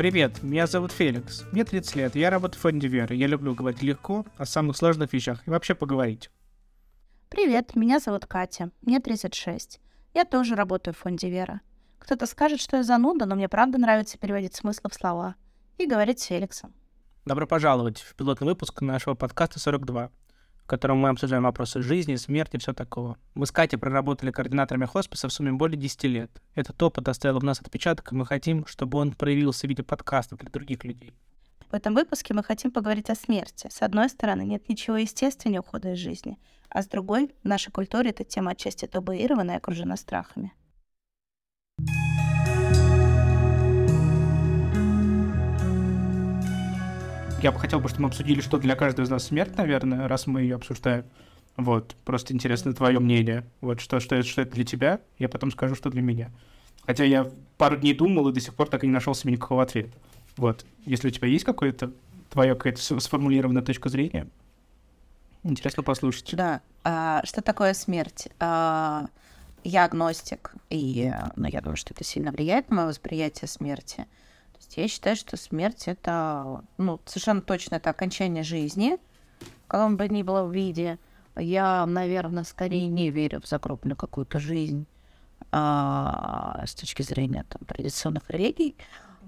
Привет, 0.00 0.42
меня 0.42 0.66
зовут 0.66 0.92
Феликс. 0.92 1.44
Мне 1.52 1.62
30 1.62 1.94
лет, 1.94 2.16
я 2.16 2.30
работаю 2.30 2.58
в 2.58 2.62
фонде 2.62 2.88
веры. 2.88 3.14
Я 3.14 3.26
люблю 3.26 3.54
говорить 3.54 3.82
легко 3.82 4.24
о 4.38 4.46
самых 4.46 4.78
сложных 4.78 5.12
вещах 5.12 5.46
и 5.46 5.50
вообще 5.50 5.74
поговорить. 5.74 6.30
Привет, 7.28 7.76
меня 7.76 8.00
зовут 8.00 8.24
Катя. 8.24 8.70
Мне 8.80 8.98
36. 8.98 9.78
Я 10.14 10.24
тоже 10.24 10.54
работаю 10.54 10.94
в 10.94 10.96
фонде 10.96 11.28
Вера. 11.28 11.60
Кто-то 11.98 12.24
скажет, 12.24 12.62
что 12.62 12.78
я 12.78 12.82
зануда, 12.82 13.26
но 13.26 13.34
мне 13.34 13.46
правда 13.46 13.76
нравится 13.76 14.16
переводить 14.16 14.54
смыслы 14.54 14.88
в 14.88 14.94
слова 14.94 15.34
и 15.76 15.84
говорить 15.84 16.20
с 16.20 16.24
Феликсом. 16.24 16.72
Добро 17.26 17.46
пожаловать 17.46 18.00
в 18.00 18.14
пилотный 18.14 18.46
выпуск 18.46 18.80
нашего 18.80 19.14
подкаста 19.14 19.58
42, 19.58 20.06
в 20.06 20.29
котором 20.70 20.98
мы 20.98 21.08
обсуждаем 21.08 21.42
вопросы 21.42 21.82
жизни, 21.82 22.14
смерти 22.14 22.54
и 22.54 22.58
все 22.60 22.72
такого. 22.72 23.16
Мы 23.34 23.46
с 23.46 23.50
Катей 23.50 23.76
проработали 23.76 24.30
координаторами 24.30 24.86
хосписа 24.86 25.26
в 25.26 25.32
сумме 25.32 25.50
более 25.50 25.76
10 25.76 26.04
лет. 26.04 26.30
Этот 26.54 26.80
опыт 26.80 27.08
оставил 27.08 27.40
в 27.40 27.44
нас 27.44 27.60
отпечаток, 27.60 28.12
и 28.12 28.14
мы 28.14 28.24
хотим, 28.24 28.64
чтобы 28.66 28.98
он 28.98 29.12
проявился 29.12 29.66
в 29.66 29.68
виде 29.68 29.82
подкастов 29.82 30.38
для 30.38 30.48
других 30.48 30.84
людей. 30.84 31.12
В 31.70 31.74
этом 31.74 31.94
выпуске 31.94 32.34
мы 32.34 32.44
хотим 32.44 32.70
поговорить 32.70 33.10
о 33.10 33.16
смерти. 33.16 33.68
С 33.68 33.82
одной 33.82 34.08
стороны, 34.08 34.42
нет 34.42 34.68
ничего 34.68 34.96
естественнее 34.96 35.60
ухода 35.60 35.92
из 35.92 35.98
жизни, 35.98 36.38
а 36.68 36.82
с 36.82 36.86
другой, 36.86 37.34
в 37.42 37.48
нашей 37.48 37.72
культуре 37.72 38.10
эта 38.10 38.22
тема 38.22 38.52
отчасти 38.52 38.86
табуирована 38.86 39.52
и 39.52 39.56
окружена 39.56 39.96
страхами. 39.96 40.52
Я 47.42 47.52
бы 47.52 47.58
хотел, 47.58 47.80
бы, 47.80 47.88
чтобы 47.88 48.02
мы 48.02 48.08
обсудили, 48.08 48.42
что 48.42 48.58
для 48.58 48.76
каждого 48.76 49.06
из 49.06 49.08
нас 49.08 49.24
смерть, 49.24 49.56
наверное, 49.56 50.08
раз 50.08 50.26
мы 50.26 50.42
ее 50.42 50.56
обсуждаем. 50.56 51.06
Вот, 51.56 51.96
просто 52.04 52.34
интересно 52.34 52.74
твое 52.74 53.00
мнение. 53.00 53.46
Вот, 53.62 53.80
что, 53.80 53.98
что, 53.98 54.22
что 54.22 54.42
это 54.42 54.52
для 54.52 54.64
тебя, 54.64 55.00
я 55.18 55.28
потом 55.30 55.50
скажу, 55.50 55.74
что 55.74 55.88
для 55.88 56.02
меня. 56.02 56.30
Хотя 56.86 57.04
я 57.04 57.30
пару 57.56 57.78
дней 57.78 57.94
думал 57.94 58.28
и 58.28 58.34
до 58.34 58.40
сих 58.40 58.54
пор 58.54 58.68
так 58.68 58.84
и 58.84 58.86
не 58.86 58.92
нашел 58.92 59.14
себе 59.14 59.32
никакого 59.32 59.62
ответа. 59.62 59.96
Вот, 60.36 60.66
если 60.84 61.08
у 61.08 61.10
тебя 61.10 61.28
есть 61.28 61.46
какое-то 61.46 61.92
твоя 62.28 62.54
какая-то 62.54 63.00
сформулированная 63.00 63.62
точка 63.62 63.88
зрения, 63.88 64.28
интересно 65.42 65.82
послушать. 65.82 66.34
Да. 66.36 66.60
А, 66.84 67.22
что 67.24 67.40
такое 67.40 67.72
смерть? 67.72 68.28
А, 68.38 69.06
я 69.64 69.84
агностик, 69.86 70.52
и 70.68 71.10
ну, 71.36 71.48
я 71.48 71.62
думаю, 71.62 71.76
что 71.76 71.94
это 71.94 72.04
сильно 72.04 72.32
влияет 72.32 72.68
на 72.68 72.76
мое 72.76 72.86
восприятие 72.88 73.48
смерти. 73.48 74.06
Есть 74.60 74.76
я 74.76 74.88
считаю, 74.88 75.16
что 75.16 75.36
смерть 75.36 75.88
это, 75.88 76.62
ну, 76.78 77.00
совершенно 77.06 77.40
точно 77.40 77.76
это 77.76 77.90
окончание 77.90 78.42
жизни, 78.42 78.98
в 79.64 79.68
каком 79.68 79.96
бы 79.96 80.08
ни 80.08 80.22
было 80.22 80.46
виде. 80.50 80.98
Я, 81.36 81.86
наверное, 81.86 82.44
скорее 82.44 82.86
не 82.86 83.10
верю 83.10 83.40
в 83.40 83.46
загробную 83.46 83.96
какую-то 83.96 84.38
жизнь 84.38 84.86
а, 85.52 86.62
с 86.66 86.74
точки 86.74 87.02
зрения 87.02 87.44
там, 87.48 87.62
традиционных 87.66 88.28
религий. 88.28 88.76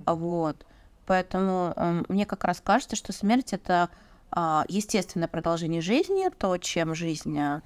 Вот. 0.07 0.67
Поэтому 1.07 1.73
э, 1.75 2.03
мне 2.09 2.27
как 2.27 2.45
раз 2.45 2.61
кажется, 2.61 2.97
что 2.97 3.13
смерть 3.13 3.53
это 3.53 3.89
э, 4.35 4.63
естественное 4.69 5.29
продолжение 5.29 5.81
жизни, 5.81 6.29
то, 6.39 6.57
чем 6.59 6.95
жизнь 6.95 7.39
э, 7.39 7.61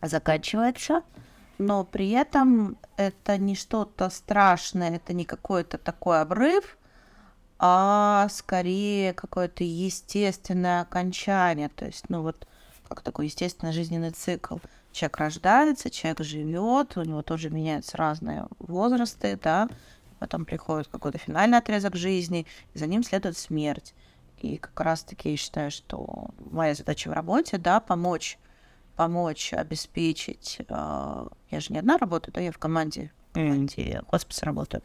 заканчивается, 0.00 1.02
но 1.58 1.84
при 1.84 2.10
этом 2.10 2.76
это 2.96 3.38
не 3.38 3.54
что-то 3.54 4.10
страшное, 4.10 4.96
это 4.96 5.12
не 5.12 5.24
какой-то 5.24 5.78
такой 5.78 6.20
обрыв, 6.20 6.76
а 7.58 8.28
скорее 8.30 9.14
какое-то 9.14 9.64
естественное 9.64 10.82
окончание, 10.82 11.68
то 11.68 11.86
есть, 11.86 12.08
ну 12.08 12.22
вот, 12.22 12.46
как 12.88 13.00
такой 13.02 13.26
естественный 13.26 13.72
жизненный 13.72 14.10
цикл. 14.10 14.58
Человек 14.92 15.16
рождается, 15.18 15.90
человек 15.90 16.20
живет, 16.20 16.96
у 16.96 17.02
него 17.02 17.22
тоже 17.22 17.50
меняются 17.50 17.96
разные 17.96 18.46
возрасты, 18.58 19.38
да, 19.42 19.68
потом 20.18 20.44
приходит 20.44 20.88
какой-то 20.88 21.18
финальный 21.18 21.58
отрезок 21.58 21.96
жизни, 21.96 22.46
и 22.74 22.78
за 22.78 22.86
ним 22.86 23.02
следует 23.02 23.36
смерть. 23.36 23.94
И 24.38 24.58
как 24.58 24.78
раз-таки 24.80 25.30
я 25.30 25.36
считаю, 25.36 25.70
что 25.70 26.30
моя 26.50 26.74
задача 26.74 27.08
в 27.08 27.12
работе, 27.12 27.58
да, 27.58 27.80
помочь, 27.80 28.38
помочь 28.96 29.52
обеспечить. 29.52 30.58
Э, 30.68 31.26
я 31.50 31.60
же 31.60 31.72
не 31.72 31.78
одна 31.78 31.98
работаю, 31.98 32.34
да, 32.34 32.40
я 32.40 32.52
в 32.52 32.58
команде, 32.58 33.12
в 33.30 33.34
команде 33.34 34.02
хосписа 34.08 34.46
работаю. 34.46 34.82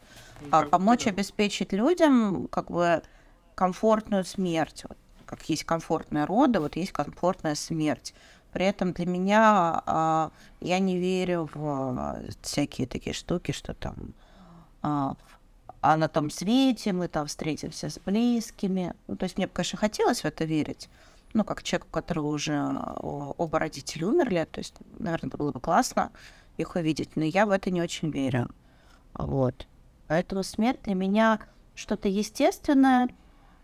А 0.50 0.62
помочь 0.62 1.06
обеспечить 1.06 1.72
людям 1.72 2.48
как 2.48 2.70
бы 2.70 3.02
комфортную 3.54 4.24
смерть. 4.24 4.84
Вот, 4.88 4.98
как 5.26 5.42
есть 5.48 5.64
комфортная 5.64 6.26
рода, 6.26 6.60
вот 6.60 6.76
есть 6.76 6.92
комфортная 6.92 7.54
смерть. 7.54 8.14
При 8.52 8.66
этом 8.66 8.92
для 8.92 9.06
меня 9.06 9.82
а, 9.86 10.30
я 10.60 10.78
не 10.78 10.98
верю 10.98 11.48
в 11.54 12.20
всякие 12.42 12.86
такие 12.86 13.14
штуки, 13.14 13.52
что 13.52 13.72
там 13.72 13.94
а, 14.82 15.16
а 15.80 15.96
на 15.96 16.08
том 16.08 16.30
свете 16.30 16.92
мы 16.92 17.08
там 17.08 17.26
встретимся 17.26 17.88
с 17.90 17.98
близкими. 17.98 18.94
Ну, 19.08 19.16
то 19.16 19.24
есть 19.24 19.36
мне, 19.36 19.48
конечно, 19.48 19.78
хотелось 19.78 20.20
в 20.20 20.24
это 20.24 20.44
верить. 20.44 20.88
Ну, 21.34 21.44
как 21.44 21.62
человек, 21.62 21.86
у 21.86 21.90
которого 21.90 22.26
уже 22.28 22.54
оба 23.00 23.58
родителя 23.58 24.06
умерли, 24.06 24.46
то 24.50 24.58
есть, 24.58 24.74
наверное, 24.98 25.28
это 25.28 25.38
было 25.38 25.52
бы 25.52 25.60
классно 25.60 26.10
их 26.58 26.76
увидеть, 26.76 27.16
но 27.16 27.24
я 27.24 27.46
в 27.46 27.50
это 27.50 27.70
не 27.70 27.80
очень 27.80 28.10
верю. 28.10 28.48
Вот. 29.14 29.66
Поэтому 30.08 30.42
смерть 30.42 30.82
для 30.82 30.94
меня 30.94 31.40
что-то 31.74 32.08
естественное. 32.08 33.08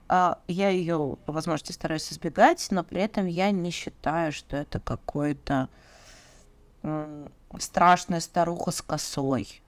А, 0.08 0.38
я 0.48 0.70
ее 0.70 1.18
по 1.26 1.32
возможности 1.32 1.72
стараюсь 1.72 2.10
избегать, 2.10 2.66
но 2.70 2.82
при 2.82 3.02
этом 3.02 3.26
я 3.26 3.50
не 3.50 3.70
считаю, 3.70 4.32
что 4.32 4.56
это 4.56 4.80
какой-то 4.80 5.68
страшная 7.58 8.20
старуха 8.20 8.70
с 8.70 8.80
косой. 8.80 9.60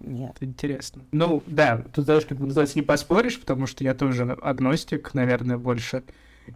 Нет. 0.00 0.36
интересно. 0.40 1.02
Ну, 1.12 1.42
да, 1.46 1.84
тут 1.92 2.06
даже, 2.06 2.26
как 2.26 2.38
бы 2.38 2.46
называется, 2.46 2.78
не 2.78 2.82
поспоришь, 2.82 3.38
потому 3.38 3.66
что 3.66 3.84
я 3.84 3.94
тоже 3.94 4.24
агностик, 4.40 5.12
наверное, 5.12 5.58
больше. 5.58 6.02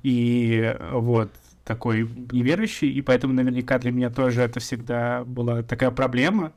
И 0.03 0.77
вот, 0.93 1.31
такой 1.65 2.09
неверующий, 2.33 2.91
и 2.91 3.01
поэтому 3.03 3.35
наверняка 3.35 3.79
для 3.79 3.93
меня 3.93 4.11
тоже 4.11 4.43
это 4.43 4.61
всегда 4.61 5.25
была 5.25 5.63
такая 5.63 5.91
проблема. 5.91 6.53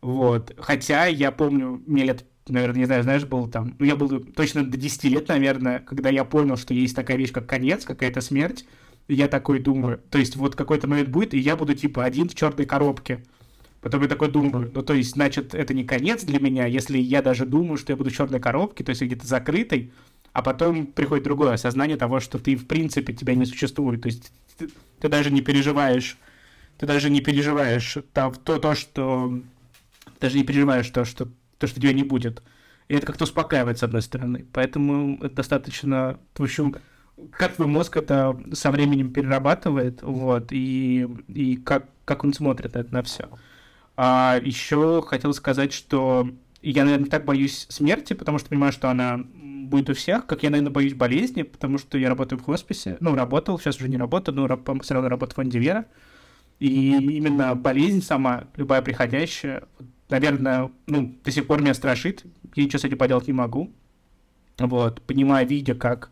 Вот. 0.00 0.54
Хотя 0.58 1.06
я 1.06 1.30
помню, 1.30 1.82
мне 1.86 2.04
лет, 2.04 2.24
наверное, 2.48 2.80
не 2.80 2.84
знаю, 2.86 3.02
знаешь, 3.02 3.24
был 3.24 3.48
там, 3.48 3.74
ну, 3.78 3.86
я 3.86 3.96
был 3.96 4.20
точно 4.20 4.64
до 4.64 4.76
10 4.76 5.04
лет, 5.04 5.28
наверное, 5.28 5.80
когда 5.80 6.08
я 6.10 6.24
понял, 6.24 6.56
что 6.56 6.74
есть 6.74 6.96
такая 6.96 7.16
вещь, 7.16 7.32
как 7.32 7.46
конец, 7.46 7.84
какая-то 7.84 8.20
смерть. 8.20 8.66
Я 9.08 9.28
такой 9.28 9.58
думаю, 9.58 10.00
то 10.10 10.18
есть 10.18 10.36
вот 10.36 10.54
какой-то 10.54 10.86
момент 10.86 11.08
будет, 11.08 11.34
и 11.34 11.38
я 11.38 11.56
буду 11.56 11.74
типа 11.74 12.04
один 12.04 12.28
в 12.28 12.34
черной 12.34 12.64
коробке. 12.64 13.24
Потом 13.80 14.02
я 14.02 14.08
такой 14.08 14.30
думаю, 14.30 14.70
ну 14.74 14.82
то 14.82 14.94
есть, 14.94 15.12
значит, 15.12 15.54
это 15.54 15.74
не 15.74 15.84
конец 15.84 16.22
для 16.22 16.38
меня, 16.38 16.66
если 16.66 16.98
я 16.98 17.22
даже 17.22 17.46
думаю, 17.46 17.76
что 17.76 17.92
я 17.92 17.96
буду 17.96 18.10
в 18.10 18.12
черной 18.12 18.38
коробке, 18.38 18.84
то 18.84 18.90
есть 18.90 19.02
где-то 19.02 19.26
закрытой, 19.26 19.92
а 20.32 20.42
потом 20.42 20.86
приходит 20.86 21.24
другое 21.24 21.54
осознание 21.54 21.96
того, 21.96 22.20
что 22.20 22.38
ты 22.38 22.56
в 22.56 22.66
принципе 22.66 23.12
тебя 23.12 23.34
не 23.34 23.46
существует, 23.46 24.02
то 24.02 24.06
есть 24.06 24.32
ты, 24.58 24.68
ты 25.00 25.08
даже 25.08 25.30
не 25.30 25.40
переживаешь, 25.40 26.16
ты 26.78 26.86
даже 26.86 27.10
не 27.10 27.20
переживаешь 27.20 27.98
то, 28.12 28.32
то, 28.44 28.58
то 28.58 28.74
что 28.74 29.40
даже 30.20 30.36
не 30.36 30.44
переживаешь 30.44 30.88
то, 30.90 31.04
что 31.04 31.28
то, 31.58 31.66
что 31.66 31.80
тебя 31.80 31.92
не 31.92 32.04
будет. 32.04 32.42
И 32.88 32.94
это 32.94 33.06
как-то 33.06 33.24
успокаивает, 33.24 33.78
с 33.78 33.82
одной 33.82 34.02
стороны. 34.02 34.46
Поэтому 34.52 35.16
это 35.18 35.36
достаточно, 35.36 36.18
в 36.34 36.42
общем, 36.42 36.74
как 37.32 37.54
твой 37.54 37.68
мозг 37.68 37.96
это 37.96 38.36
со 38.52 38.70
временем 38.70 39.12
перерабатывает, 39.12 40.02
вот, 40.02 40.52
и, 40.52 41.06
и 41.28 41.56
как, 41.56 41.88
как 42.04 42.24
он 42.24 42.32
смотрит 42.32 42.76
это 42.76 42.92
на 42.92 43.02
все. 43.02 43.28
А 43.96 44.40
еще 44.42 45.02
хотел 45.02 45.34
сказать, 45.34 45.72
что 45.72 46.30
я, 46.62 46.84
наверное, 46.84 47.08
так 47.08 47.24
боюсь 47.24 47.66
смерти, 47.68 48.14
потому 48.14 48.38
что 48.38 48.48
понимаю, 48.48 48.72
что 48.72 48.90
она 48.90 49.20
будет 49.68 49.90
у 49.90 49.94
всех, 49.94 50.26
как 50.26 50.42
я, 50.42 50.50
наверное, 50.50 50.72
боюсь 50.72 50.94
болезни, 50.94 51.42
потому 51.42 51.78
что 51.78 51.98
я 51.98 52.08
работаю 52.08 52.38
в 52.38 52.44
хосписе, 52.44 52.96
ну, 53.00 53.14
работал, 53.14 53.58
сейчас 53.58 53.76
уже 53.76 53.88
не 53.88 53.96
работаю, 53.96 54.34
но 54.34 54.80
все 54.80 54.94
равно 54.94 55.08
работаю 55.08 55.34
в 55.34 55.36
фонде 55.36 55.58
Вера. 55.58 55.86
И 56.58 56.90
именно 56.96 57.54
болезнь 57.54 58.02
сама, 58.02 58.44
любая 58.56 58.82
приходящая, 58.82 59.64
наверное, 60.10 60.70
ну, 60.86 61.14
до 61.24 61.30
сих 61.30 61.46
пор 61.46 61.62
меня 61.62 61.74
страшит, 61.74 62.24
я 62.54 62.64
ничего 62.64 62.78
с 62.78 62.84
этим 62.84 62.98
поделать 62.98 63.26
не 63.26 63.32
могу. 63.32 63.72
Вот, 64.58 65.00
понимая, 65.02 65.46
видя, 65.46 65.74
как 65.74 66.10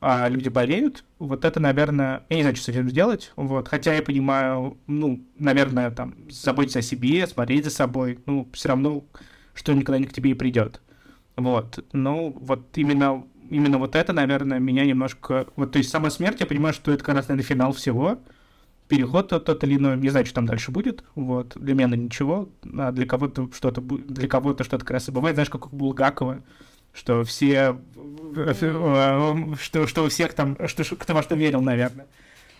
а 0.00 0.28
люди 0.28 0.48
болеют, 0.48 1.04
вот 1.18 1.44
это, 1.44 1.60
наверное, 1.60 2.24
я 2.30 2.36
не 2.36 2.42
знаю, 2.42 2.56
что 2.56 2.66
с 2.66 2.68
этим 2.70 2.88
сделать, 2.88 3.32
вот, 3.36 3.68
хотя 3.68 3.92
я 3.92 4.02
понимаю, 4.02 4.78
ну, 4.86 5.22
наверное, 5.38 5.90
там, 5.90 6.14
заботиться 6.30 6.78
о 6.78 6.82
себе, 6.82 7.26
смотреть 7.26 7.64
за 7.64 7.70
собой, 7.70 8.18
ну, 8.24 8.48
все 8.54 8.70
равно, 8.70 9.04
что 9.52 9.74
никогда 9.74 9.98
не 9.98 10.06
к 10.06 10.12
тебе 10.12 10.30
и 10.30 10.34
придет, 10.34 10.80
вот, 11.40 11.84
ну, 11.92 12.36
вот 12.40 12.76
именно, 12.76 13.24
именно 13.50 13.78
вот 13.78 13.96
это, 13.96 14.12
наверное, 14.12 14.58
меня 14.58 14.84
немножко, 14.84 15.46
вот, 15.56 15.72
то 15.72 15.78
есть 15.78 15.90
сама 15.90 16.10
смерть, 16.10 16.40
я 16.40 16.46
понимаю, 16.46 16.74
что 16.74 16.92
это 16.92 17.04
как 17.04 17.14
раз, 17.14 17.28
наверное, 17.28 17.48
финал 17.48 17.72
всего, 17.72 18.18
переход 18.88 19.28
тот, 19.28 19.44
тот 19.44 19.62
или 19.64 19.76
иной, 19.76 19.96
не 19.96 20.08
знаю, 20.08 20.26
что 20.26 20.36
там 20.36 20.46
дальше 20.46 20.70
будет, 20.70 21.04
вот, 21.14 21.52
для 21.56 21.74
меня 21.74 21.96
ничего, 21.96 22.48
а 22.76 22.92
для 22.92 23.06
кого-то 23.06 23.50
что-то, 23.52 23.80
для 23.80 24.28
кого-то 24.28 24.64
что-то 24.64 24.84
как 24.84 24.92
раз 24.92 25.08
и 25.08 25.12
бывает, 25.12 25.36
знаешь, 25.36 25.50
как 25.50 25.72
у 25.72 25.76
Булгакова, 25.76 26.42
что 26.92 27.22
все, 27.24 27.76
что, 29.60 29.86
что 29.86 30.04
у 30.04 30.08
всех 30.08 30.34
там, 30.34 30.56
что, 30.66 30.96
кто 30.96 31.14
во 31.14 31.22
что 31.22 31.34
верил, 31.36 31.60
наверное. 31.60 32.06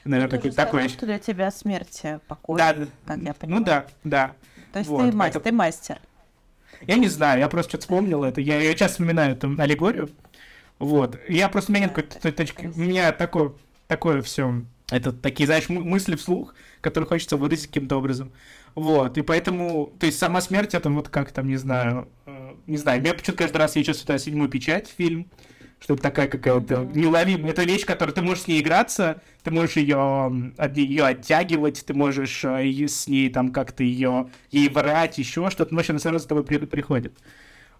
Наверное, 0.04 0.30
такой, 0.30 0.50
такой. 0.52 0.88
Что 0.88 1.04
для 1.04 1.18
тебя 1.18 1.50
смерть 1.50 2.02
покой, 2.26 2.56
да, 2.56 2.74
как 3.04 3.18
я 3.18 3.34
понимаю. 3.34 3.60
Ну 3.60 3.66
да, 3.66 3.86
да. 4.02 4.32
То 4.72 4.78
есть 4.78 4.90
вот, 4.90 5.10
ты, 5.10 5.16
мастер, 5.16 5.40
это... 5.40 5.50
ты 5.50 5.52
мастер. 5.54 5.98
Я 6.86 6.96
не 6.96 7.08
знаю, 7.08 7.40
я 7.40 7.48
просто 7.48 7.70
что-то 7.70 7.82
вспомнил 7.82 8.24
это. 8.24 8.40
Я, 8.40 8.60
я 8.60 8.74
часто 8.74 8.94
вспоминаю 8.94 9.32
эту 9.32 9.54
аллегорию. 9.58 10.10
Вот. 10.78 11.18
Я 11.28 11.48
просто, 11.48 11.72
у 11.72 11.74
меня 11.74 11.86
нет 11.86 11.94
какой-то 11.94 12.32
точки. 12.32 12.72
У 12.74 12.80
меня 12.80 13.12
такое, 13.12 13.52
такое 13.86 14.22
все. 14.22 14.62
Это 14.90 15.12
такие, 15.12 15.46
знаешь, 15.46 15.68
мы- 15.68 15.84
мысли 15.84 16.16
вслух, 16.16 16.54
которые 16.80 17.06
хочется 17.06 17.36
выразить 17.36 17.66
каким-то 17.68 17.96
образом. 17.96 18.32
Вот. 18.74 19.18
И 19.18 19.22
поэтому, 19.22 19.92
то 19.98 20.06
есть 20.06 20.18
сама 20.18 20.40
смерть, 20.40 20.74
это 20.74 20.90
вот 20.90 21.08
как 21.08 21.32
там, 21.32 21.48
не 21.48 21.56
знаю, 21.56 22.08
э, 22.26 22.54
не 22.66 22.76
знаю. 22.76 23.00
Мне 23.00 23.12
почему-то 23.14 23.42
каждый 23.42 23.58
раз 23.58 23.76
я 23.76 23.84
чувствую 23.84 24.18
седьмую 24.18 24.48
печать 24.48 24.92
фильм, 24.96 25.28
что 25.80 25.94
это 25.94 26.02
такая 26.02 26.28
какая-то 26.28 26.84
неуловимая. 26.94 27.50
Это 27.52 27.64
вещь, 27.64 27.84
которую 27.86 28.14
ты 28.14 28.22
можешь 28.22 28.44
с 28.44 28.48
ней 28.48 28.60
играться, 28.60 29.22
ты 29.42 29.50
можешь 29.50 29.76
ее, 29.76 30.52
ее 30.74 31.04
оттягивать, 31.06 31.84
ты 31.86 31.94
можешь 31.94 32.44
э, 32.44 32.86
с 32.86 33.08
ней 33.08 33.30
там 33.30 33.50
как-то 33.50 33.82
ее, 33.82 34.28
ей 34.50 34.68
врать, 34.68 35.18
еще 35.18 35.48
что-то, 35.50 35.74
но 35.74 35.82
она 35.88 35.98
сразу 35.98 36.18
за 36.18 36.28
тобой 36.28 36.44
при- 36.44 36.58
приходит. 36.58 37.18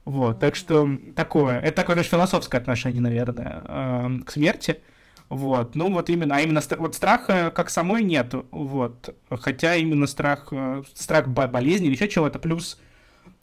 Вот, 0.07 0.41
так 0.41 0.57
что 0.57 0.89
такое, 1.15 1.61
это 1.61 1.77
такое 1.77 1.97
даже 1.97 2.09
философское 2.09 2.57
отношение, 2.59 3.03
наверное, 3.03 3.63
эм, 3.69 4.23
к 4.23 4.31
смерти. 4.31 4.81
Вот, 5.29 5.77
ну 5.77 5.93
вот 5.93 6.09
именно, 6.11 6.37
а 6.37 6.41
именно 6.41 6.61
вот 6.79 6.95
страха 6.95 7.53
как 7.55 7.71
самой 7.71 8.03
нету, 8.03 8.47
вот, 8.51 9.15
хотя 9.31 9.77
именно 9.77 10.07
страх, 10.07 10.49
э, 10.53 10.83
страх 10.95 11.29
бо- 11.29 11.47
болезни 11.49 11.87
или 11.87 11.95
еще 11.95 12.09
чего-то, 12.09 12.39
плюс 12.39 12.81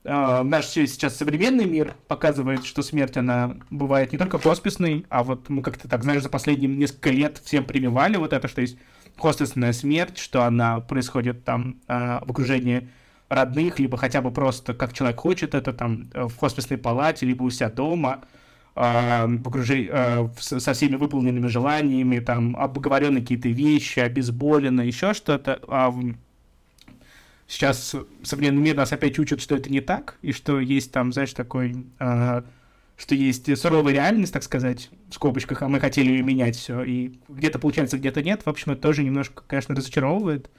э, 0.07 0.43
наш 0.43 0.65
се- 0.65 0.87
сейчас 0.87 1.15
современный 1.17 1.65
мир 1.65 1.93
показывает, 2.07 2.65
что 2.65 2.81
смерть, 2.81 3.17
она 3.17 3.57
бывает 3.69 4.11
не 4.13 4.17
только 4.17 4.39
хосписной, 4.39 5.05
а 5.09 5.23
вот 5.23 5.49
мы 5.49 5.61
как-то 5.61 5.87
так, 5.87 6.03
знаешь, 6.03 6.23
за 6.23 6.29
последние 6.29 6.69
несколько 6.75 7.11
лет 7.11 7.41
всем 7.43 7.65
прививали 7.65 8.17
вот 8.17 8.33
это, 8.33 8.47
что 8.47 8.61
есть 8.61 8.77
хосписная 9.17 9.73
смерть, 9.73 10.17
что 10.17 10.43
она 10.43 10.79
происходит 10.79 11.43
там 11.43 11.77
э, 11.87 12.19
в 12.25 12.31
окружении 12.31 12.89
родных, 13.29 13.79
либо 13.79 13.97
хотя 13.97 14.21
бы 14.21 14.31
просто 14.31 14.73
как 14.73 14.93
человек 14.93 15.19
хочет 15.19 15.53
это 15.53 15.73
там 15.73 16.09
э, 16.13 16.23
в 16.27 16.37
хосписной 16.37 16.77
палате, 16.77 17.25
либо 17.25 17.43
у 17.43 17.49
себя 17.49 17.69
дома, 17.69 18.21
э, 18.75 19.25
в 19.27 19.47
окружении, 19.47 19.89
э, 19.91 20.29
со 20.39 20.73
всеми 20.73 20.95
выполненными 20.95 21.47
желаниями, 21.47 22.19
там 22.19 22.55
обговоренные 22.55 23.21
какие-то 23.21 23.49
вещи, 23.49 23.99
обезболенные, 23.99 24.87
еще 24.87 25.13
что-то. 25.13 25.59
А 25.67 25.89
в- 25.89 26.15
сейчас 27.47 27.95
современный 28.23 28.61
мир 28.61 28.75
нас 28.75 28.91
опять 28.91 29.17
учит, 29.19 29.41
что 29.41 29.55
это 29.55 29.71
не 29.71 29.81
так, 29.81 30.17
и 30.21 30.31
что 30.31 30.59
есть 30.59 30.91
там, 30.91 31.13
знаешь, 31.13 31.33
такой, 31.33 31.85
э, 31.99 32.41
что 32.97 33.15
есть 33.15 33.57
суровая 33.57 33.93
реальность, 33.93 34.33
так 34.33 34.43
сказать, 34.43 34.89
в 35.09 35.13
скобочках, 35.13 35.61
а 35.61 35.67
мы 35.67 35.79
хотели 35.79 36.11
ее 36.11 36.23
менять 36.23 36.55
все, 36.55 36.83
и 36.83 37.19
где-то 37.29 37.59
получается, 37.59 37.97
где-то 37.97 38.21
нет. 38.21 38.45
В 38.45 38.49
общем, 38.49 38.73
это 38.73 38.81
тоже 38.81 39.03
немножко, 39.03 39.43
конечно, 39.47 39.75
разочаровывает. 39.75 40.49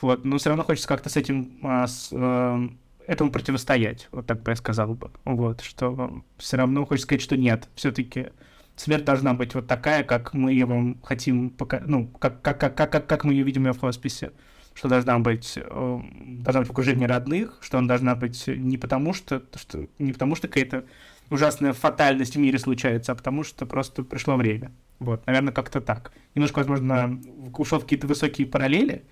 Вот, 0.00 0.24
но 0.24 0.38
все 0.38 0.50
равно 0.50 0.64
хочется 0.64 0.88
как-то 0.88 1.08
с 1.08 1.16
этим, 1.16 1.58
а, 1.62 1.86
с, 1.86 2.10
э, 2.12 2.68
этому 3.06 3.30
противостоять, 3.30 4.08
вот 4.12 4.26
так 4.26 4.42
бы 4.42 4.52
я 4.52 4.56
сказал 4.56 4.94
бы. 4.94 5.10
Вот, 5.24 5.60
что 5.62 6.22
все 6.38 6.56
равно 6.56 6.84
хочется 6.84 7.06
сказать, 7.06 7.22
что 7.22 7.36
нет, 7.36 7.68
все-таки 7.74 8.28
смерть 8.74 9.04
должна 9.04 9.32
быть 9.34 9.54
вот 9.54 9.66
такая, 9.66 10.04
как 10.04 10.34
мы 10.34 10.52
ее 10.52 10.96
хотим, 11.02 11.50
пока, 11.50 11.82
ну, 11.86 12.08
как, 12.18 12.42
как, 12.42 12.60
как, 12.60 12.76
как, 12.76 13.06
как, 13.06 13.24
мы 13.24 13.32
ее 13.32 13.44
видим 13.44 13.64
в 13.72 13.78
хосписе. 13.78 14.32
Что 14.76 14.88
должна 14.88 15.18
быть, 15.18 15.54
э, 15.56 16.00
должна 16.42 16.60
быть 16.60 16.68
в 16.68 16.72
окружении 16.72 17.06
родных, 17.06 17.56
что 17.62 17.78
она 17.78 17.88
должна 17.88 18.14
быть 18.14 18.46
не 18.46 18.76
потому, 18.76 19.14
что, 19.14 19.42
что 19.54 19.86
не 19.98 20.12
потому, 20.12 20.34
что 20.34 20.48
какая-то 20.48 20.84
ужасная 21.30 21.72
фатальность 21.72 22.36
в 22.36 22.38
мире 22.38 22.58
случается, 22.58 23.12
а 23.12 23.14
потому 23.14 23.42
что 23.42 23.64
просто 23.64 24.02
пришло 24.02 24.36
время. 24.36 24.72
Вот, 24.98 25.26
наверное, 25.26 25.54
как-то 25.54 25.80
так. 25.80 26.12
Немножко, 26.34 26.58
возможно, 26.58 27.18
ушел 27.56 27.78
в 27.78 27.84
какие-то 27.84 28.06
высокие 28.06 28.46
параллели, 28.46 29.02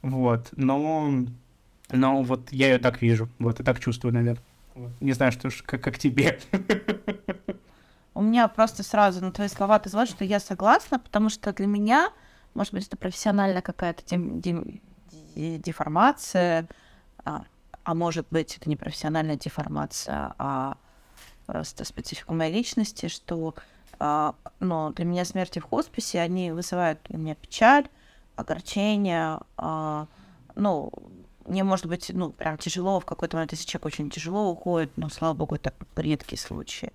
вот, 0.00 0.50
но, 0.52 1.12
но 1.90 2.22
вот 2.22 2.52
я 2.52 2.68
ее 2.68 2.78
так 2.78 3.02
вижу, 3.02 3.28
вот, 3.40 3.58
и 3.58 3.64
так 3.64 3.80
чувствую, 3.80 4.14
наверное. 4.14 4.44
Вот. 4.76 4.92
Не 5.00 5.12
знаю, 5.12 5.32
что 5.32 5.50
ж, 5.50 5.62
как, 5.66 5.82
как 5.82 5.98
тебе. 5.98 6.38
У 8.14 8.22
меня 8.22 8.46
просто 8.46 8.84
сразу 8.84 9.20
на 9.24 9.32
твои 9.32 9.48
слова 9.48 9.74
отозвалось, 9.74 10.10
что 10.10 10.24
я 10.24 10.38
согласна, 10.38 11.00
потому 11.00 11.30
что 11.30 11.52
для 11.52 11.66
меня, 11.66 12.10
может 12.54 12.72
быть, 12.72 12.86
это 12.86 12.96
профессиональная 12.96 13.60
какая-то 13.60 14.02
дем- 14.04 14.80
де- 15.34 15.58
деформация, 15.58 16.68
а, 17.24 17.44
а 17.84 17.94
может 17.94 18.26
быть, 18.30 18.56
это 18.56 18.68
не 18.68 18.76
профессиональная 18.76 19.36
деформация, 19.36 20.34
а 20.38 20.76
просто 21.46 21.84
специфика 21.84 22.32
моей 22.32 22.52
личности, 22.52 23.08
что 23.08 23.54
а, 23.98 24.34
ну, 24.60 24.92
для 24.92 25.04
меня 25.04 25.24
смерти 25.24 25.58
в 25.58 25.64
хосписе, 25.64 26.20
они 26.20 26.52
вызывают 26.52 27.00
у 27.10 27.18
меня 27.18 27.34
печаль, 27.34 27.88
огорчение, 28.36 29.40
а, 29.56 30.06
ну, 30.54 30.92
мне 31.46 31.64
может 31.64 31.86
быть, 31.86 32.10
ну, 32.14 32.30
прям 32.30 32.58
тяжело 32.58 33.00
в 33.00 33.06
какой-то 33.06 33.36
момент, 33.36 33.52
если 33.52 33.66
человек 33.66 33.86
очень 33.86 34.10
тяжело 34.10 34.50
уходит, 34.50 34.92
но, 34.96 35.08
слава 35.08 35.34
богу, 35.34 35.56
это 35.56 35.72
редкие 35.96 36.38
случаи. 36.38 36.92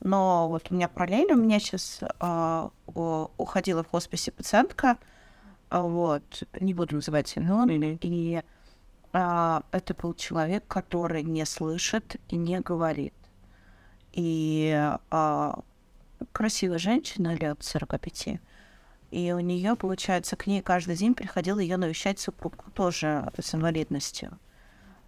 Но 0.00 0.48
вот 0.48 0.70
у 0.70 0.74
меня 0.74 0.88
параллельно, 0.88 1.34
у 1.34 1.42
меня 1.42 1.58
сейчас 1.58 2.00
уходила 2.86 3.82
в 3.82 3.88
хосписе 3.88 4.30
пациентка, 4.30 4.90
а, 4.90 5.15
вот, 5.70 6.44
не 6.60 6.74
буду 6.74 6.96
называть 6.96 7.36
имен, 7.36 7.98
и 8.00 8.42
а, 9.12 9.62
это 9.72 9.94
был 9.94 10.14
человек, 10.14 10.64
который 10.68 11.22
не 11.22 11.44
слышит 11.44 12.16
и 12.28 12.36
не 12.36 12.60
говорит. 12.60 13.14
И 14.12 14.72
а, 15.10 15.60
красивая 16.32 16.78
женщина 16.78 17.34
лет 17.34 17.62
45. 17.62 18.40
И 19.10 19.32
у 19.32 19.40
нее, 19.40 19.76
получается, 19.76 20.36
к 20.36 20.46
ней 20.46 20.62
каждый 20.62 20.96
день 20.96 21.14
приходил 21.14 21.58
ее 21.58 21.76
навещать 21.76 22.18
супруг, 22.18 22.64
тоже 22.74 23.32
с 23.38 23.54
инвалидностью. 23.54 24.38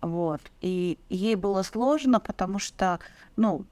Вот. 0.01 0.41
И 0.61 0.99
ей 1.09 1.35
было 1.35 1.63
сложно, 1.63 2.21
потому 2.21 2.59
что, 2.59 3.01
ну, 3.37 3.67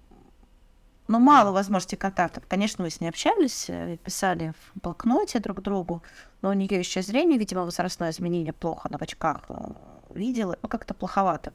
ну, 1.08 1.18
мало 1.20 1.52
возможностей 1.52 1.96
контактов. 1.96 2.44
Конечно, 2.48 2.84
мы 2.84 2.90
с 2.90 3.00
ней 3.00 3.08
общались, 3.08 3.66
э, 3.68 3.96
писали 3.98 4.52
в 4.58 4.80
блокноте 4.80 5.38
друг 5.38 5.62
другу, 5.62 6.02
но 6.42 6.50
у 6.50 6.52
нее 6.52 6.78
еще 6.78 7.02
зрение, 7.02 7.38
видимо, 7.38 7.62
возрастное 7.62 8.10
изменение 8.10 8.52
плохо, 8.52 8.88
она 8.88 8.98
в 8.98 9.02
очках 9.02 9.42
э, 9.48 9.54
видела, 10.10 10.58
ну, 10.62 10.68
как-то 10.68 10.94
плоховато. 10.94 11.52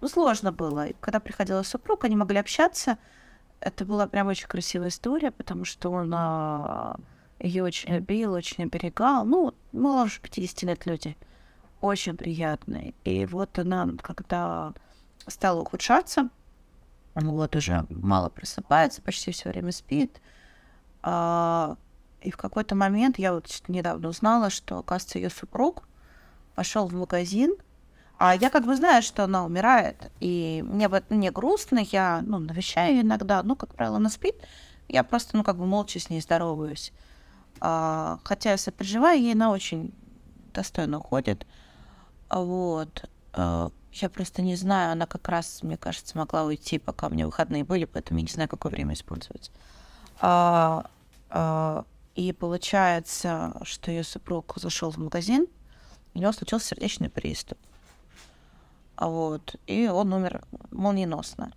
Ну, 0.00 0.08
сложно 0.08 0.52
было. 0.52 0.88
И 0.88 0.96
когда 1.00 1.20
приходила 1.20 1.62
супруг, 1.62 2.04
они 2.04 2.16
могли 2.16 2.38
общаться. 2.38 2.98
Это 3.60 3.84
была 3.84 4.06
прям 4.06 4.28
очень 4.28 4.48
красивая 4.48 4.88
история, 4.88 5.30
потому 5.30 5.66
что 5.66 5.90
он 5.90 6.12
а, 6.14 6.96
ее 7.38 7.62
очень 7.62 7.94
любил, 7.94 8.32
очень 8.32 8.64
оберегал. 8.64 9.24
Ну, 9.24 9.54
моложе 9.72 10.20
50 10.22 10.62
лет 10.62 10.86
люди. 10.86 11.16
Очень 11.82 12.16
приятные. 12.16 12.94
И 13.04 13.26
вот 13.26 13.58
она, 13.58 13.88
когда 14.02 14.72
стала 15.26 15.60
ухудшаться, 15.60 16.30
вот 17.14 17.56
уже 17.56 17.86
мало 17.88 18.28
просыпается, 18.28 19.02
почти 19.02 19.32
все 19.32 19.50
время 19.50 19.72
спит. 19.72 20.20
А, 21.02 21.76
и 22.20 22.30
в 22.30 22.36
какой-то 22.36 22.74
момент 22.74 23.18
я 23.18 23.32
вот 23.32 23.48
недавно 23.68 24.08
узнала, 24.08 24.50
что, 24.50 24.78
оказывается, 24.78 25.18
ее 25.18 25.30
супруг 25.30 25.88
пошел 26.54 26.86
в 26.86 26.92
магазин, 26.92 27.54
а 28.18 28.34
я 28.34 28.50
как 28.50 28.66
бы 28.66 28.76
знаю, 28.76 29.02
что 29.02 29.24
она 29.24 29.44
умирает, 29.44 30.10
и 30.20 30.62
мне 30.66 30.88
вот 30.88 31.04
мне 31.08 31.30
грустно, 31.30 31.78
я 31.78 32.22
ну, 32.22 32.38
навещаю 32.38 32.96
ее 32.96 33.02
иногда, 33.02 33.42
ну, 33.42 33.56
как 33.56 33.74
правило, 33.74 33.96
она 33.96 34.10
спит, 34.10 34.36
я 34.88 35.04
просто, 35.04 35.36
ну, 35.36 35.42
как 35.42 35.56
бы 35.56 35.66
молча 35.66 35.98
с 35.98 36.10
ней 36.10 36.20
здороваюсь. 36.20 36.92
А, 37.60 38.18
хотя 38.24 38.50
я 38.50 38.58
сопереживаю, 38.58 39.18
ей 39.20 39.32
она 39.32 39.50
очень 39.50 39.94
достойно 40.52 40.98
уходит. 40.98 41.46
А 42.28 42.40
Вот. 42.40 43.08
А, 43.32 43.70
я 43.92 44.08
просто 44.08 44.42
не 44.42 44.56
знаю, 44.56 44.92
она 44.92 45.06
как 45.06 45.28
раз, 45.28 45.62
мне 45.62 45.76
кажется, 45.76 46.16
могла 46.16 46.44
уйти, 46.44 46.78
пока 46.78 47.08
у 47.08 47.10
меня 47.10 47.26
выходные 47.26 47.64
были, 47.64 47.84
поэтому 47.84 48.18
я 48.20 48.26
не 48.26 48.32
знаю, 48.32 48.48
какое 48.48 48.72
время 48.72 48.94
использовать. 48.94 49.50
А, 50.20 50.88
а, 51.28 51.84
и 52.14 52.32
получается, 52.32 53.60
что 53.62 53.90
ее 53.90 54.04
супруг 54.04 54.52
зашел 54.56 54.90
в 54.90 54.98
магазин, 54.98 55.46
у 56.14 56.18
него 56.18 56.32
случился 56.32 56.68
сердечный 56.68 57.08
приступ. 57.08 57.58
А 58.96 59.08
Вот. 59.08 59.56
И 59.66 59.88
он 59.88 60.12
умер 60.12 60.42
молниеносно. 60.70 61.52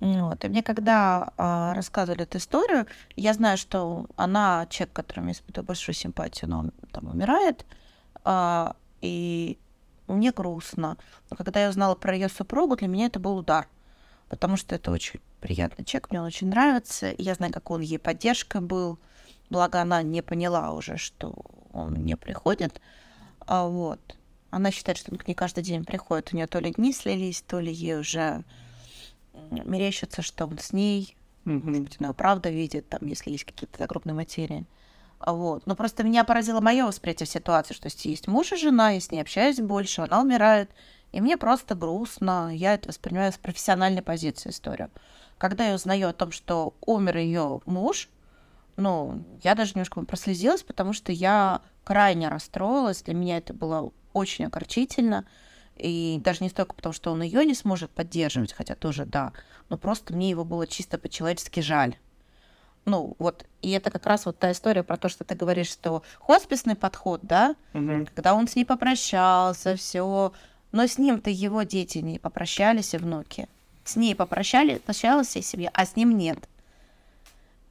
Вот. 0.00 0.44
И 0.44 0.48
мне 0.48 0.62
когда 0.62 1.32
а, 1.36 1.74
рассказывали 1.74 2.22
эту 2.22 2.38
историю, 2.38 2.86
я 3.14 3.34
знаю, 3.34 3.56
что 3.56 4.06
она, 4.16 4.66
человек, 4.68 4.94
которому 4.94 5.28
я 5.28 5.32
испытываю 5.34 5.66
большую 5.66 5.94
симпатию, 5.94 6.50
но 6.50 6.58
он 6.60 6.72
там 6.90 7.08
умирает. 7.08 7.64
А, 8.24 8.74
и 9.00 9.58
мне 10.12 10.32
грустно. 10.32 10.96
Но 11.30 11.36
когда 11.36 11.62
я 11.62 11.68
узнала 11.68 11.94
про 11.94 12.14
ее 12.14 12.28
супругу, 12.28 12.76
для 12.76 12.88
меня 12.88 13.06
это 13.06 13.20
был 13.20 13.36
удар. 13.36 13.68
Потому 14.28 14.56
что 14.56 14.74
это 14.74 14.90
очень 14.90 15.20
приятный 15.40 15.84
человек, 15.84 16.10
мне 16.10 16.20
он 16.20 16.26
очень 16.26 16.48
нравится. 16.48 17.10
и 17.10 17.22
Я 17.22 17.34
знаю, 17.34 17.52
как 17.52 17.70
он 17.70 17.80
ей 17.80 17.98
поддержка 17.98 18.60
был. 18.60 18.98
Благо, 19.50 19.82
она 19.82 20.02
не 20.02 20.22
поняла 20.22 20.72
уже, 20.72 20.96
что 20.96 21.34
он 21.72 21.94
не 22.04 22.16
приходит. 22.16 22.80
А 23.40 23.66
вот. 23.66 24.00
Она 24.50 24.70
считает, 24.70 24.98
что 24.98 25.12
он 25.12 25.18
к 25.18 25.26
ней 25.26 25.34
каждый 25.34 25.64
день 25.64 25.84
приходит. 25.84 26.32
У 26.32 26.36
нее 26.36 26.46
то 26.46 26.58
ли 26.60 26.72
дни 26.72 26.92
слились, 26.92 27.42
то 27.42 27.60
ли 27.60 27.72
ей 27.72 27.98
уже 27.98 28.44
мерещится, 29.50 30.22
что 30.22 30.46
он 30.46 30.58
с 30.58 30.72
ней. 30.72 31.16
Может 31.44 31.82
быть, 31.82 31.96
она 31.98 32.12
правда 32.12 32.50
видит, 32.50 32.88
там, 32.88 33.00
если 33.06 33.30
есть 33.30 33.44
какие-то 33.44 33.78
загробные 33.78 34.14
материи. 34.14 34.64
Вот. 35.24 35.66
Но 35.66 35.76
просто 35.76 36.02
меня 36.02 36.24
поразило 36.24 36.60
мое 36.60 36.86
восприятие 36.86 37.26
ситуации, 37.26 37.74
что 37.74 37.88
есть 37.88 38.26
муж 38.26 38.52
и 38.52 38.56
жена, 38.56 38.90
я 38.90 39.00
с 39.00 39.10
ней 39.10 39.20
общаюсь 39.20 39.60
больше, 39.60 40.02
она 40.02 40.20
умирает. 40.20 40.70
И 41.12 41.20
мне 41.20 41.36
просто 41.36 41.74
грустно, 41.74 42.50
я 42.54 42.74
это 42.74 42.88
воспринимаю 42.88 43.32
с 43.32 43.36
профессиональной 43.36 44.02
позиции 44.02 44.50
историю. 44.50 44.90
Когда 45.38 45.68
я 45.68 45.74
узнаю 45.74 46.08
о 46.08 46.12
том, 46.12 46.32
что 46.32 46.74
умер 46.80 47.18
ее 47.18 47.60
муж, 47.66 48.08
ну, 48.76 49.22
я 49.42 49.54
даже 49.54 49.72
немножко 49.74 50.02
прослезилась, 50.04 50.62
потому 50.62 50.92
что 50.92 51.12
я 51.12 51.60
крайне 51.84 52.28
расстроилась. 52.28 53.02
Для 53.02 53.14
меня 53.14 53.38
это 53.38 53.52
было 53.52 53.92
очень 54.12 54.46
огорчительно. 54.46 55.26
И 55.76 56.20
даже 56.24 56.42
не 56.44 56.50
столько 56.50 56.74
потому, 56.74 56.92
что 56.92 57.12
он 57.12 57.22
ее 57.22 57.44
не 57.44 57.54
сможет 57.54 57.90
поддерживать, 57.90 58.52
хотя 58.52 58.74
тоже 58.74 59.04
да, 59.04 59.32
но 59.68 59.78
просто 59.78 60.14
мне 60.14 60.30
его 60.30 60.44
было 60.44 60.66
чисто 60.66 60.98
по-человечески 60.98 61.60
жаль. 61.60 61.96
Ну, 62.84 63.14
вот, 63.18 63.44
и 63.60 63.70
это 63.70 63.90
как 63.90 64.06
раз 64.06 64.26
вот 64.26 64.38
та 64.38 64.50
история 64.50 64.82
про 64.82 64.96
то, 64.96 65.08
что 65.08 65.22
ты 65.24 65.34
говоришь, 65.36 65.70
что 65.70 66.02
хосписный 66.18 66.74
подход, 66.74 67.20
да, 67.22 67.54
Мгм. 67.74 68.06
когда 68.06 68.34
он 68.34 68.48
с 68.48 68.56
ней 68.56 68.64
попрощался, 68.64 69.76
все, 69.76 70.32
но 70.72 70.86
с 70.86 70.98
ним-то 70.98 71.30
его 71.30 71.62
дети 71.62 71.98
не 71.98 72.18
попрощались 72.18 72.94
и 72.94 72.98
внуки. 72.98 73.46
С 73.84 73.96
ней 73.96 74.14
попрощали, 74.16 74.78
прощалась 74.78 75.28
всей 75.28 75.42
семья, 75.42 75.70
а 75.74 75.84
с 75.86 75.96
ним 75.96 76.16
нет. 76.16 76.48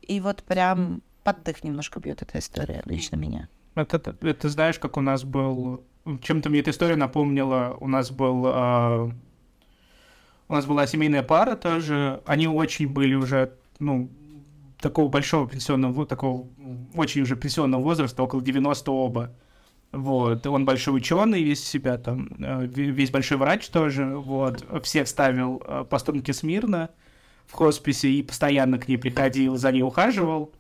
И 0.02 0.20
вот 0.22 0.44
прям 0.44 1.02
поддых 1.24 1.64
немножко 1.64 2.00
бьет 2.00 2.22
эта 2.22 2.40
история 2.40 2.82
лично 2.86 3.16
меня. 3.16 3.48
Это, 3.76 3.98
это, 3.98 4.16
это 4.22 4.50
знаешь, 4.50 4.80
как 4.80 4.98
у 4.98 5.02
нас 5.02 5.24
был... 5.24 5.84
Чем-то 6.22 6.50
мне 6.50 6.60
эта 6.60 6.72
история 6.72 6.96
напомнила. 6.96 7.78
У 7.80 7.88
нас 7.88 8.12
был... 8.12 8.44
а, 8.48 9.12
у 10.50 10.54
нас 10.54 10.66
была 10.66 10.86
семейная 10.88 11.24
пара 11.24 11.56
тоже. 11.56 12.22
Они 12.26 12.48
очень 12.48 12.88
были 12.90 13.14
уже, 13.14 13.54
ну, 13.80 14.10
такого 14.82 15.08
большого 15.10 15.48
пенсионного, 15.48 15.92
во- 15.94 16.06
такого 16.06 16.48
очень 16.96 17.22
уже 17.22 17.36
пенсионного 17.36 17.82
возраста, 17.82 18.24
около 18.24 18.42
90 18.42 18.92
оба. 18.92 19.32
Вот, 19.92 20.48
он 20.48 20.64
большой 20.66 20.98
ученый 20.98 21.44
весь 21.44 21.64
себя 21.68 21.98
там, 21.98 22.30
э, 22.40 22.66
ве- 22.66 22.92
весь 22.92 23.12
большой 23.12 23.38
врач 23.38 23.68
тоже, 23.70 24.06
вот, 24.18 24.66
всех 24.84 25.08
ставил 25.08 25.62
э, 25.66 25.86
по 25.90 25.98
струнке 26.00 26.32
смирно 26.34 26.90
в 27.46 27.54
хосписе 27.54 28.10
и 28.10 28.24
постоянно 28.24 28.80
к 28.80 28.88
ней 28.88 28.96
приходил, 28.98 29.58
за 29.58 29.72
ней 29.74 29.82
ухаживал, 29.84 30.54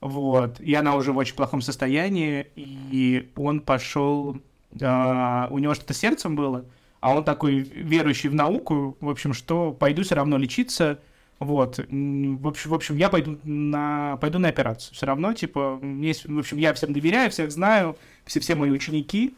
вот, 0.00 0.58
и 0.60 0.74
она 0.74 0.96
уже 0.96 1.12
в 1.12 1.16
очень 1.16 1.36
плохом 1.36 1.60
состоянии, 1.60 2.48
и 2.56 3.30
он 3.36 3.60
пошел, 3.60 4.36
а, 4.82 5.46
у 5.50 5.58
него 5.58 5.74
что-то 5.74 5.94
сердцем 5.94 6.34
было, 6.34 6.64
а 7.00 7.14
он 7.14 7.22
такой 7.22 7.60
верующий 7.60 8.28
в 8.28 8.34
науку, 8.34 8.96
в 9.00 9.08
общем, 9.08 9.32
что 9.32 9.70
пойду 9.72 10.02
все 10.02 10.16
равно 10.16 10.38
лечиться, 10.38 10.98
вот, 11.38 11.78
в 11.78 12.46
общем, 12.46 12.70
в 12.70 12.74
общем, 12.74 12.96
я 12.96 13.08
пойду 13.08 13.38
на, 13.44 14.16
пойду 14.18 14.38
на 14.38 14.48
операцию, 14.48 14.94
все 14.94 15.06
равно, 15.06 15.32
типа, 15.34 15.78
есть- 16.00 16.26
в 16.26 16.38
общем, 16.38 16.56
я 16.56 16.72
всем 16.74 16.92
доверяю, 16.92 17.30
всех 17.30 17.50
знаю, 17.52 17.96
все, 18.24 18.40
все 18.40 18.54
мои 18.54 18.70
ученики, 18.70 19.34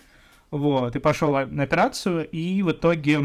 вот, 0.50 0.95
и 0.95 0.99
пошел 1.00 1.33
на 1.47 1.62
операцию, 1.62 2.28
и 2.31 2.62
в 2.62 2.71
итоге 2.71 3.19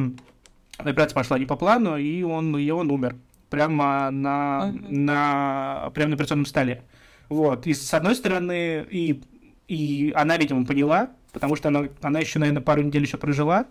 операция 0.77 1.15
пошла 1.15 1.37
не 1.37 1.45
по 1.45 1.55
плану, 1.55 1.97
и 1.97 2.23
он, 2.23 2.57
и 2.57 2.69
он 2.71 2.89
умер 2.89 3.15
прямо 3.49 4.09
на, 4.09 4.71
Мгм. 4.73 5.05
на, 5.05 5.91
прямо 5.93 6.09
на 6.09 6.15
операционном 6.15 6.47
столе. 6.47 6.83
Вот, 7.29 7.67
и 7.67 7.73
с 7.73 7.93
одной 7.93 8.15
стороны, 8.15 8.85
и, 8.89 9.21
и 9.67 10.11
она, 10.15 10.37
видимо, 10.37 10.65
поняла, 10.65 11.11
потому 11.31 11.55
что 11.55 11.69
она, 11.69 11.87
она 12.01 12.19
еще, 12.19 12.39
наверное, 12.39 12.63
пару 12.63 12.81
недель 12.81 13.03
еще 13.03 13.17
прожила, 13.17 13.65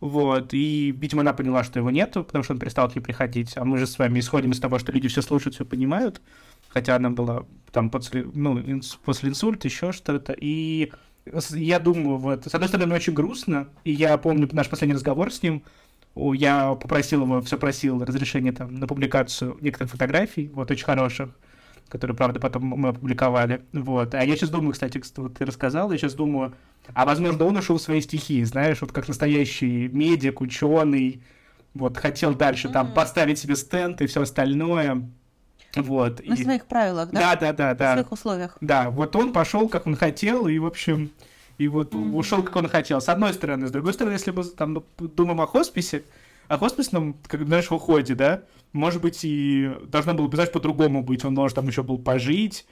вот, 0.00 0.52
и, 0.54 0.92
видимо, 0.92 1.22
она 1.22 1.32
поняла, 1.32 1.64
что 1.64 1.78
его 1.78 1.90
нету, 1.90 2.24
потому 2.24 2.44
что 2.44 2.52
он 2.54 2.58
перестал 2.60 2.90
к 2.90 2.94
ней 2.94 3.00
приходить, 3.00 3.56
а 3.56 3.64
мы 3.64 3.78
же 3.78 3.86
с 3.86 3.98
вами 3.98 4.20
исходим 4.20 4.50
из 4.52 4.60
того, 4.60 4.78
что 4.78 4.92
люди 4.92 5.08
все 5.08 5.22
слушают, 5.22 5.54
все 5.54 5.64
понимают, 5.64 6.20
хотя 6.68 6.96
она 6.96 7.10
была 7.10 7.46
там 7.72 7.90
после, 7.90 8.24
ну, 8.34 8.58
инс- 8.58 8.98
после 9.04 9.30
инсульта, 9.30 9.68
еще 9.68 9.92
что-то, 9.92 10.34
и 10.38 10.92
я 11.50 11.78
думаю, 11.80 12.18
вот, 12.18 12.46
с 12.46 12.54
одной 12.54 12.68
стороны, 12.68 12.94
очень 12.94 13.14
грустно, 13.14 13.68
и 13.84 13.92
я 13.92 14.16
помню 14.18 14.48
наш 14.52 14.68
последний 14.68 14.94
разговор 14.94 15.32
с 15.32 15.42
ним, 15.42 15.64
я 16.14 16.74
попросил 16.74 17.22
его, 17.22 17.40
все 17.42 17.58
просил 17.58 18.02
разрешения 18.04 18.52
там 18.52 18.74
на 18.74 18.86
публикацию 18.86 19.56
некоторых 19.60 19.92
фотографий, 19.92 20.48
вот, 20.48 20.70
очень 20.70 20.84
хороших, 20.84 21.30
которые, 21.88 22.16
правда, 22.16 22.40
потом 22.40 22.64
мы 22.64 22.88
опубликовали, 22.88 23.62
вот, 23.72 24.14
а 24.14 24.24
я 24.24 24.36
сейчас 24.36 24.50
думаю, 24.50 24.72
кстати, 24.72 24.98
кс- 24.98 25.12
вот 25.16 25.34
ты 25.34 25.44
рассказал, 25.44 25.92
я 25.92 25.98
сейчас 25.98 26.14
думаю, 26.14 26.54
а 26.94 27.04
возможно, 27.06 27.44
он 27.44 27.56
ушел 27.56 27.78
в 27.78 27.82
свои 27.82 28.00
стихии, 28.00 28.42
знаешь, 28.44 28.80
вот 28.80 28.92
как 28.92 29.08
настоящий 29.08 29.88
медик, 29.88 30.40
ученый, 30.40 31.22
вот, 31.74 31.96
хотел 31.96 32.34
дальше 32.34 32.68
там 32.68 32.86
Мгм. 32.86 32.94
поставить 32.94 33.38
себе 33.38 33.54
стенд 33.56 34.00
и 34.02 34.06
все 34.06 34.22
остальное, 34.22 35.08
вот. 35.76 36.26
На 36.26 36.34
и- 36.34 36.42
своих 36.42 36.66
правилах, 36.66 37.10
да? 37.10 37.20
Да, 37.20 37.36
да, 37.36 37.52
да, 37.52 37.68
На 37.68 37.74
да. 37.74 37.92
своих 37.94 38.12
условиях. 38.12 38.56
Да, 38.60 38.90
вот 38.90 39.14
он 39.14 39.32
пошел, 39.32 39.68
как 39.68 39.86
он 39.86 39.94
хотел, 39.96 40.46
и, 40.48 40.58
в 40.58 40.66
общем, 40.66 41.10
и 41.58 41.68
вот 41.68 41.94
ушел, 41.94 42.42
как 42.42 42.56
он 42.56 42.68
хотел. 42.68 43.00
С 43.00 43.08
одной 43.08 43.32
стороны. 43.32 43.66
С 43.66 43.70
другой 43.70 43.92
стороны, 43.92 44.14
если 44.14 44.30
мы 44.30 44.44
там 44.44 44.74
ну, 44.74 44.84
думаем 44.98 45.40
о 45.40 45.46
хосписе, 45.46 46.02
о 46.48 46.58
хосписном, 46.58 47.16
как 47.26 47.46
знаешь, 47.46 47.70
уходе, 47.70 48.14
да, 48.14 48.42
может 48.72 49.02
быть, 49.02 49.20
и 49.24 49.70
должно 49.84 50.14
было 50.14 50.28
бы, 50.28 50.36
знаешь, 50.36 50.52
по-другому 50.52 51.02
быть. 51.02 51.24
Он 51.24 51.34
может 51.34 51.56
там 51.56 51.66
еще 51.66 51.82
был 51.82 51.98
пожить, 51.98 52.66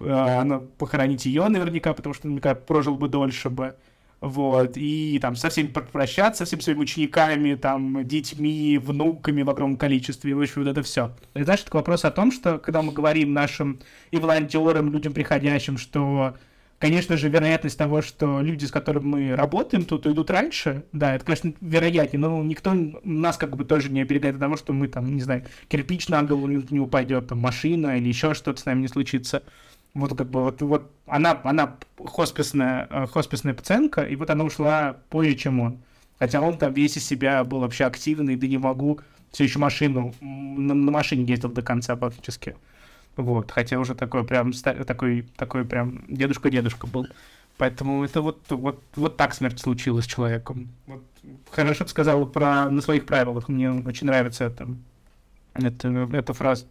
э, 0.00 0.10
она, 0.10 0.60
похоронить 0.78 1.26
ее 1.26 1.48
наверняка, 1.48 1.94
потому 1.94 2.14
что 2.14 2.26
наверняка 2.26 2.54
прожил 2.54 2.96
бы 2.96 3.08
дольше 3.08 3.50
бы. 3.50 3.76
Вот, 4.20 4.72
и 4.76 5.18
там 5.20 5.36
со 5.36 5.50
всеми 5.50 5.66
прощаться, 5.66 6.38
со 6.38 6.44
всеми 6.46 6.60
своими 6.60 6.80
учениками, 6.80 7.54
там, 7.54 8.06
детьми, 8.06 8.78
внуками 8.82 9.42
в 9.42 9.50
огромном 9.50 9.76
количестве, 9.76 10.34
в 10.34 10.40
общем, 10.40 10.62
вот 10.62 10.70
это 10.70 10.82
все. 10.82 11.14
И 11.34 11.42
знаешь, 11.42 11.60
это 11.60 11.76
вопрос 11.76 12.04
о 12.06 12.10
том, 12.10 12.32
что 12.32 12.58
когда 12.58 12.80
мы 12.80 12.92
говорим 12.92 13.34
нашим 13.34 13.78
и 14.10 14.16
волонтерам, 14.16 14.90
людям 14.90 15.12
приходящим, 15.12 15.76
что, 15.76 16.34
конечно 16.78 17.16
же, 17.16 17.28
вероятность 17.28 17.78
того, 17.78 18.02
что 18.02 18.40
люди, 18.40 18.64
с 18.64 18.70
которыми 18.70 19.04
мы 19.04 19.36
работаем, 19.36 19.84
тут 19.84 20.06
уйдут 20.06 20.30
раньше, 20.30 20.84
да, 20.92 21.14
это, 21.14 21.24
конечно, 21.24 21.52
вероятнее, 21.60 22.20
но 22.20 22.42
никто 22.42 22.74
нас 23.04 23.36
как 23.36 23.56
бы 23.56 23.64
тоже 23.64 23.90
не 23.90 24.02
оберегает 24.02 24.36
от 24.36 24.40
того, 24.40 24.56
что 24.56 24.72
мы 24.72 24.88
там, 24.88 25.14
не 25.14 25.22
знаю, 25.22 25.44
кирпич 25.68 26.08
на 26.08 26.22
голову 26.22 26.48
не, 26.48 26.80
упадет, 26.80 27.28
там, 27.28 27.38
машина 27.38 27.96
или 27.98 28.08
еще 28.08 28.34
что-то 28.34 28.60
с 28.60 28.66
нами 28.66 28.82
не 28.82 28.88
случится. 28.88 29.42
Вот 29.94 30.16
как 30.16 30.28
бы 30.28 30.42
вот, 30.42 30.60
вот 30.60 30.90
она, 31.06 31.40
она 31.42 31.76
хосписная, 32.04 32.86
э, 32.90 33.06
хосписная 33.06 33.54
пациентка, 33.54 34.02
и 34.02 34.14
вот 34.14 34.28
она 34.28 34.44
ушла 34.44 34.98
позже, 35.08 35.34
чем 35.36 35.60
он. 35.60 35.78
Хотя 36.18 36.40
он 36.42 36.58
там 36.58 36.72
весь 36.74 36.98
из 36.98 37.06
себя 37.06 37.42
был 37.44 37.60
вообще 37.60 37.84
активный, 37.84 38.36
да 38.36 38.46
не 38.46 38.58
могу, 38.58 39.00
все 39.32 39.44
еще 39.44 39.58
машину, 39.58 40.14
на, 40.20 40.74
на 40.74 40.90
машине 40.90 41.24
ездил 41.24 41.50
до 41.50 41.62
конца 41.62 41.96
практически. 41.96 42.56
Вот, 43.16 43.50
хотя 43.50 43.78
уже 43.78 43.94
такой 43.94 44.24
прям, 44.24 44.52
такой, 44.52 45.22
такой 45.36 45.64
прям 45.64 46.04
дедушка-дедушка 46.08 46.86
был. 46.86 47.06
Поэтому 47.56 48.04
это 48.04 48.20
вот, 48.20 48.38
вот, 48.50 48.82
вот 48.94 49.16
так 49.16 49.34
смерть 49.34 49.58
случилась 49.58 50.04
с 50.04 50.08
человеком. 50.08 50.68
Вот, 50.86 51.02
хорошо 51.50 51.84
ты 51.84 51.90
сказал 51.90 52.26
про 52.26 52.68
на 52.70 52.82
своих 52.82 53.06
правилах. 53.06 53.48
Мне 53.48 53.70
очень 53.70 54.06
нравится 54.06 54.44
это, 54.44 54.68
это, 55.54 55.88
эта 56.12 56.34
фраза. 56.34 56.66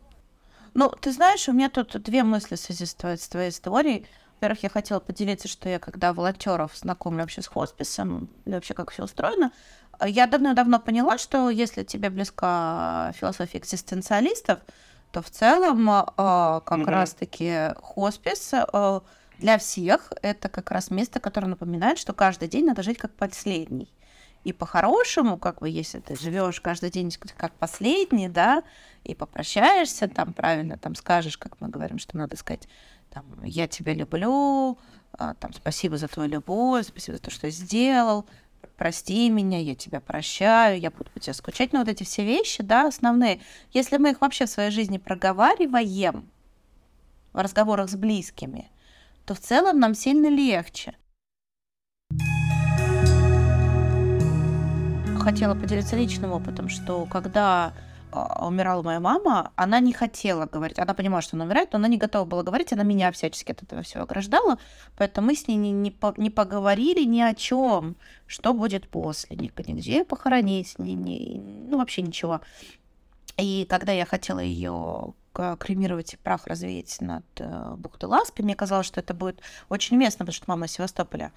Ну, 0.75 0.89
ты 0.89 1.11
знаешь, 1.11 1.49
у 1.49 1.53
меня 1.53 1.69
тут 1.69 1.99
две 2.03 2.23
мысли 2.23 2.55
в 2.55 2.59
связи 2.59 2.85
с 2.85 2.93
твоей, 2.93 3.17
с 3.17 3.27
твоей 3.27 3.49
историей. 3.49 4.05
Во-первых, 4.35 4.63
я 4.63 4.69
хотела 4.69 4.99
поделиться, 4.99 5.47
что 5.47 5.69
я, 5.69 5.79
когда 5.79 6.13
волонтеров 6.13 6.75
знакомлю 6.75 7.21
вообще 7.21 7.41
с 7.41 7.47
хосписом, 7.47 8.29
и 8.43 8.51
вообще 8.51 8.73
как 8.73 8.91
все 8.91 9.05
устроено, 9.05 9.51
я 10.05 10.27
давно-давно 10.27 10.79
поняла, 10.79 11.17
что 11.17 11.49
если 11.49 11.83
тебе 11.83 12.09
близка 12.09 13.13
философия 13.15 13.59
экзистенциалистов, 13.59 14.59
то 15.15 15.21
в 15.21 15.29
целом 15.29 15.89
э, 15.89 16.03
как 16.17 16.77
Мгм. 16.79 16.89
раз-таки 16.89 17.73
хоспис 17.81 18.51
э, 18.53 18.99
для 19.39 19.57
всех 19.57 20.11
это 20.21 20.49
как 20.49 20.71
раз 20.71 20.91
место, 20.91 21.21
которое 21.21 21.47
напоминает, 21.47 21.97
что 21.97 22.11
каждый 22.11 22.49
день 22.49 22.65
надо 22.65 22.83
жить 22.83 22.97
как 22.97 23.13
последний. 23.13 23.87
И 24.43 24.51
по-хорошему, 24.51 25.37
как 25.37 25.59
бы, 25.61 25.69
если 25.69 26.01
ты 26.01 26.17
живешь 26.17 26.59
каждый 26.59 26.91
день 26.91 27.11
как 27.37 27.53
последний, 27.53 28.27
да, 28.27 28.63
и 29.05 29.15
попрощаешься, 29.15 30.09
там 30.09 30.33
правильно 30.33 30.77
там 30.77 30.95
скажешь, 30.95 31.37
как 31.37 31.61
мы 31.61 31.69
говорим, 31.69 31.97
что 31.97 32.17
надо 32.17 32.35
сказать, 32.35 32.67
там, 33.09 33.23
я 33.41 33.69
тебя 33.69 33.93
люблю, 33.93 34.77
а, 35.13 35.33
там, 35.35 35.53
спасибо 35.53 35.95
за 35.95 36.09
твою 36.09 36.29
любовь, 36.29 36.87
спасибо 36.87 37.15
за 37.15 37.23
то, 37.23 37.31
что 37.31 37.49
сделал, 37.49 38.25
прости 38.75 39.29
меня, 39.29 39.59
я 39.59 39.75
тебя 39.75 39.99
прощаю, 39.99 40.79
я 40.79 40.91
буду 40.91 41.09
по 41.11 41.19
тебе 41.19 41.33
скучать. 41.33 41.73
Ну, 41.73 41.79
вот 41.79 41.87
эти 41.87 42.03
все 42.03 42.23
вещи, 42.23 42.63
да, 42.63 42.87
основные. 42.87 43.41
Если 43.71 43.97
мы 43.97 44.11
их 44.11 44.21
вообще 44.21 44.45
в 44.45 44.49
своей 44.49 44.71
жизни 44.71 44.97
проговариваем 44.97 46.29
в 47.33 47.39
разговорах 47.39 47.89
с 47.89 47.95
близкими, 47.95 48.69
то 49.25 49.33
в 49.33 49.39
целом 49.39 49.79
нам 49.79 49.95
сильно 49.95 50.27
легче. 50.27 50.95
Хотела 55.19 55.55
поделиться 55.55 55.95
личным 55.95 56.31
опытом, 56.31 56.69
что 56.69 57.05
когда 57.05 57.73
умирала 58.39 58.81
моя 58.81 58.99
мама, 58.99 59.51
она 59.55 59.79
не 59.79 59.93
хотела 59.93 60.45
говорить. 60.45 60.79
Она 60.79 60.93
понимала, 60.93 61.21
что 61.21 61.35
она 61.35 61.45
умирает, 61.45 61.71
но 61.71 61.77
она 61.77 61.87
не 61.87 61.97
готова 61.97 62.25
была 62.25 62.43
говорить. 62.43 62.73
Она 62.73 62.83
меня 62.83 63.11
всячески 63.11 63.51
от 63.51 63.63
этого 63.63 63.81
всего 63.81 64.03
ограждала. 64.03 64.57
Поэтому 64.97 65.27
мы 65.27 65.35
с 65.35 65.47
ней 65.47 65.55
не, 65.55 65.71
не, 65.71 65.91
по- 65.91 66.13
не 66.17 66.29
поговорили 66.29 67.03
ни 67.03 67.21
о 67.21 67.33
чем, 67.33 67.95
что 68.27 68.53
будет 68.53 68.87
после. 68.89 69.35
Ни, 69.35 69.51
нигде 69.67 70.05
похоронить, 70.05 70.77
ни, 70.79 70.91
ни, 70.91 71.39
ну 71.69 71.77
вообще 71.77 72.01
ничего. 72.01 72.41
И 73.37 73.65
когда 73.69 73.91
я 73.91 74.05
хотела 74.05 74.39
ее 74.39 75.13
кремировать 75.59 76.13
и 76.13 76.17
прах 76.17 76.47
развеять 76.47 77.01
над 77.01 77.25
э, 77.39 77.75
бухтой 77.77 78.09
Ласпи, 78.09 78.41
мне 78.41 78.55
казалось, 78.55 78.85
что 78.85 79.01
это 79.01 79.13
будет 79.13 79.41
очень 79.67 79.97
уместно, 79.97 80.19
потому 80.19 80.33
что 80.33 80.45
мама 80.47 80.65
из 80.67 80.71
Севастополя. 80.71 81.33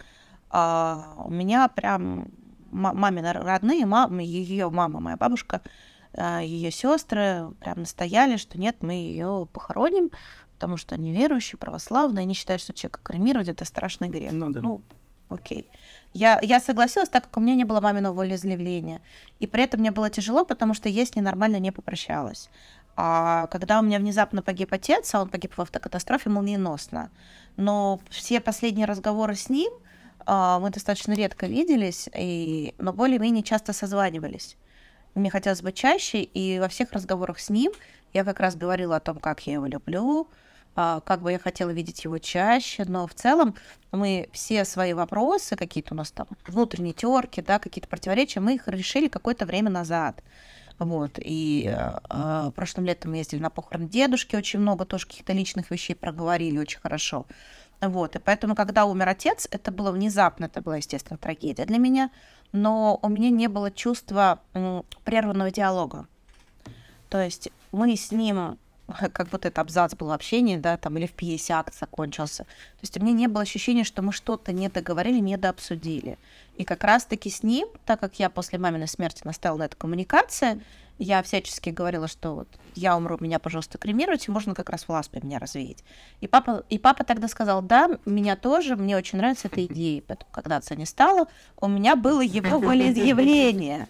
А 0.50 1.14
у 1.24 1.30
меня 1.30 1.66
прям 1.68 2.30
мамины 2.70 3.32
родные, 3.32 3.86
мама, 3.86 4.22
ее 4.22 4.70
мама, 4.70 5.00
моя 5.00 5.16
бабушка, 5.16 5.62
а, 5.62 5.68
ее 6.16 6.70
сестры 6.70 7.50
прям 7.60 7.80
настояли, 7.80 8.36
что 8.36 8.58
нет, 8.58 8.76
мы 8.80 8.94
ее 8.94 9.46
похороним, 9.52 10.10
потому 10.54 10.76
что 10.76 10.94
они 10.94 11.12
верующие, 11.12 11.58
православные, 11.58 12.22
они 12.22 12.34
считают, 12.34 12.62
что 12.62 12.72
человека 12.72 13.00
кремировать 13.02 13.48
это 13.48 13.64
страшный 13.64 14.08
грех. 14.08 14.32
Ну, 14.32 14.50
да. 14.50 14.60
ну 14.60 14.82
окей. 15.28 15.70
Я, 16.14 16.40
я 16.42 16.58
согласилась, 16.60 17.08
так 17.08 17.24
как 17.24 17.36
у 17.36 17.40
меня 17.40 17.54
не 17.54 17.64
было 17.64 17.80
маминого 17.80 18.14
волеизъявления. 18.14 19.00
И 19.38 19.46
при 19.46 19.64
этом 19.64 19.80
мне 19.80 19.90
было 19.90 20.10
тяжело, 20.10 20.44
потому 20.44 20.74
что 20.74 20.88
я 20.88 21.04
с 21.04 21.14
ней 21.14 21.22
нормально 21.22 21.58
не 21.58 21.70
попрощалась. 21.70 22.48
А 22.96 23.46
когда 23.48 23.78
у 23.78 23.82
меня 23.82 23.98
внезапно 23.98 24.42
погиб 24.42 24.72
отец, 24.72 25.14
а 25.14 25.22
он 25.22 25.28
погиб 25.28 25.56
в 25.56 25.60
автокатастрофе 25.60 26.30
молниеносно, 26.30 27.10
но 27.56 28.00
все 28.10 28.40
последние 28.40 28.86
разговоры 28.86 29.36
с 29.36 29.48
ним 29.48 29.72
а, 30.26 30.58
мы 30.58 30.70
достаточно 30.70 31.12
редко 31.12 31.46
виделись, 31.46 32.08
и, 32.14 32.74
но 32.78 32.92
более-менее 32.92 33.44
часто 33.44 33.72
созванивались. 33.72 34.56
Мне 35.18 35.30
хотелось 35.30 35.62
бы 35.62 35.72
чаще, 35.72 36.22
и 36.22 36.58
во 36.60 36.68
всех 36.68 36.92
разговорах 36.92 37.40
с 37.40 37.50
ним 37.50 37.72
я 38.12 38.24
как 38.24 38.38
раз 38.40 38.54
говорила 38.54 38.96
о 38.96 39.00
том, 39.00 39.18
как 39.18 39.46
я 39.46 39.54
его 39.54 39.66
люблю, 39.66 40.28
а, 40.76 41.00
как 41.00 41.22
бы 41.22 41.32
я 41.32 41.40
хотела 41.40 41.70
видеть 41.70 42.04
его 42.04 42.18
чаще, 42.18 42.84
но 42.84 43.06
в 43.08 43.14
целом 43.14 43.56
мы 43.90 44.28
все 44.32 44.64
свои 44.64 44.92
вопросы, 44.92 45.56
какие-то 45.56 45.94
у 45.94 45.96
нас 45.96 46.12
там 46.12 46.28
внутренние 46.46 46.92
терки, 46.92 47.42
да, 47.42 47.58
какие-то 47.58 47.88
противоречия, 47.88 48.38
мы 48.38 48.54
их 48.54 48.68
решили 48.68 49.08
какое-то 49.08 49.44
время 49.44 49.70
назад. 49.70 50.22
Вот, 50.78 51.18
и 51.18 51.68
э, 51.76 52.50
прошлым 52.54 52.86
летом 52.86 53.10
мы 53.10 53.16
ездили 53.16 53.40
на 53.40 53.50
похорон 53.50 53.88
дедушки, 53.88 54.36
очень 54.36 54.60
много 54.60 54.84
тоже 54.84 55.08
каких-то 55.08 55.32
личных 55.32 55.72
вещей 55.72 55.94
проговорили 55.94 56.58
очень 56.58 56.78
хорошо. 56.78 57.26
Вот, 57.80 58.16
и 58.16 58.18
поэтому, 58.18 58.54
когда 58.54 58.86
умер 58.86 59.08
отец, 59.08 59.46
это 59.50 59.70
было 59.70 59.92
внезапно, 59.92 60.46
это 60.46 60.60
была, 60.60 60.78
естественно, 60.78 61.16
трагедия 61.16 61.64
для 61.64 61.78
меня, 61.78 62.10
но 62.52 62.98
у 63.02 63.08
меня 63.08 63.30
не 63.30 63.46
было 63.48 63.70
чувства 63.70 64.40
м, 64.54 64.84
прерванного 65.04 65.50
диалога. 65.50 66.06
То 67.08 67.22
есть 67.22 67.50
мы 67.70 67.96
с 67.96 68.10
ним 68.10 68.58
как 69.12 69.28
будто 69.28 69.48
это 69.48 69.60
абзац 69.60 69.94
был 69.94 70.12
общение, 70.12 70.58
да, 70.58 70.76
там, 70.76 70.96
или 70.98 71.06
в 71.06 71.12
50 71.12 71.72
закончился. 71.74 72.44
То 72.44 72.82
есть 72.82 72.96
у 72.96 73.00
меня 73.00 73.12
не 73.12 73.26
было 73.28 73.42
ощущения, 73.42 73.84
что 73.84 74.02
мы 74.02 74.12
что-то 74.12 74.52
не 74.52 74.68
договорили, 74.68 75.18
не 75.18 75.36
дообсудили. 75.36 76.18
И 76.56 76.64
как 76.64 76.84
раз-таки 76.84 77.30
с 77.30 77.42
ним, 77.42 77.68
так 77.84 78.00
как 78.00 78.18
я 78.18 78.30
после 78.30 78.58
маминой 78.58 78.88
смерти 78.88 79.22
настала 79.24 79.58
на 79.58 79.62
эту 79.64 79.76
коммуникацию, 79.76 80.60
я 80.98 81.22
всячески 81.22 81.70
говорила, 81.70 82.08
что 82.08 82.34
вот 82.34 82.48
я 82.74 82.96
умру, 82.96 83.16
меня, 83.20 83.38
пожалуйста, 83.38 83.78
кремируйте, 83.78 84.32
можно 84.32 84.54
как 84.54 84.70
раз 84.70 84.84
в 84.84 84.88
ласпе 84.88 85.20
меня 85.22 85.38
развеять. 85.38 85.84
И 86.20 86.26
папа, 86.26 86.64
и 86.68 86.78
папа 86.78 87.04
тогда 87.04 87.28
сказал, 87.28 87.62
да, 87.62 87.98
меня 88.04 88.36
тоже, 88.36 88.76
мне 88.76 88.96
очень 88.96 89.18
нравится 89.18 89.48
эта 89.48 89.64
идея. 89.66 90.02
Поэтому, 90.06 90.30
когда 90.32 90.56
отца 90.56 90.74
не 90.74 90.86
стало, 90.86 91.28
у 91.60 91.68
меня 91.68 91.96
было 91.96 92.20
его 92.20 92.58
волеизъявление. 92.58 93.88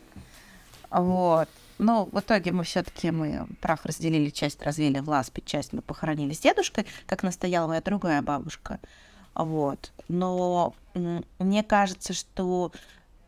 Вот. 0.91 1.49
Но 1.79 2.07
в 2.07 2.19
итоге 2.19 2.53
мы 2.53 2.65
все-таки 2.65 3.11
мы 3.11 3.47
прах 3.61 3.85
разделили, 3.87 4.31
часть 4.31 4.63
развели 4.63 5.01
в 5.01 5.09
ласпе, 5.09 5.43
часть 5.45 5.73
мы 5.73 5.81
похоронили 5.81 6.33
с 6.33 6.41
дедушкой, 6.41 6.87
как 7.07 7.23
настояла 7.23 7.69
моя 7.69 7.81
другая 7.81 8.21
бабушка. 8.21 8.81
Вот. 9.35 9.93
Но 10.09 10.75
мне 11.39 11.63
кажется, 11.63 12.13
что 12.13 12.73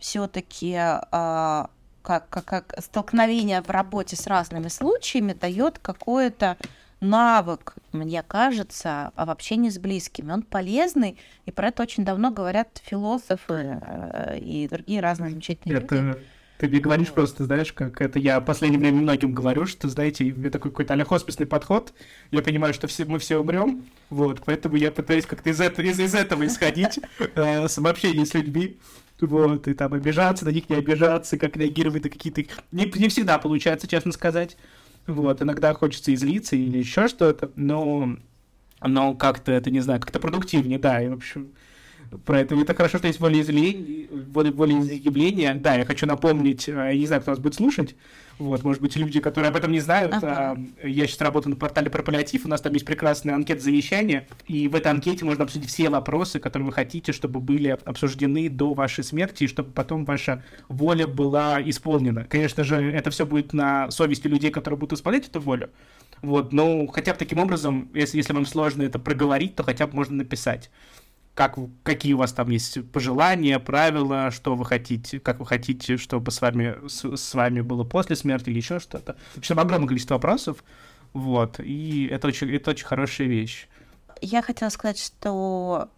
все-таки 0.01 0.75
а, 0.77 1.71
как, 2.03 2.29
как, 2.29 2.45
как 2.45 2.75
столкновение 2.79 3.63
в 3.63 3.71
работе 3.71 4.17
с 4.17 4.27
разными 4.27 4.69
случаями 4.69 5.33
дает 5.33 5.79
какое-то 5.79 6.57
навык, 7.01 7.77
мне 7.93 8.23
кажется, 8.23 9.13
в 9.17 9.31
общении 9.31 9.71
с 9.71 9.79
близкими. 9.79 10.33
Он 10.33 10.43
полезный, 10.43 11.17
и 11.47 11.51
про 11.51 11.69
это 11.69 11.83
очень 11.83 12.05
давно 12.05 12.31
говорят 12.31 12.81
философы 12.85 13.81
э, 13.83 14.39
и 14.39 14.69
другие 14.69 15.01
разные 15.01 15.31
замечательные 15.31 15.79
это... 15.79 15.95
люди 15.95 16.19
ты 16.61 16.69
мне 16.69 16.79
говоришь 16.79 17.09
просто, 17.09 17.45
знаешь, 17.45 17.73
как 17.73 18.03
это 18.03 18.19
я 18.19 18.39
в 18.39 18.45
последнее 18.45 18.79
время 18.79 18.99
многим 18.99 19.33
говорю, 19.33 19.65
что, 19.65 19.89
знаете, 19.89 20.25
у 20.25 20.37
меня 20.37 20.51
такой 20.51 20.71
какой-то 20.71 21.03
хосписный 21.07 21.47
подход. 21.47 21.95
Я 22.31 22.43
понимаю, 22.43 22.75
что 22.75 22.87
все, 22.87 23.07
мы 23.07 23.19
все 23.19 23.39
умрем, 23.39 23.87
вот, 24.11 24.43
поэтому 24.45 24.77
я 24.77 24.91
пытаюсь 24.91 25.25
как-то 25.25 25.49
из, 25.49 25.59
этого, 25.59 25.87
из, 25.87 25.99
из 25.99 26.15
этого 26.15 26.47
исходить, 26.47 27.01
э, 27.35 27.67
самообщение 27.67 28.27
с 28.27 28.35
людьми, 28.35 28.77
вот, 29.23 29.69
и 29.69 29.75
там 29.75 29.95
обижаться, 29.95 30.45
на 30.45 30.51
них 30.51 30.69
не 30.69 30.77
обижаться, 30.77 31.39
как 31.39 31.57
реагировать 31.57 32.05
на 32.05 32.11
какие-то... 32.11 32.43
Не, 32.73 32.85
не 32.87 33.09
всегда 33.09 33.39
получается, 33.39 33.87
честно 33.87 34.13
сказать. 34.13 34.57
Вот, 35.07 35.43
иногда 35.43 35.75
хочется 35.75 36.13
излиться 36.15 36.57
или 36.57 36.79
еще 36.79 37.09
что-то, 37.09 37.51
но, 37.57 38.17
но 38.83 39.15
как-то 39.15 39.53
это, 39.53 39.71
не 39.71 39.81
знаю, 39.81 40.01
как-то 40.01 40.21
продуктивнее, 40.21 40.79
да, 40.79 41.03
и, 41.03 41.09
в 41.09 41.15
общем, 41.15 41.53
про 42.25 42.41
это. 42.41 42.55
Это 42.55 42.75
хорошо, 42.75 42.99
что 42.99 43.07
есть 43.07 43.21
волеизъявление, 43.21 44.09
волеизъявление. 44.11 45.55
Да, 45.55 45.75
я 45.77 45.85
хочу 45.85 46.07
напомнить, 46.07 46.69
э, 46.69 46.73
я 46.73 46.95
не 46.95 47.07
знаю, 47.07 47.23
кто 47.23 47.31
нас 47.31 47.41
будет 47.41 47.55
слушать, 47.55 47.95
вот, 48.39 48.65
может 48.65 48.81
быть, 48.81 48.97
люди, 48.97 49.21
которые 49.21 49.51
об 49.51 49.57
этом 49.57 49.71
не 49.71 49.81
знают. 49.81 50.15
Ага. 50.15 50.57
А, 50.83 50.87
я 50.87 51.07
сейчас 51.07 51.21
работаю 51.21 51.51
на 51.51 51.57
портале 51.57 51.91
про 51.91 52.03
паллиатив, 52.03 52.47
у 52.47 52.49
нас 52.49 52.61
там 52.61 52.73
есть 52.73 52.87
прекрасная 52.87 53.35
анкета 53.35 53.61
завещания, 53.63 54.27
и 54.47 54.67
в 54.67 54.75
этой 54.75 54.89
анкете 54.89 55.25
можно 55.25 55.45
обсудить 55.45 55.69
все 55.69 55.91
вопросы, 55.91 56.41
которые 56.41 56.67
вы 56.67 56.73
хотите, 56.73 57.13
чтобы 57.13 57.41
были 57.41 57.77
обсуждены 57.85 58.49
до 58.49 58.73
вашей 58.73 59.05
смерти, 59.05 59.45
и 59.45 59.47
чтобы 59.47 59.71
потом 59.73 60.05
ваша 60.05 60.43
воля 60.69 61.07
была 61.07 61.61
исполнена. 61.63 62.25
Конечно 62.25 62.65
же, 62.65 62.77
это 62.77 63.11
все 63.11 63.27
будет 63.27 63.53
на 63.53 63.91
совести 63.91 64.27
людей, 64.27 64.51
которые 64.51 64.79
будут 64.79 64.99
исполнять 64.99 65.29
эту 65.29 65.41
волю. 65.41 65.71
Вот, 66.23 66.53
но 66.53 66.87
хотя 66.87 67.13
бы 67.13 67.19
таким 67.19 67.39
образом, 67.39 67.91
если, 67.95 68.19
если 68.19 68.33
вам 68.33 68.47
сложно 68.47 68.83
это 68.83 68.99
проговорить, 68.99 69.55
то 69.55 69.63
хотя 69.63 69.87
бы 69.87 69.97
можно 69.97 70.17
написать 70.17 70.71
как, 71.41 71.57
какие 71.85 72.13
у 72.13 72.19
вас 72.19 72.35
там 72.35 72.51
есть 72.51 72.85
пожелания, 72.93 73.59
правила, 73.59 74.31
что 74.31 74.57
вы 74.57 74.67
хотите, 74.67 75.19
как 75.21 75.39
вы 75.41 75.47
хотите, 75.47 75.97
чтобы 75.97 76.33
с 76.33 76.43
вами, 76.43 76.87
с, 76.87 77.17
с 77.17 77.33
вами 77.33 77.63
было 77.63 77.83
после 77.83 78.15
смерти 78.15 78.51
или 78.51 78.59
еще 78.59 78.79
что-то. 78.79 79.17
В 79.33 79.39
общем, 79.39 79.59
огромное 79.59 79.89
количество 79.89 80.17
вопросов, 80.17 80.63
вот, 81.15 81.59
и 81.59 82.07
это 82.13 82.29
очень, 82.29 82.55
это 82.55 82.73
очень 82.73 82.85
хорошая 82.85 83.27
вещь. 83.27 83.69
Я 84.21 84.43
хотела 84.43 84.69
сказать, 84.69 84.99
что 84.99 85.89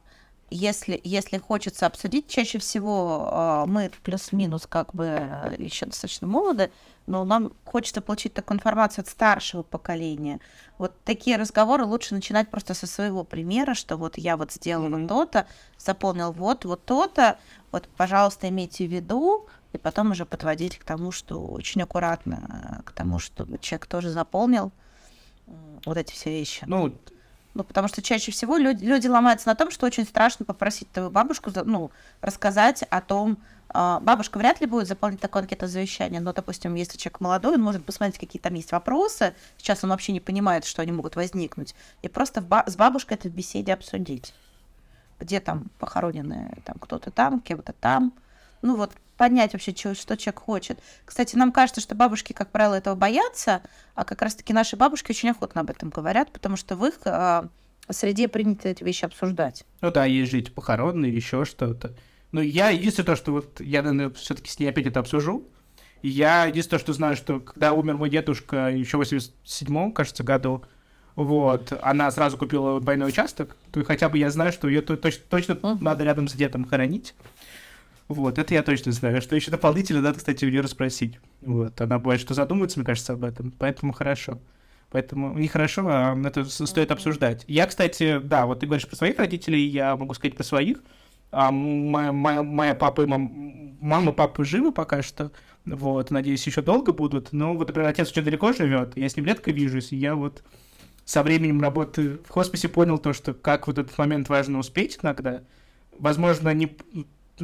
если, 0.53 1.01
если 1.03 1.39
хочется 1.39 1.87
обсудить, 1.87 2.29
чаще 2.29 2.59
всего 2.59 3.29
э, 3.31 3.65
мы 3.69 3.91
плюс-минус 4.03 4.67
как 4.67 4.95
бы 4.95 5.05
э, 5.05 5.57
еще 5.59 5.87
достаточно 5.87 6.27
молоды, 6.27 6.71
но 7.07 7.25
нам 7.25 7.53
хочется 7.65 8.01
получить 8.01 8.35
такую 8.35 8.59
информацию 8.59 9.03
от 9.03 9.09
старшего 9.09 9.63
поколения. 9.63 10.41
Вот 10.79 10.93
такие 11.05 11.37
разговоры 11.37 11.85
лучше 11.85 12.15
начинать 12.15 12.51
просто 12.51 12.75
со 12.75 12.87
своего 12.87 13.25
примера, 13.25 13.75
что 13.75 13.97
вот 13.97 14.19
я 14.19 14.37
вот 14.37 14.53
сделал 14.53 14.89
mm-hmm. 14.89 15.09
то-то, 15.09 15.47
заполнил 15.79 16.33
вот, 16.33 16.65
вот 16.65 16.85
то-то, 16.85 17.39
вот, 17.73 17.89
пожалуйста, 17.97 18.49
имейте 18.49 18.87
в 18.87 18.93
виду, 18.93 19.47
и 19.73 19.79
потом 19.79 20.11
уже 20.11 20.27
подводить 20.27 20.79
к 20.79 20.85
тому, 20.85 21.13
что 21.13 21.41
очень 21.41 21.83
аккуратно, 21.83 22.81
э, 22.81 22.83
к 22.83 22.93
тому, 22.93 23.19
что 23.19 23.47
человек 23.59 23.87
тоже 23.87 24.11
заполнил 24.11 24.73
вот 25.85 25.97
эти 25.97 26.13
все 26.13 26.31
вещи. 26.31 26.65
Ну, 26.67 26.95
ну, 27.55 27.65
потому 27.65 27.89
что 27.89 28.03
чаще 28.03 28.33
всего 28.33 28.57
люди, 28.57 28.85
люди 28.85 29.07
ломаются 29.07 29.49
на 29.49 29.55
том, 29.55 29.71
что 29.71 29.87
очень 29.87 30.05
страшно 30.05 30.45
попросить 30.45 30.91
твою 30.91 31.11
бабушку, 31.11 31.51
ну, 31.65 31.91
рассказать 32.21 32.83
о 32.85 33.01
том, 33.01 33.39
э, 33.75 33.99
бабушка 34.01 34.39
вряд 34.39 34.61
ли 34.61 34.67
будет 34.67 34.89
заполнить 34.89 35.21
такое 35.21 35.43
анкету 35.43 35.67
завещания, 35.67 36.21
но, 36.21 36.33
допустим, 36.33 36.75
если 36.75 36.97
человек 36.97 37.21
молодой, 37.21 37.55
он 37.55 37.63
может 37.63 37.85
посмотреть, 37.85 38.19
какие 38.19 38.41
там 38.41 38.55
есть 38.55 38.73
вопросы, 38.73 39.35
сейчас 39.59 39.85
он 39.85 39.91
вообще 39.91 40.13
не 40.13 40.21
понимает, 40.21 40.65
что 40.65 40.83
они 40.83 40.93
могут 40.93 41.17
возникнуть, 41.17 41.75
и 42.01 42.09
просто 42.09 42.41
ба- 42.41 42.65
с 42.67 42.77
бабушкой 42.77 43.17
это 43.17 43.29
в 43.29 43.33
беседе 43.33 43.75
обсудить. 43.75 44.35
Где 45.21 45.39
там 45.39 45.71
похоронены 45.79 46.57
там 46.65 46.77
кто-то 46.81 47.11
там, 47.11 47.41
кем-то 47.41 47.73
там, 47.75 48.13
ну 48.63 48.77
вот 48.77 48.93
понять 49.23 49.53
вообще, 49.53 49.73
что, 49.73 49.95
что 49.95 50.17
человек 50.17 50.41
хочет. 50.41 50.81
Кстати, 51.05 51.37
нам 51.37 51.53
кажется, 51.53 51.81
что 51.81 51.95
бабушки, 51.95 52.33
как 52.33 52.51
правило, 52.51 52.75
этого 52.75 52.97
боятся, 52.97 53.63
а 53.95 54.05
как 54.05 54.21
раз-таки 54.21 54.53
наши 54.53 54.75
бабушки 54.75 55.13
очень 55.13 55.31
охотно 55.31 55.61
об 55.61 55.71
этом 55.71 55.91
говорят, 55.91 56.33
потому 56.33 56.57
что 56.57 56.75
в 56.75 56.85
их 56.85 56.95
э, 57.05 57.45
среде 57.89 58.27
принято 58.27 58.69
эти 58.69 58.83
вещи 58.83 59.05
обсуждать. 59.05 59.65
Ну 59.81 59.93
да, 59.93 60.07
есть 60.07 60.35
эти 60.35 60.51
похоронные, 60.51 61.15
еще 61.15 61.45
что-то. 61.45 61.95
Ну, 62.33 62.41
я 62.41 62.71
единственное 62.71 63.07
то, 63.07 63.15
что 63.15 63.31
вот 63.31 63.61
я, 63.61 63.83
наверное, 63.83 64.11
все-таки 64.11 64.51
с 64.51 64.59
ней 64.59 64.67
опять 64.67 64.87
это 64.87 64.99
обсужу. 64.99 65.47
Я 66.03 66.47
единственное, 66.47 66.81
что 66.81 66.93
знаю, 66.93 67.15
что 67.15 67.39
когда 67.39 67.75
умер 67.75 67.99
мой 67.99 68.11
дедушка 68.11 68.71
еще 68.71 68.97
в 68.97 69.03
87-м, 69.03 69.93
кажется, 69.93 70.25
году, 70.25 70.65
вот, 71.15 71.73
она 71.81 72.11
сразу 72.11 72.37
купила 72.37 72.81
двойной 72.81 73.11
участок, 73.11 73.57
то 73.71 73.85
хотя 73.85 74.09
бы 74.09 74.19
я 74.19 74.31
знаю, 74.31 74.51
что 74.51 74.67
ее 74.67 74.83
точно, 74.83 75.23
точно 75.29 75.79
надо 75.81 76.03
рядом 76.03 76.27
с 76.27 76.33
дедом 76.33 76.65
хоронить. 76.65 77.15
Вот, 78.13 78.39
это 78.39 78.55
я 78.55 78.63
точно 78.63 78.93
знаю. 78.93 79.21
Что 79.23 79.37
еще 79.37 79.51
дополнительно 79.51 80.01
надо, 80.01 80.19
кстати, 80.19 80.45
у 80.45 80.49
нее 80.49 80.61
расспросить. 80.61 81.19
Вот, 81.41 81.81
она 81.81 81.99
бывает, 81.99 82.21
что 82.21 82.35
задумывается, 82.35 82.79
мне 82.79 82.87
кажется, 82.87 83.15
об 83.15 83.25
этом. 83.25 83.53
Поэтому 83.59 83.93
хорошо. 83.93 84.41
Поэтому 84.91 85.39
не 85.39 85.49
хорошо, 85.49 85.87
а 85.87 86.15
это 86.23 86.45
стоит 86.45 86.91
обсуждать. 86.91 87.45
Я, 87.49 87.67
кстати, 87.67 88.21
да, 88.23 88.45
вот 88.45 88.61
ты 88.61 88.67
говоришь 88.67 88.87
про 88.87 88.97
своих 88.97 89.19
родителей, 89.19 89.67
я 89.67 89.97
могу 89.97 90.13
сказать 90.13 90.37
про 90.37 90.45
своих. 90.45 90.83
А 91.31 91.51
моя, 91.51 92.13
моя, 92.13 92.43
моя 92.43 92.75
папа 92.75 93.01
и 93.01 93.07
мам, 93.07 93.77
мама, 93.81 94.13
папа 94.13 94.45
живы 94.45 94.71
пока 94.71 95.01
что. 95.01 95.33
Вот, 95.65 96.11
надеюсь, 96.11 96.47
еще 96.47 96.61
долго 96.61 96.93
будут. 96.93 97.33
Но 97.33 97.55
вот, 97.55 97.69
например, 97.69 97.89
отец 97.89 98.11
очень 98.11 98.25
далеко 98.25 98.53
живет, 98.53 98.97
я 98.97 99.09
с 99.09 99.17
ним 99.17 99.25
редко 99.25 99.51
вижусь, 99.51 99.93
и 99.93 99.97
я 99.97 100.15
вот 100.15 100.43
со 101.07 101.23
временем 101.23 101.63
работы 101.63 102.19
в 102.19 102.29
хосписе 102.29 102.69
понял 102.69 102.99
то, 102.99 103.15
что 103.15 103.33
как 103.33 103.67
вот 103.67 103.79
этот 103.79 103.97
момент 103.97 104.29
важно 104.29 104.59
успеть 104.59 104.99
иногда. 105.03 105.43
Возможно, 105.99 106.53
не 106.53 106.77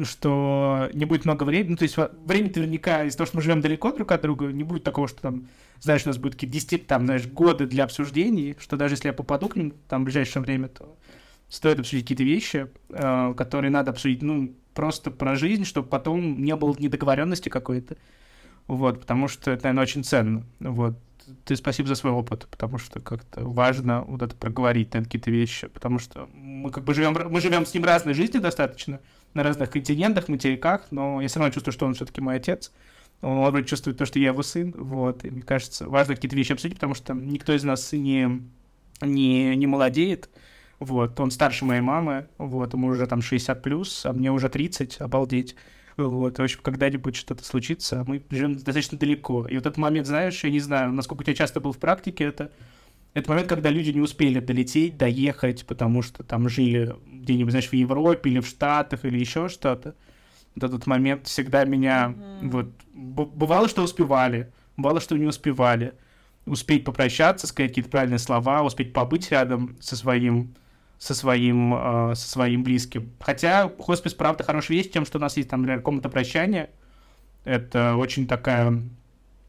что 0.03 0.89
не 0.93 1.05
будет 1.05 1.25
много 1.25 1.43
времени. 1.43 1.71
Ну, 1.71 1.77
то 1.77 1.83
есть 1.83 1.97
время 1.97 2.51
наверняка 2.55 3.03
из-за 3.03 3.17
того, 3.17 3.27
что 3.27 3.37
мы 3.37 3.43
живем 3.43 3.61
далеко 3.61 3.91
друг 3.91 4.11
от 4.11 4.21
друга, 4.21 4.47
не 4.47 4.63
будет 4.63 4.83
такого, 4.83 5.07
что 5.07 5.21
там, 5.21 5.47
знаешь, 5.79 6.03
у 6.05 6.09
нас 6.09 6.17
будут 6.17 6.35
какие-то 6.35 6.53
10, 6.53 6.87
там, 6.87 7.05
знаешь, 7.05 7.27
годы 7.27 7.65
для 7.65 7.83
обсуждений, 7.83 8.55
что 8.59 8.77
даже 8.77 8.93
если 8.93 9.07
я 9.07 9.13
попаду 9.13 9.49
к 9.49 9.55
ним 9.55 9.73
там 9.87 10.01
в 10.01 10.05
ближайшее 10.05 10.43
время, 10.43 10.67
то 10.67 10.95
стоит 11.49 11.79
обсудить 11.79 12.05
какие-то 12.05 12.23
вещи, 12.23 12.67
э, 12.89 13.33
которые 13.35 13.71
надо 13.71 13.91
обсудить, 13.91 14.21
ну, 14.21 14.53
просто 14.73 15.11
про 15.11 15.35
жизнь, 15.35 15.65
чтобы 15.65 15.87
потом 15.87 16.41
не 16.41 16.55
было 16.55 16.75
недоговоренности 16.77 17.49
какой-то. 17.49 17.97
Вот, 18.67 18.99
потому 18.99 19.27
что 19.27 19.51
это, 19.51 19.63
наверное, 19.63 19.83
очень 19.83 20.03
ценно. 20.03 20.45
Вот. 20.59 20.95
Ты 21.43 21.55
спасибо 21.55 21.87
за 21.87 21.95
свой 21.95 22.13
опыт, 22.13 22.47
потому 22.49 22.77
что 22.77 22.99
как-то 22.99 23.43
важно 23.43 24.03
вот 24.03 24.21
это 24.21 24.35
проговорить, 24.35 24.93
наверное, 24.93 25.05
какие-то 25.05 25.31
вещи, 25.31 25.67
потому 25.67 25.99
что 25.99 26.29
мы 26.33 26.71
как 26.71 26.83
бы 26.83 26.93
живем, 26.93 27.17
мы 27.29 27.41
живем 27.41 27.65
с 27.65 27.73
ним 27.73 27.83
разной 27.83 28.13
жизнью 28.13 28.41
достаточно, 28.41 28.99
на 29.33 29.43
разных 29.43 29.69
континентах, 29.69 30.27
материках, 30.27 30.87
но 30.91 31.21
я 31.21 31.27
все 31.27 31.39
равно 31.39 31.53
чувствую, 31.53 31.73
что 31.73 31.85
он 31.85 31.93
все-таки 31.93 32.21
мой 32.21 32.35
отец. 32.35 32.71
Он 33.21 33.49
вроде 33.51 33.67
чувствует 33.67 33.97
то, 33.97 34.05
что 34.05 34.17
я 34.17 34.27
его 34.27 34.43
сын, 34.43 34.73
вот, 34.77 35.25
и 35.25 35.29
мне 35.29 35.41
кажется, 35.41 35.89
важно 35.89 36.15
какие-то 36.15 36.37
вещи 36.37 36.53
обсудить, 36.53 36.77
потому 36.77 36.93
что 36.93 37.13
никто 37.13 37.53
из 37.53 37.63
нас 37.63 37.91
не, 37.91 38.41
не, 39.01 39.55
не 39.55 39.67
молодеет, 39.67 40.29
вот, 40.79 41.19
он 41.19 41.29
старше 41.29 41.65
моей 41.65 41.81
мамы, 41.81 42.27
вот, 42.37 42.73
ему 42.73 42.87
уже 42.87 43.07
там 43.07 43.21
60 43.21 43.61
плюс, 43.61 44.05
а 44.05 44.13
мне 44.13 44.31
уже 44.31 44.47
30, 44.47 45.01
обалдеть. 45.01 45.55
Вот, 45.97 46.37
в 46.37 46.41
общем, 46.41 46.61
когда-нибудь 46.63 47.17
что-то 47.17 47.43
случится, 47.43 48.01
а 48.01 48.03
мы 48.05 48.23
живем 48.29 48.53
достаточно 48.53 48.97
далеко. 48.97 49.45
И 49.47 49.55
вот 49.55 49.65
этот 49.65 49.75
момент, 49.77 50.07
знаешь, 50.07 50.41
я 50.45 50.49
не 50.49 50.61
знаю, 50.61 50.93
насколько 50.93 51.21
у 51.21 51.23
тебя 51.25 51.35
часто 51.35 51.59
был 51.59 51.73
в 51.73 51.77
практике 51.77 52.23
это, 52.23 52.51
это 53.13 53.29
момент, 53.29 53.49
когда 53.49 53.69
люди 53.69 53.89
не 53.89 54.01
успели 54.01 54.39
долететь, 54.39 54.97
доехать, 54.97 55.65
потому 55.65 56.01
что 56.01 56.23
там 56.23 56.47
жили 56.47 56.95
где-нибудь, 57.11 57.51
знаешь, 57.51 57.69
в 57.69 57.73
Европе 57.73 58.29
или 58.29 58.39
в 58.39 58.47
Штатах 58.47 59.05
или 59.05 59.17
еще 59.17 59.49
что-то. 59.49 59.95
Вот 60.55 60.63
этот 60.63 60.87
момент 60.87 61.27
всегда 61.27 61.65
меня... 61.65 62.13
Mm-hmm. 62.15 62.49
Вот, 62.49 62.67
бывало, 62.93 63.67
что 63.67 63.83
успевали, 63.83 64.51
бывало, 64.77 64.99
что 65.01 65.17
не 65.17 65.25
успевали. 65.25 65.93
Успеть 66.45 66.83
попрощаться, 66.83 67.47
сказать 67.47 67.71
какие-то 67.71 67.89
правильные 67.89 68.19
слова, 68.19 68.63
успеть 68.63 68.93
побыть 68.93 69.31
рядом 69.31 69.75
со 69.79 69.95
своим 69.95 70.55
со 70.99 71.13
своим, 71.15 71.73
э, 71.73 72.13
со 72.15 72.29
своим 72.29 72.61
близким. 72.61 73.13
Хотя 73.21 73.71
хоспис, 73.79 74.13
правда, 74.13 74.43
хорошая 74.43 74.77
вещь 74.77 74.91
тем, 74.91 75.05
что 75.05 75.17
у 75.17 75.21
нас 75.21 75.37
есть 75.37 75.49
там, 75.49 75.61
например, 75.61 75.81
комната 75.81 76.09
прощания. 76.09 76.69
Это 77.45 77.95
очень 77.95 78.27
такая 78.27 78.83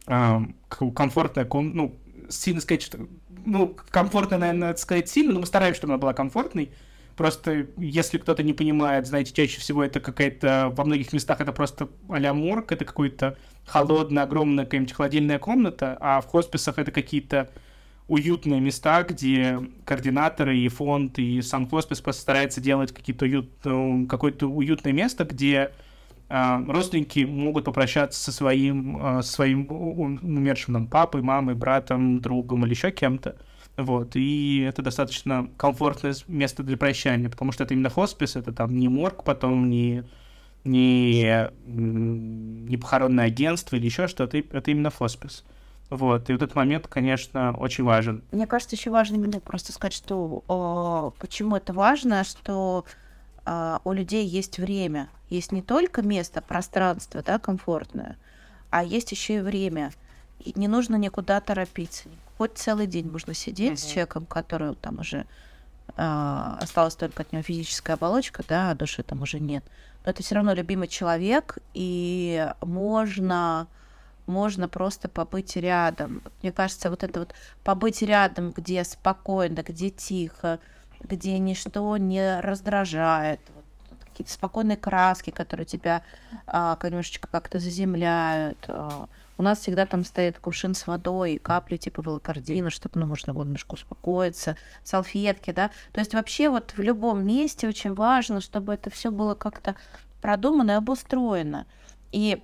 э, 0.06 0.40
комфортная 0.68 1.44
комната, 1.44 1.76
ну, 1.76 1.96
сильно 2.30 2.60
сказать, 2.60 2.82
что... 2.82 2.98
Ну, 3.44 3.76
комфортно, 3.90 4.38
наверное, 4.38 4.74
сказать 4.76 5.08
сильно, 5.08 5.34
но 5.34 5.40
мы 5.40 5.46
стараемся, 5.46 5.78
чтобы 5.78 5.94
она 5.94 6.00
была 6.00 6.12
комфортной. 6.14 6.70
Просто, 7.16 7.66
если 7.76 8.18
кто-то 8.18 8.42
не 8.42 8.54
понимает, 8.54 9.06
знаете, 9.06 9.32
чаще 9.34 9.60
всего 9.60 9.84
это 9.84 10.00
какая-то... 10.00 10.72
Во 10.74 10.84
многих 10.84 11.12
местах 11.12 11.40
это 11.40 11.52
просто 11.52 11.88
а-ля 12.08 12.32
морг, 12.32 12.72
это 12.72 12.84
какой-то 12.84 13.36
холодная, 13.66 14.22
огромная 14.22 14.64
какая-нибудь 14.64 14.94
холодильная 14.94 15.38
комната, 15.38 15.98
а 16.00 16.20
в 16.20 16.26
хосписах 16.26 16.78
это 16.78 16.90
какие-то 16.92 17.50
уютные 18.08 18.60
места, 18.60 19.04
где 19.04 19.60
координаторы 19.84 20.58
и 20.58 20.68
фонд, 20.68 21.18
и 21.18 21.40
сам 21.42 21.68
хоспис 21.68 22.00
постараются 22.00 22.60
делать 22.60 22.92
какие-то 22.92 23.24
уют, 23.24 23.50
ну, 23.64 24.06
какое-то 24.08 24.48
уютное 24.48 24.92
место, 24.92 25.24
где 25.24 25.70
родственники 26.30 27.24
могут 27.24 27.64
попрощаться 27.64 28.22
со 28.22 28.30
своим, 28.30 29.18
э, 29.18 29.22
своим 29.22 29.66
умершим 29.70 30.74
там, 30.74 30.86
папой, 30.86 31.22
мамой, 31.22 31.56
братом, 31.56 32.20
другом 32.20 32.64
или 32.64 32.72
еще 32.72 32.92
кем-то. 32.92 33.36
Вот, 33.76 34.14
и 34.14 34.60
это 34.60 34.82
достаточно 34.82 35.48
комфортное 35.56 36.14
место 36.28 36.62
для 36.62 36.76
прощания, 36.76 37.28
потому 37.28 37.50
что 37.50 37.64
это 37.64 37.74
именно 37.74 37.90
хоспис, 37.90 38.36
это 38.36 38.52
там 38.52 38.76
не 38.76 38.88
морг, 38.88 39.24
потом 39.24 39.70
не, 39.70 40.04
не, 40.64 41.50
не 41.66 42.76
похоронное 42.76 43.26
агентство 43.26 43.76
или 43.76 43.86
еще 43.86 44.06
что-то, 44.06 44.38
это 44.38 44.70
именно 44.70 44.90
хоспис. 44.90 45.44
Вот, 45.88 46.30
и 46.30 46.32
вот 46.32 46.42
этот 46.42 46.54
момент, 46.54 46.86
конечно, 46.86 47.52
очень 47.56 47.82
важен. 47.82 48.22
Мне 48.30 48.46
кажется, 48.46 48.76
еще 48.76 48.90
важно 48.90 49.16
именно 49.16 49.40
просто 49.40 49.72
сказать, 49.72 49.94
что 49.94 50.44
о, 50.46 51.12
почему 51.18 51.56
это 51.56 51.72
важно, 51.72 52.22
что 52.22 52.84
у 53.84 53.92
людей 53.92 54.26
есть 54.26 54.58
время. 54.58 55.08
Есть 55.28 55.52
не 55.52 55.62
только 55.62 56.02
место, 56.02 56.42
пространство, 56.42 57.22
да, 57.22 57.38
комфортное, 57.38 58.16
а 58.70 58.84
есть 58.84 59.12
еще 59.12 59.36
и 59.36 59.40
время. 59.40 59.92
И 60.40 60.52
не 60.56 60.68
нужно 60.68 60.96
никуда 60.96 61.40
торопиться. 61.40 62.08
Хоть 62.38 62.56
целый 62.56 62.86
день 62.86 63.10
можно 63.10 63.34
сидеть 63.34 63.72
mm-hmm. 63.72 63.76
с 63.76 63.86
человеком, 63.86 64.26
который 64.26 64.74
там 64.74 65.00
уже 65.00 65.26
э, 65.96 66.56
осталась 66.60 66.94
только 66.96 67.22
от 67.22 67.32
него 67.32 67.42
физическая 67.42 67.96
оболочка, 67.96 68.42
да, 68.48 68.70
а 68.70 68.74
души 68.74 69.02
там 69.02 69.22
уже 69.22 69.38
нет. 69.38 69.64
Но 70.04 70.10
это 70.10 70.22
все 70.22 70.36
равно 70.36 70.54
любимый 70.54 70.88
человек, 70.88 71.58
и 71.74 72.50
можно 72.62 73.68
можно 74.26 74.68
просто 74.68 75.08
побыть 75.08 75.56
рядом. 75.56 76.22
Мне 76.40 76.52
кажется, 76.52 76.88
вот 76.88 77.02
это 77.02 77.20
вот 77.20 77.34
побыть 77.64 78.00
рядом, 78.00 78.52
где 78.52 78.84
спокойно, 78.84 79.62
где 79.62 79.90
тихо, 79.90 80.60
где 81.00 81.38
ничто 81.38 81.96
не 81.96 82.40
раздражает, 82.40 83.40
вот, 83.54 83.64
какие-то 84.04 84.32
спокойные 84.32 84.76
краски, 84.76 85.30
которые 85.30 85.66
тебя 85.66 86.02
а, 86.46 86.78
немножечко 86.82 87.28
как-то 87.28 87.58
заземляют. 87.58 88.64
А. 88.68 89.08
У 89.38 89.42
нас 89.42 89.60
всегда 89.60 89.86
там 89.86 90.04
стоит 90.04 90.38
кувшин 90.38 90.74
с 90.74 90.86
водой, 90.86 91.38
капли 91.42 91.78
типа 91.78 92.02
волокордина, 92.02 92.68
чтобы 92.68 93.00
ну, 93.00 93.06
можно 93.06 93.32
было 93.32 93.44
немножко 93.44 93.72
успокоиться, 93.72 94.56
салфетки, 94.84 95.52
да. 95.52 95.70
То 95.92 96.00
есть 96.00 96.12
вообще 96.12 96.50
вот 96.50 96.74
в 96.76 96.82
любом 96.82 97.26
месте 97.26 97.66
очень 97.66 97.94
важно, 97.94 98.42
чтобы 98.42 98.74
это 98.74 98.90
все 98.90 99.10
было 99.10 99.34
как-то 99.34 99.76
продумано 100.20 100.72
и 100.72 100.74
обустроено. 100.74 101.66
И 102.12 102.42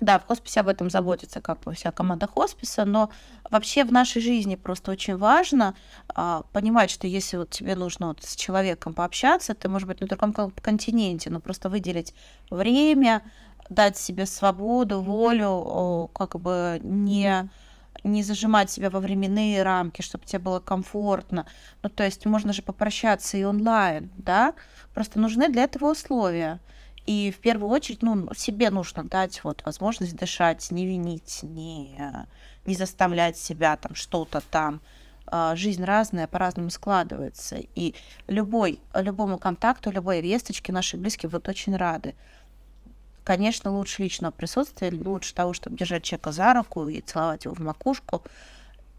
да, 0.00 0.18
в 0.18 0.26
хосписе 0.26 0.60
об 0.60 0.68
этом 0.68 0.90
заботится 0.90 1.40
как 1.40 1.60
бы 1.60 1.74
вся 1.74 1.90
команда 1.90 2.26
хосписа, 2.26 2.84
но 2.84 3.10
вообще 3.50 3.84
в 3.84 3.92
нашей 3.92 4.22
жизни 4.22 4.54
просто 4.54 4.92
очень 4.92 5.16
важно 5.16 5.74
а, 6.14 6.42
понимать, 6.52 6.90
что 6.90 7.06
если 7.06 7.36
вот 7.36 7.50
тебе 7.50 7.74
нужно 7.74 8.08
вот 8.08 8.22
с 8.22 8.36
человеком 8.36 8.94
пообщаться, 8.94 9.54
ты, 9.54 9.68
может 9.68 9.88
быть, 9.88 10.00
на 10.00 10.06
другом 10.06 10.32
континенте, 10.62 11.30
но 11.30 11.40
просто 11.40 11.68
выделить 11.68 12.14
время, 12.48 13.22
дать 13.68 13.96
себе 13.96 14.26
свободу, 14.26 15.00
волю, 15.00 16.10
как 16.14 16.40
бы 16.40 16.80
не 16.82 17.48
не 18.04 18.22
зажимать 18.22 18.70
себя 18.70 18.90
во 18.90 19.00
временные 19.00 19.62
рамки, 19.64 20.02
чтобы 20.02 20.24
тебе 20.24 20.38
было 20.38 20.60
комфортно. 20.60 21.46
Ну, 21.82 21.88
то 21.88 22.04
есть 22.04 22.24
можно 22.26 22.52
же 22.52 22.62
попрощаться 22.62 23.36
и 23.36 23.42
онлайн, 23.42 24.10
да? 24.16 24.54
Просто 24.94 25.18
нужны 25.18 25.48
для 25.48 25.64
этого 25.64 25.90
условия. 25.90 26.60
И 27.08 27.30
в 27.30 27.38
первую 27.38 27.70
очередь, 27.70 28.02
ну, 28.02 28.28
себе 28.34 28.68
нужно 28.68 29.02
дать 29.02 29.42
вот 29.42 29.62
возможность 29.64 30.14
дышать, 30.14 30.70
не 30.70 30.84
винить, 30.84 31.40
не, 31.42 31.98
не 32.66 32.74
заставлять 32.74 33.38
себя 33.38 33.78
там 33.78 33.94
что-то 33.94 34.42
там. 34.50 34.82
А, 35.24 35.56
жизнь 35.56 35.82
разная, 35.82 36.26
по-разному 36.26 36.68
складывается. 36.68 37.60
И 37.74 37.94
любой, 38.26 38.78
любому 38.92 39.38
контакту, 39.38 39.90
любой 39.90 40.20
весточке 40.20 40.70
наши 40.70 40.98
близкие 40.98 41.30
будут 41.30 41.48
очень 41.48 41.74
рады. 41.74 42.14
Конечно, 43.24 43.74
лучше 43.74 44.02
личного 44.02 44.32
присутствия, 44.32 44.90
лучше 44.90 45.34
того, 45.34 45.54
чтобы 45.54 45.78
держать 45.78 46.02
человека 46.02 46.32
за 46.32 46.52
руку 46.52 46.88
и 46.88 47.00
целовать 47.00 47.46
его 47.46 47.54
в 47.54 47.60
макушку. 47.60 48.22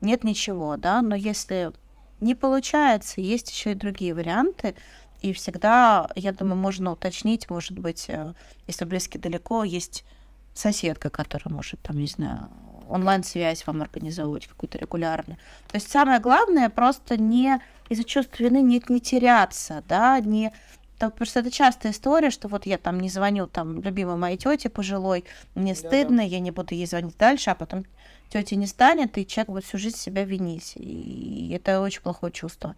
Нет 0.02 0.24
ничего, 0.24 0.78
да, 0.78 1.04
но 1.04 1.14
если 1.14 1.74
не 2.22 2.34
получается, 2.34 3.22
есть 3.22 3.52
еще 3.52 3.74
и 3.74 3.76
другие 3.76 4.16
варианты. 4.16 4.74
И 5.22 5.34
всегда, 5.34 6.10
я 6.16 6.32
думаю, 6.32 6.56
можно 6.56 6.92
уточнить, 6.92 7.50
может 7.50 7.78
быть, 7.78 8.06
э, 8.08 8.34
если 8.68 8.86
близки 8.86 9.18
далеко, 9.18 9.64
есть 9.64 10.06
соседка, 10.54 11.10
которая 11.10 11.54
может, 11.54 11.82
там, 11.82 11.98
не 11.98 12.08
знаю, 12.08 12.50
онлайн-связь 12.88 13.66
вам 13.68 13.82
организовывать 13.82 14.48
какую-то 14.48 14.78
регулярную. 14.78 15.38
То 15.68 15.76
есть 15.76 15.92
самое 15.92 16.20
главное 16.20 16.70
просто 16.70 17.18
не 17.18 17.62
из-за 17.90 18.04
чувства 18.04 18.44
вины 18.44 18.62
не, 18.62 18.82
не 18.88 19.00
теряться, 19.00 19.84
да, 19.88 20.20
не 20.20 20.52
так, 20.98 21.16
просто 21.16 21.40
это 21.40 21.50
частая 21.50 21.94
история, 21.94 22.30
что 22.30 22.50
вот 22.50 22.66
я 22.66 22.78
там 22.78 23.00
не 23.00 23.10
звоню 23.10 23.48
там 23.48 23.82
любимой 23.82 24.18
моей 24.18 24.38
тете 24.38 24.70
пожилой, 24.70 25.24
мне 25.56 25.74
стыдно, 25.74 26.18
да. 26.18 26.24
я 26.24 26.40
не 26.42 26.52
буду 26.52 26.76
ей 26.76 26.86
звонить 26.86 27.18
дальше, 27.18 27.52
а 27.52 27.56
потом 27.56 27.86
тетя 28.28 28.58
не 28.58 28.68
станет, 28.68 29.18
и 29.18 29.26
человек 29.26 29.50
будет 29.50 29.64
всю 29.64 29.78
жизнь 29.78 29.98
себя 29.98 30.26
винить. 30.26 30.74
И 30.76 31.54
это 31.56 31.80
очень 31.80 32.02
плохое 32.02 32.34
чувство. 32.34 32.76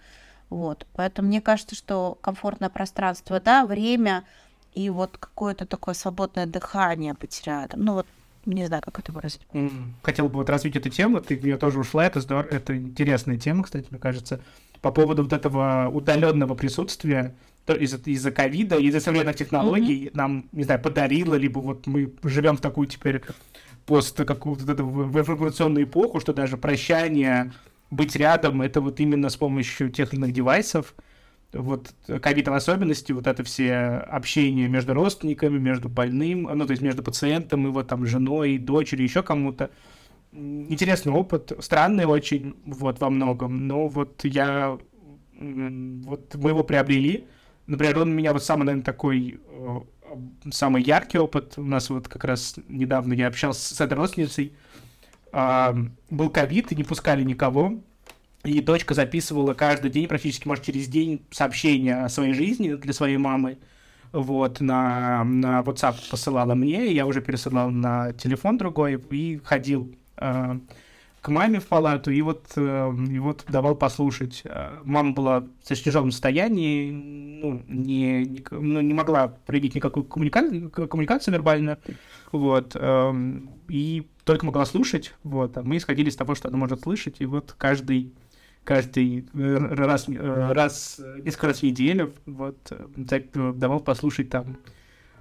Вот. 0.52 0.86
Поэтому 0.94 1.30
мне 1.30 1.42
кажется, 1.42 1.76
что 1.76 2.18
комфортное 2.22 2.70
пространство, 2.70 3.40
да, 3.40 3.66
время 3.66 4.26
и 4.74 4.90
вот 4.90 5.18
какое-то 5.18 5.66
такое 5.66 5.96
свободное 5.96 6.46
дыхание 6.46 7.16
рядом. 7.46 7.84
Ну 7.84 7.94
вот 7.94 8.06
не 8.46 8.66
знаю, 8.66 8.84
как 8.84 9.00
это 9.00 9.12
выразить. 9.12 9.42
Хотел 10.04 10.28
бы 10.28 10.36
вот 10.36 10.50
развить 10.50 10.76
эту 10.76 10.90
тему, 10.90 11.22
ты 11.22 11.36
ее 11.36 11.58
тоже 11.58 11.80
ушла, 11.80 12.06
это 12.06 12.20
здорово, 12.20 12.48
это 12.52 12.76
интересная 12.76 13.38
тема, 13.38 13.64
кстати, 13.64 13.88
мне 13.92 14.00
кажется, 14.00 14.42
по 14.82 14.92
поводу 14.92 15.24
вот 15.24 15.32
этого 15.32 15.90
удаленного 15.90 16.56
присутствия 16.56 17.34
из-за 17.68 18.32
ковида, 18.32 18.78
из-за 18.78 19.00
современных 19.00 19.36
технологий 19.36 20.08
mm-hmm. 20.08 20.12
нам, 20.16 20.50
не 20.52 20.64
знаю, 20.64 20.82
подарило, 20.82 21.36
либо 21.36 21.60
вот 21.60 21.88
мы 21.88 22.12
живем 22.24 22.58
в 22.58 22.62
такую 22.62 22.88
теперь 22.88 23.22
пост 23.86 24.18
какую-то 24.18 24.84
в 24.84 25.18
информационную 25.18 25.86
эпоху, 25.86 26.20
что 26.20 26.34
даже 26.34 26.58
прощание 26.58 27.54
быть 27.91 28.15
рядом, 28.15 28.62
это 28.62 28.82
вот 28.82 28.99
именно 28.99 29.30
с 29.30 29.36
помощью 29.36 29.91
тех 29.91 30.13
иных 30.13 30.32
девайсов. 30.32 30.95
вот 31.54 31.93
ковидом 32.21 32.54
особенности, 32.54 33.12
вот 33.12 33.27
это 33.27 33.43
все 33.43 33.73
общение 33.73 34.69
между 34.69 34.93
родственниками, 34.93 35.60
между 35.60 35.89
больным, 35.89 36.43
ну, 36.43 36.65
то 36.65 36.71
есть 36.71 36.82
между 36.82 37.04
пациентом, 37.04 37.65
его 37.65 37.84
там 37.84 38.06
женой, 38.06 38.58
дочерью, 38.58 39.06
еще 39.06 39.21
кому-то. 39.21 39.69
Интересный 40.32 41.12
опыт, 41.12 41.51
странный 41.60 42.06
очень, 42.06 42.56
вот, 42.65 43.01
во 43.01 43.10
многом, 43.10 43.67
но 43.67 43.89
вот 43.89 44.23
я, 44.23 44.77
вот 45.34 46.36
мы 46.36 46.49
его 46.51 46.63
приобрели, 46.63 47.27
например, 47.67 47.99
он 47.99 48.12
у 48.12 48.15
меня 48.15 48.32
вот 48.32 48.43
самый, 48.43 48.63
наверное, 48.63 48.86
такой 48.86 49.41
э, 49.45 49.80
самый 50.51 50.82
яркий 50.84 51.17
опыт, 51.17 51.58
у 51.58 51.63
нас 51.63 51.89
вот 51.89 52.08
как 52.08 52.23
раз 52.23 52.56
недавно 52.69 53.12
я 53.12 53.27
общался 53.27 53.75
с 53.75 53.82
этой 53.82 53.95
родственницей, 53.95 54.54
а, 55.32 55.76
был 56.10 56.30
ковид, 56.30 56.72
и 56.72 56.76
не 56.76 56.84
пускали 56.84 57.24
никого, 57.24 57.80
и 58.44 58.60
дочка 58.62 58.94
записывала 58.94 59.54
каждый 59.54 59.91
день, 59.91 60.08
практически, 60.08 60.48
может, 60.48 60.65
через 60.65 60.88
день 60.88 61.22
сообщения 61.32 62.04
о 62.04 62.10
своей 62.10 62.34
жизни 62.34 62.74
для 62.74 62.94
своей 62.94 63.17
мамы. 63.17 63.58
Вот, 64.12 64.60
на, 64.60 65.24
на 65.24 65.62
WhatsApp 65.62 65.96
посылала 66.10 66.54
мне, 66.54 66.91
я 66.91 67.06
уже 67.06 67.22
пересылал 67.22 67.70
на 67.70 68.12
телефон 68.13 68.58
другой 68.58 69.02
и 69.10 69.39
ходил 69.41 69.96
э, 70.17 70.60
к 71.22 71.30
маме 71.30 71.62
в 71.62 71.67
палату, 71.67 72.12
и 72.12 72.22
вот, 72.22 72.46
э, 72.58 72.94
и 73.10 73.20
вот 73.20 73.46
давал 73.48 73.76
послушать. 73.76 74.44
Мама 74.84 75.13
была 75.13 75.39
в 75.63 75.63
тяжелом 75.63 76.12
состоянии, 76.12 76.91
ну, 76.91 77.63
не, 77.70 78.26
не, 78.26 78.44
ну, 78.52 78.82
не 78.82 78.94
могла 78.94 79.30
проявить 79.30 79.76
никакую 79.76 80.04
коммуника... 80.04 80.70
коммуникацию 80.88 81.34
вербальную, 81.34 81.78
вот, 82.34 82.76
э, 82.76 83.13
и 83.70 84.08
только 84.23 84.45
могла 84.45 84.65
слушать, 84.65 85.13
вот, 85.23 85.57
а 85.57 85.63
мы 85.63 85.77
исходили 85.77 86.10
из 86.10 86.15
того, 86.15 86.36
что 86.36 86.47
она 86.47 86.57
может 86.57 86.81
слышать, 86.81 87.17
и 87.19 87.25
вот 87.25 87.55
каждый 87.57 88.13
каждый 88.63 89.27
э, 89.34 89.57
раз, 89.57 90.07
э, 90.07 90.51
раз, 90.51 91.01
несколько 91.23 91.47
раз 91.47 91.60
в 91.60 91.63
неделю, 91.63 92.13
вот, 92.25 92.57
давал 92.95 93.79
послушать 93.79 94.29
там 94.29 94.57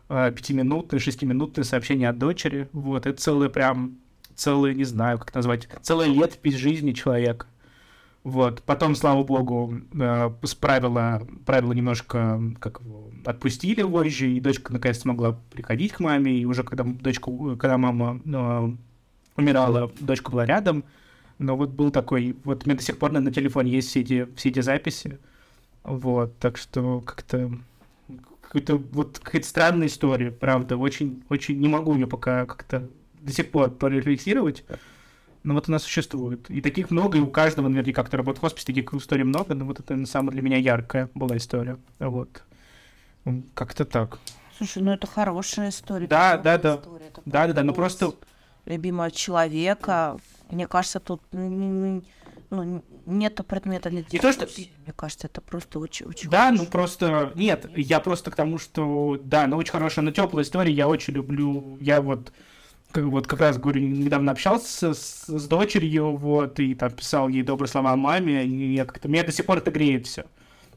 пятиминутные, 0.08 0.98
шестиминутные 0.98 1.64
сообщения 1.64 2.08
от 2.08 2.18
дочери, 2.18 2.68
вот, 2.72 3.06
это 3.06 3.20
целое 3.20 3.48
прям, 3.48 3.96
целое, 4.34 4.74
не 4.74 4.84
знаю, 4.84 5.18
как 5.18 5.34
назвать, 5.34 5.68
целое 5.82 6.08
летопись 6.08 6.56
жизни 6.56 6.92
человека. 6.92 7.46
Вот, 8.22 8.62
потом, 8.64 8.94
слава 8.96 9.24
богу, 9.24 9.80
э, 9.94 10.30
правила, 10.60 11.26
правила 11.46 11.72
немножко 11.72 12.40
как 12.58 12.82
отпустили 13.24 13.82
позже, 13.82 14.30
и 14.30 14.40
дочка 14.40 14.74
наконец 14.74 14.98
смогла 14.98 15.38
приходить 15.52 15.92
к 15.92 16.00
маме, 16.00 16.32
и 16.32 16.44
уже 16.44 16.62
когда 16.62 16.84
дочка, 16.84 17.30
когда 17.56 17.78
мама 17.78 18.20
э, 18.24 18.76
умирала, 19.40 19.90
дочка 20.00 20.31
была 20.31 20.46
рядом, 20.46 20.85
но 21.38 21.57
вот 21.57 21.70
был 21.70 21.90
такой, 21.90 22.37
вот 22.44 22.64
у 22.64 22.68
меня 22.68 22.79
до 22.79 22.85
сих 22.85 22.98
пор 22.98 23.12
на 23.12 23.33
телефоне 23.33 23.72
есть 23.72 23.88
все 23.88 24.00
эти, 24.00 24.29
все 24.37 24.50
эти 24.50 24.61
записи, 24.61 25.18
вот, 25.83 26.38
так 26.38 26.57
что 26.57 27.00
как-то 27.00 27.50
какая-то 28.40 28.76
вот 28.76 29.20
какая-то 29.20 29.46
странная 29.46 29.87
история, 29.87 30.31
правда, 30.31 30.76
очень, 30.76 31.22
очень 31.29 31.59
не 31.59 31.68
могу 31.68 31.94
ее 31.94 32.07
пока 32.07 32.46
как-то 32.46 32.88
до 33.20 33.33
сих 33.33 33.50
пор 33.50 33.70
порефлексировать, 33.70 34.64
но 35.42 35.55
вот 35.55 35.68
она 35.68 35.79
существует. 35.79 36.50
И 36.50 36.61
таких 36.61 36.90
много, 36.90 37.16
и 37.16 37.20
у 37.20 37.26
каждого, 37.26 37.68
наверняка, 37.68 38.03
кто 38.05 38.16
работает 38.16 38.38
в 38.38 38.40
хосписе, 38.42 38.66
таких 38.66 38.92
историй 38.92 39.24
много, 39.24 39.55
но 39.55 39.64
вот 39.64 39.81
это, 39.81 40.05
самом 40.07 40.33
для 40.33 40.42
меня 40.42 40.59
яркая 40.59 41.09
была 41.14 41.37
история. 41.37 41.79
Вот. 41.98 42.42
Как-то 43.55 43.85
так. 43.85 44.18
Слушай, 44.59 44.83
ну 44.83 44.92
это 44.92 45.07
хорошая 45.07 45.70
история. 45.70 46.07
Да, 46.07 46.37
да, 46.37 46.59
да. 46.59 46.76
История. 46.76 47.11
Да, 47.24 47.46
да, 47.46 47.53
да, 47.53 47.62
ну 47.62 47.72
просто... 47.72 48.14
Любимого 48.64 49.11
человека, 49.11 50.18
мне 50.51 50.66
кажется, 50.66 51.01
тут 51.01 51.23
ну, 51.33 52.03
нет 53.07 53.40
предмета 53.46 53.90
для 53.90 54.05
Не 54.11 54.18
то, 54.18 54.33
что... 54.33 54.46
Мне 54.57 54.92
кажется, 54.94 55.29
это 55.29 55.40
просто 55.40 55.79
очень, 55.79 56.07
очень 56.07 56.29
Да, 56.29 56.46
хорошо. 56.46 56.62
ну 56.62 56.68
просто... 56.68 57.33
Нет, 57.35 57.66
я 57.77 58.01
просто 58.01 58.31
к 58.31 58.37
тому, 58.37 58.59
что... 58.59 59.18
Да, 59.23 59.46
ну 59.46 59.57
очень 59.57 59.73
хорошая, 59.73 60.05
но 60.05 60.11
теплая 60.11 60.44
история, 60.44 60.73
я 60.73 60.88
очень 60.88 61.14
люблю... 61.14 61.79
Я 61.81 62.01
вот 62.01 62.33
вот 62.92 63.29
как 63.29 63.40
раз, 63.40 63.57
говорю, 63.57 63.83
недавно 63.83 64.33
общался 64.33 64.94
с, 64.94 65.25
с 65.29 65.46
дочерью, 65.46 66.16
вот, 66.16 66.59
и 66.59 66.75
там 66.75 66.90
писал 66.90 67.29
ей 67.29 67.42
добрые 67.42 67.68
слова 67.68 67.92
о 67.92 67.96
маме, 67.96 68.44
и 68.44 68.75
я 68.75 68.85
как-то, 68.85 69.09
меня 69.09 69.23
до 69.23 69.31
сих 69.31 69.46
пор 69.46 69.59
это 69.59 69.70
греет 69.70 70.09
все. 70.09 70.25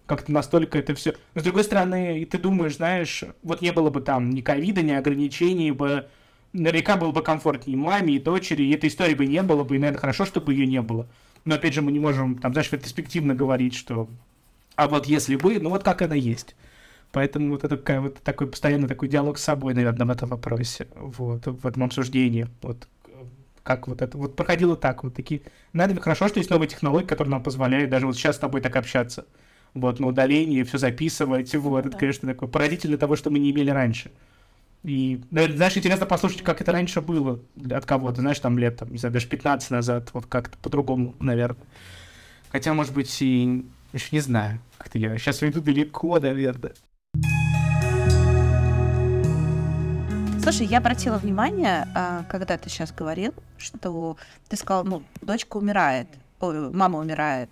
Как-то 0.06 0.32
настолько 0.32 0.78
это 0.78 0.94
все. 0.96 1.16
Но 1.34 1.42
с 1.42 1.44
другой 1.44 1.64
стороны, 1.64 2.20
и 2.20 2.26
ты 2.26 2.38
думаешь, 2.38 2.76
знаешь, 2.76 3.24
вот 3.42 3.62
не 3.62 3.72
было 3.72 3.90
бы 3.90 4.02
там 4.02 4.30
ни 4.30 4.42
ковида, 4.42 4.82
ни 4.82 4.92
ограничений 4.92 5.72
бы, 5.72 6.08
наверняка 6.54 6.96
было 6.98 7.12
бы 7.12 7.22
комфортнее 7.22 7.76
и 7.76 7.80
маме, 7.80 8.16
и 8.16 8.20
дочери, 8.20 8.64
и 8.64 8.72
этой 8.72 8.90
истории 8.90 9.16
бы 9.16 9.26
не 9.26 9.42
было 9.44 9.64
бы, 9.64 9.76
и, 9.76 9.80
наверное, 9.80 10.00
хорошо, 10.00 10.26
чтобы 10.26 10.54
ее 10.54 10.66
не 10.66 10.82
было. 10.82 11.08
Но 11.46 11.56
опять 11.56 11.74
же, 11.74 11.82
мы 11.82 11.92
не 11.92 12.00
можем, 12.00 12.38
там, 12.38 12.54
знаешь, 12.54 12.70
перспективно 12.70 13.36
говорить, 13.36 13.76
что 13.76 14.08
а 14.76 14.88
вот 14.88 15.06
если 15.06 15.36
бы, 15.36 15.60
ну 15.60 15.70
вот 15.70 15.84
как 15.84 16.02
она 16.02 16.16
есть. 16.16 16.56
Поэтому 17.12 17.52
вот 17.52 17.64
это 17.64 17.78
такая, 17.78 18.02
вот 18.02 18.16
такой 18.24 18.48
постоянно 18.48 18.88
такой 18.88 19.08
диалог 19.08 19.38
с 19.38 19.44
собой, 19.44 19.76
наверное, 19.76 20.08
в 20.08 20.10
этом 20.10 20.30
вопросе, 20.30 20.88
вот, 20.96 21.46
в 21.46 21.68
этом 21.68 21.84
обсуждении, 21.84 22.48
вот, 22.64 22.88
как 23.62 23.88
вот 23.88 24.02
это, 24.02 24.18
вот 24.18 24.36
проходило 24.36 24.76
так, 24.76 25.04
вот 25.04 25.14
такие, 25.14 25.42
наверное, 25.74 26.02
хорошо, 26.02 26.28
что 26.28 26.40
есть 26.40 26.50
новые 26.50 26.68
технологии, 26.68 27.06
которые 27.06 27.32
нам 27.32 27.44
позволяют 27.44 27.92
даже 27.92 28.08
вот 28.08 28.16
сейчас 28.16 28.38
с 28.38 28.40
тобой 28.40 28.62
так 28.62 28.76
общаться, 28.76 29.28
вот, 29.76 30.00
на 30.00 30.08
удалении, 30.08 30.64
все 30.64 30.80
записывать, 30.80 31.54
вот, 31.54 31.84
да. 31.84 31.90
это, 31.90 31.98
конечно, 32.00 32.28
такое 32.28 32.50
поразительно 32.50 32.98
того, 32.98 33.16
что 33.16 33.30
мы 33.30 33.38
не 33.38 33.52
имели 33.52 33.70
раньше. 33.70 34.12
И, 34.84 35.22
наверное, 35.32 35.58
знаешь, 35.58 35.78
интересно 35.78 36.06
послушать, 36.06 36.42
как 36.42 36.60
это 36.60 36.74
раньше 36.74 37.00
было 37.00 37.40
от 37.72 37.86
кого-то, 37.86 38.20
знаешь, 38.20 38.40
там 38.40 38.58
лет, 38.58 38.78
там, 38.78 38.92
не 38.92 38.98
знаю, 38.98 39.14
даже 39.14 39.28
15 39.28 39.72
назад, 39.72 40.10
вот 40.14 40.26
как-то 40.26 40.58
по-другому, 40.58 41.16
наверное. 41.20 41.66
Хотя, 42.52 42.74
может 42.74 42.94
быть, 42.94 43.22
и 43.22 43.66
еще 43.94 44.08
не 44.12 44.20
знаю, 44.20 44.60
как-то 44.78 44.98
я 44.98 45.18
сейчас 45.18 45.42
веду 45.42 45.62
далеко, 45.62 46.20
наверное. 46.20 46.74
Слушай, 50.42 50.68
я 50.68 50.80
обратила 50.80 51.18
внимание, 51.18 51.88
а, 51.96 52.26
когда 52.28 52.58
ты 52.58 52.70
сейчас 52.70 52.92
говорил, 52.92 53.34
что 53.58 54.18
ты 54.50 54.58
сказал, 54.58 54.84
ну, 54.84 55.02
дочка 55.22 55.56
умирает, 55.56 56.10
ой, 56.42 56.70
мама 56.72 57.00
умирает. 57.00 57.50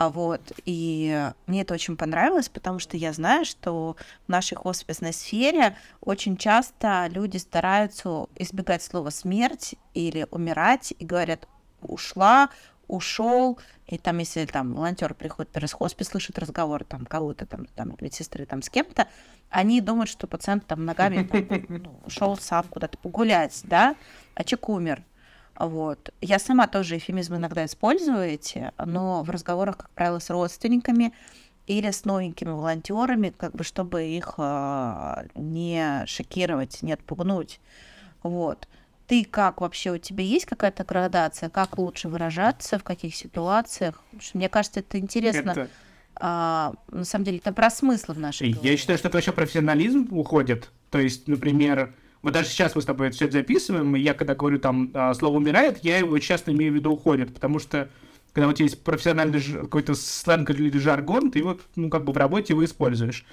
А 0.00 0.08
вот, 0.08 0.40
и 0.64 1.30
мне 1.46 1.60
это 1.60 1.74
очень 1.74 1.94
понравилось, 1.94 2.48
потому 2.48 2.78
что 2.78 2.96
я 2.96 3.12
знаю, 3.12 3.44
что 3.44 3.96
в 4.26 4.30
нашей 4.30 4.54
хосписной 4.54 5.12
сфере 5.12 5.76
очень 6.00 6.38
часто 6.38 7.06
люди 7.10 7.36
стараются 7.36 8.24
избегать 8.36 8.82
слова 8.82 9.10
смерть 9.10 9.74
или 9.92 10.26
умирать 10.30 10.94
и 10.98 11.04
говорят 11.04 11.46
ушла, 11.82 12.48
ушел, 12.88 13.58
и 13.86 13.98
там, 13.98 14.16
если 14.16 14.46
там 14.46 14.72
волонтер 14.72 15.12
приходит 15.12 15.52
через 15.52 15.74
хоспис, 15.74 16.08
слышит 16.08 16.38
разговор 16.38 16.84
там 16.84 17.04
кого-то 17.04 17.44
там, 17.44 17.66
там 17.66 17.94
медсестры 18.00 18.46
там 18.46 18.62
с 18.62 18.70
кем-то, 18.70 19.06
они 19.50 19.82
думают, 19.82 20.08
что 20.08 20.26
пациент 20.26 20.66
там 20.66 20.86
ногами 20.86 21.28
ну, 21.68 22.00
ушел 22.06 22.38
сам 22.38 22.64
куда-то 22.70 22.96
погулять, 22.96 23.60
да, 23.64 23.96
а 24.34 24.44
человек 24.44 24.68
умер. 24.70 25.04
Вот. 25.60 26.10
Я 26.22 26.38
сама 26.38 26.66
тоже 26.66 26.96
эфемизм 26.96 27.36
иногда 27.36 27.66
использую 27.66 28.22
эти, 28.22 28.72
но 28.82 29.22
в 29.22 29.28
разговорах, 29.28 29.76
как 29.76 29.90
правило, 29.90 30.18
с 30.18 30.30
родственниками 30.30 31.12
или 31.66 31.90
с 31.90 32.06
новенькими 32.06 32.48
волонтерами, 32.48 33.32
как 33.36 33.54
бы 33.54 33.62
чтобы 33.62 34.04
их 34.04 34.34
э, 34.38 35.26
не 35.34 36.02
шокировать, 36.06 36.80
не 36.80 36.94
отпугнуть. 36.94 37.60
Вот. 38.22 38.68
Ты 39.06 39.26
как 39.26 39.60
вообще, 39.60 39.90
у 39.90 39.98
тебя 39.98 40.24
есть 40.24 40.46
какая-то 40.46 40.82
градация, 40.84 41.50
как 41.50 41.76
лучше 41.76 42.08
выражаться, 42.08 42.78
в 42.78 42.84
каких 42.84 43.14
ситуациях? 43.14 44.02
Мне 44.32 44.48
кажется, 44.48 44.80
это 44.80 44.98
интересно. 44.98 45.50
Это 45.50 45.68
а, 46.16 46.72
на 46.90 47.04
самом 47.04 47.26
деле, 47.26 47.38
это 47.38 47.52
про 47.52 47.68
смысл 47.68 48.14
в 48.14 48.18
нашей 48.18 48.56
Я 48.62 48.76
считаю, 48.78 48.98
что 48.98 49.08
это 49.08 49.18
вообще 49.18 49.32
профессионализм 49.32 50.08
уходит. 50.10 50.70
То 50.90 50.98
есть, 50.98 51.28
например, 51.28 51.94
вот 52.22 52.32
даже 52.32 52.48
сейчас 52.48 52.74
мы 52.74 52.82
с 52.82 52.84
тобой 52.84 53.10
все 53.10 53.24
это 53.24 53.34
записываем, 53.34 53.96
и 53.96 54.00
я 54.00 54.14
когда 54.14 54.34
говорю 54.34 54.58
там 54.58 54.90
а, 54.94 55.14
слово 55.14 55.36
«умирает», 55.38 55.78
я 55.82 55.98
его 55.98 56.18
часто 56.18 56.52
имею 56.52 56.72
в 56.72 56.76
виду 56.76 56.92
«уходит», 56.92 57.32
потому 57.32 57.58
что 57.58 57.88
когда 58.32 58.48
у 58.48 58.52
тебя 58.52 58.64
есть 58.66 58.84
профессиональный 58.84 59.40
какой-то 59.40 59.94
сленг 59.94 60.50
или 60.50 60.76
жаргон, 60.78 61.30
ты 61.30 61.40
его, 61.40 61.58
ну, 61.76 61.88
как 61.90 62.04
бы 62.04 62.12
в 62.12 62.16
работе 62.16 62.52
его 62.52 62.64
используешь. 62.64 63.24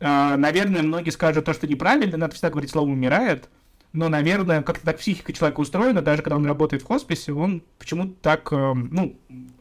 А, 0.00 0.36
наверное, 0.36 0.82
многие 0.82 1.10
скажут 1.10 1.44
то, 1.44 1.52
что 1.52 1.66
неправильно, 1.66 2.16
надо 2.16 2.34
всегда 2.34 2.50
говорить 2.50 2.70
слово 2.70 2.88
«умирает», 2.88 3.48
но, 3.92 4.08
наверное, 4.08 4.62
как-то 4.62 4.86
так 4.86 4.98
психика 4.98 5.32
человека 5.32 5.60
устроена, 5.60 6.00
даже 6.00 6.22
когда 6.22 6.36
он 6.36 6.46
работает 6.46 6.82
в 6.82 6.86
хосписе, 6.86 7.32
он 7.32 7.62
почему-то 7.78 8.14
так, 8.22 8.52
э, 8.52 8.72
ну, 8.74 9.18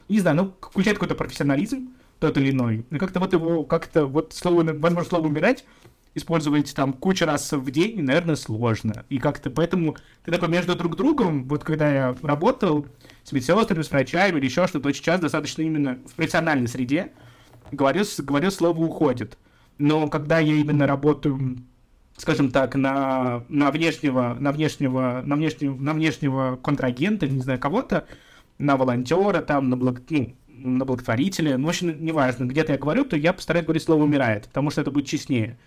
не 0.08 0.20
знаю, 0.20 0.38
ну, 0.38 0.54
включает 0.62 0.98
какой-то 0.98 1.15
профессионализм, 1.15 1.89
тот 2.20 2.38
или 2.38 2.52
иной. 2.52 2.86
И 2.92 2.98
как-то 2.98 3.20
вот 3.20 3.34
его, 3.34 3.63
как-то 3.63 4.06
вот 4.06 4.34
слово, 4.34 4.63
возможно, 4.63 5.10
слово 5.10 5.28
умирать 5.28 5.65
использовать 6.15 6.74
там 6.74 6.93
кучу 6.93 7.26
раз 7.26 7.52
в 7.52 7.72
день, 7.72 8.02
наверное, 8.02 8.36
сложно. 8.36 9.06
И 9.10 9.19
как-то 9.19 9.50
поэтому 9.50 9.95
ты 10.24 10.32
такой 10.32 10.50
между 10.50 10.76
друг 10.76 10.95
другом, 10.95 11.48
вот 11.48 11.63
когда 11.63 11.91
я 11.91 12.15
работал 12.22 12.86
с 13.24 13.32
медсестрами, 13.32 13.82
с 13.82 13.91
врачами 13.91 14.38
или 14.38 14.45
еще 14.45 14.67
что-то, 14.67 14.89
очень 14.89 15.04
часто 15.04 15.24
достаточно 15.24 15.62
именно 15.62 16.00
в 16.06 16.13
профессиональной 16.15 16.67
среде 16.67 17.12
говорю, 17.72 18.04
говорю 18.19 18.52
слово 18.52 18.80
«уходит». 18.80 19.38
Но 19.78 20.08
когда 20.10 20.39
я 20.39 20.56
именно 20.56 20.88
работаю, 20.88 21.58
скажем 22.17 22.52
так, 22.52 22.76
на, 22.76 23.43
на 23.48 23.72
внешнего, 23.72 24.36
на 24.39 24.52
внешнего, 24.52 25.22
на 25.26 25.36
внешнего, 25.36 25.76
на 25.76 25.93
внешнего 25.93 26.60
контрагента, 26.62 27.28
не 27.28 27.41
знаю, 27.41 27.60
кого-то, 27.60 28.06
на 28.58 28.76
волонтера, 28.76 29.41
там, 29.41 29.69
на 29.69 29.78
благ... 29.78 30.02
ну, 30.10 30.36
на 30.48 30.84
благотворителя, 30.84 31.58
ну, 31.58 31.67
в 31.67 31.69
общем, 31.69 32.04
неважно, 32.04 32.43
где-то 32.43 32.74
я 32.74 32.78
говорю, 32.78 33.06
то 33.06 33.15
я 33.15 33.32
постараюсь 33.32 33.65
говорить 33.65 33.84
слово 33.84 34.04
«умирает», 34.04 34.48
потому 34.48 34.69
что 34.69 34.82
это 34.82 34.91
будет 34.91 35.08
честнее. 35.08 35.58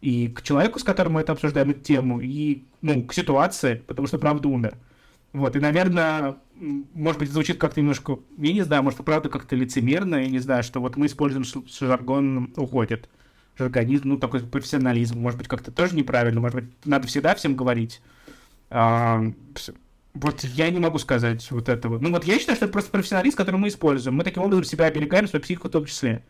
И 0.00 0.28
к 0.28 0.42
человеку, 0.42 0.78
с 0.78 0.84
которым 0.84 1.14
мы 1.14 1.20
это 1.22 1.32
обсуждаем, 1.32 1.70
эту 1.70 1.80
тему, 1.80 2.20
и, 2.20 2.64
ну, 2.82 3.02
к 3.04 3.12
ситуации, 3.12 3.82
потому 3.86 4.06
что 4.06 4.18
правда 4.18 4.48
умер. 4.48 4.76
Вот, 5.32 5.56
и, 5.56 5.60
наверное, 5.60 6.36
может 6.94 7.18
быть, 7.18 7.30
звучит 7.30 7.58
как-то 7.58 7.80
немножко, 7.80 8.18
я 8.38 8.52
не 8.52 8.62
знаю, 8.62 8.82
может, 8.82 9.04
правда 9.04 9.28
как-то 9.28 9.56
лицемерно, 9.56 10.16
я 10.16 10.28
не 10.28 10.38
знаю, 10.38 10.62
что 10.62 10.80
вот 10.80 10.96
мы 10.96 11.06
используем 11.06 11.44
жаргон 11.44 12.52
уходит. 12.56 13.08
Жаргонизм, 13.58 14.08
ну, 14.08 14.18
такой 14.18 14.40
профессионализм, 14.40 15.18
может 15.18 15.38
быть, 15.38 15.48
как-то 15.48 15.72
тоже 15.72 15.96
неправильно, 15.96 16.40
может 16.40 16.60
быть, 16.60 16.86
надо 16.86 17.08
всегда 17.08 17.34
всем 17.34 17.56
говорить. 17.56 18.00
А, 18.70 19.22
вот 20.14 20.44
я 20.44 20.70
не 20.70 20.78
могу 20.78 20.98
сказать 20.98 21.50
вот 21.50 21.68
этого. 21.68 21.98
Ну, 21.98 22.10
вот 22.10 22.24
я 22.24 22.38
считаю, 22.38 22.56
что 22.56 22.64
это 22.64 22.72
просто 22.72 22.90
профессионализм, 22.90 23.36
который 23.36 23.56
мы 23.56 23.68
используем. 23.68 24.16
Мы 24.16 24.24
таким 24.24 24.42
образом 24.42 24.64
себя 24.64 24.86
оберегаем, 24.86 25.26
свою 25.26 25.42
психику 25.42 25.68
в 25.68 25.72
том 25.72 25.84
числе. 25.84 26.24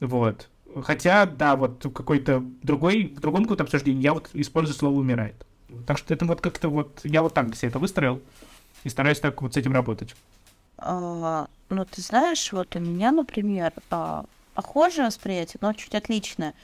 Вот. 0.00 0.48
Хотя, 0.82 1.26
да, 1.26 1.56
вот 1.56 1.82
какой-то 1.94 2.44
другой, 2.62 3.14
в 3.16 3.20
другом 3.20 3.44
каком-то 3.44 3.64
обсуждении 3.64 4.02
я 4.02 4.14
вот 4.14 4.28
использую 4.34 4.76
слово 4.76 4.98
«умирает». 4.98 5.46
Так 5.86 5.98
что 5.98 6.14
это 6.14 6.24
вот 6.24 6.40
как-то 6.40 6.68
вот, 6.68 7.00
я 7.04 7.22
вот 7.22 7.34
так 7.34 7.54
себе 7.54 7.68
это 7.68 7.78
выстроил 7.78 8.20
и 8.84 8.88
стараюсь 8.88 9.20
так 9.20 9.40
вот 9.42 9.54
с 9.54 9.56
этим 9.56 9.72
работать. 9.72 10.14
А, 10.78 11.48
ну, 11.68 11.84
ты 11.84 12.00
знаешь, 12.00 12.52
вот 12.52 12.76
у 12.76 12.80
меня, 12.80 13.12
например, 13.12 13.72
а, 13.90 14.24
похожее 14.54 15.06
восприятие, 15.06 15.58
но 15.60 15.72
чуть 15.72 15.94
отличное. 15.94 16.54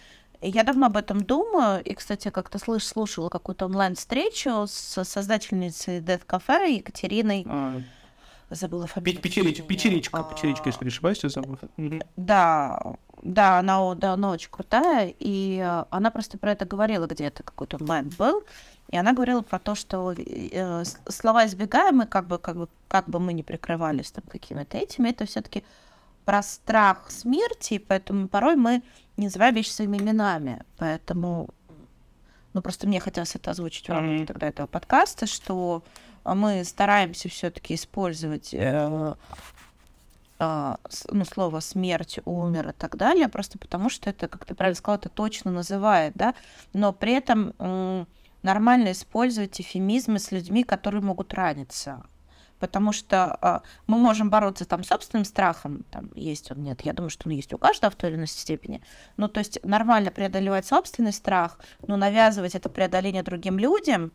Я 0.41 0.63
давно 0.63 0.87
об 0.87 0.97
этом 0.97 1.23
думаю, 1.25 1.83
и, 1.83 1.95
кстати, 1.95 2.31
как-то 2.31 2.59
слыш 2.59 2.85
слушала 2.85 3.29
какую-то 3.29 3.65
онлайн-встречу 3.67 4.67
с 4.67 5.05
создательницей 5.05 6.01
Death 6.01 6.27
Cafe 6.27 6.77
Екатериной. 6.77 7.45
А, 7.49 7.81
забыла 8.51 8.87
фамилию. 8.87 9.21
Печерич, 9.21 9.63
печеричка, 9.63 10.23
печеричка, 10.23 10.69
если 10.69 10.85
не 10.85 10.89
ошибаюсь, 10.89 11.23
я 11.23 11.31
забыл. 11.31 11.59
Да, 12.17 12.97
да, 13.25 13.59
она, 13.59 13.95
да, 13.95 14.13
она 14.13 14.31
очень 14.31 14.51
крутая, 14.51 15.15
и 15.19 15.59
э, 15.59 15.85
она 15.91 16.11
просто 16.11 16.39
про 16.39 16.53
это 16.53 16.67
говорила 16.67 17.07
где-то, 17.07 17.43
какой-то 17.43 17.79
онлайн 17.79 18.13
был, 18.19 18.45
и 18.91 18.97
она 18.97 19.15
говорила 19.15 19.41
про 19.41 19.59
то, 19.59 19.75
что 19.75 20.15
э, 20.17 20.85
слова 21.09 21.47
избегаемые, 21.47 22.07
как 22.07 22.27
бы, 22.27 22.39
как 22.39 22.57
бы, 22.57 22.69
как 22.87 23.09
бы 23.09 23.19
мы 23.19 23.33
не 23.33 23.43
прикрывались 23.43 24.11
там 24.11 24.25
какими-то 24.29 24.77
этими, 24.77 25.09
это 25.09 25.25
все-таки 25.25 25.65
про 26.27 26.43
страх 26.43 27.11
смерти, 27.11 27.79
поэтому 27.79 28.29
порой 28.29 28.57
мы 28.57 28.83
не 29.17 29.27
называем 29.27 29.55
вещи 29.55 29.71
своими 29.71 29.99
именами. 29.99 30.63
Поэтому, 30.77 31.49
ну, 32.53 32.63
просто 32.63 32.87
мне 32.87 33.01
хотелось 33.01 33.35
это 33.35 33.51
озвучить 33.51 33.87
в 33.87 33.93
рамках 33.93 34.21
mm-hmm. 34.21 34.27
тогда 34.27 34.49
этого 34.49 34.67
подкаста, 34.67 35.27
что 35.27 35.83
мы 36.25 36.65
стараемся 36.65 37.29
все-таки 37.29 37.75
использовать 37.75 38.55
э, 38.55 38.59
э, 38.63 39.15
ну, 40.39 41.25
слово 41.25 41.61
смерть, 41.61 42.19
умер 42.25 42.71
и 42.71 42.73
так 42.73 42.97
далее, 42.97 43.29
просто 43.29 43.59
потому 43.59 43.89
что 43.89 44.11
это, 44.11 44.29
как 44.29 44.45
ты 44.45 44.55
правильно 44.55 44.77
сказала, 44.77 44.99
это 44.99 45.09
точно 45.09 45.51
называет, 45.51 46.15
да, 46.15 46.35
но 46.73 46.93
при 46.93 47.13
этом 47.13 47.55
нормально 48.45 48.93
использовать 48.93 49.61
эфемизмы 49.61 50.19
с 50.21 50.31
людьми, 50.31 50.63
которые 50.63 51.03
могут 51.03 51.35
раниться. 51.35 52.05
Потому 52.61 52.93
что 52.93 53.37
э, 53.43 53.61
мы 53.89 53.99
можем 53.99 54.31
бороться 54.31 54.65
там 54.65 54.85
собственным 54.85 55.25
страхом, 55.25 55.85
там 55.91 56.11
есть 56.15 56.51
он, 56.53 56.63
нет, 56.63 56.83
я 56.83 56.93
думаю, 56.93 57.11
что 57.11 57.29
он 57.29 57.35
есть 57.35 57.53
у 57.53 57.59
каждого 57.59 57.91
в 57.91 57.97
той 57.97 58.11
или 58.11 58.17
иной 58.17 58.29
степени, 58.29 58.81
ну, 59.17 59.29
то 59.29 59.41
есть 59.41 59.59
нормально 59.65 60.11
преодолевать 60.11 60.65
собственный 60.65 61.13
страх, 61.13 61.59
но 61.87 61.97
навязывать 61.97 62.55
это 62.55 62.69
преодоление 62.69 63.23
другим 63.23 63.59
людям, 63.59 64.13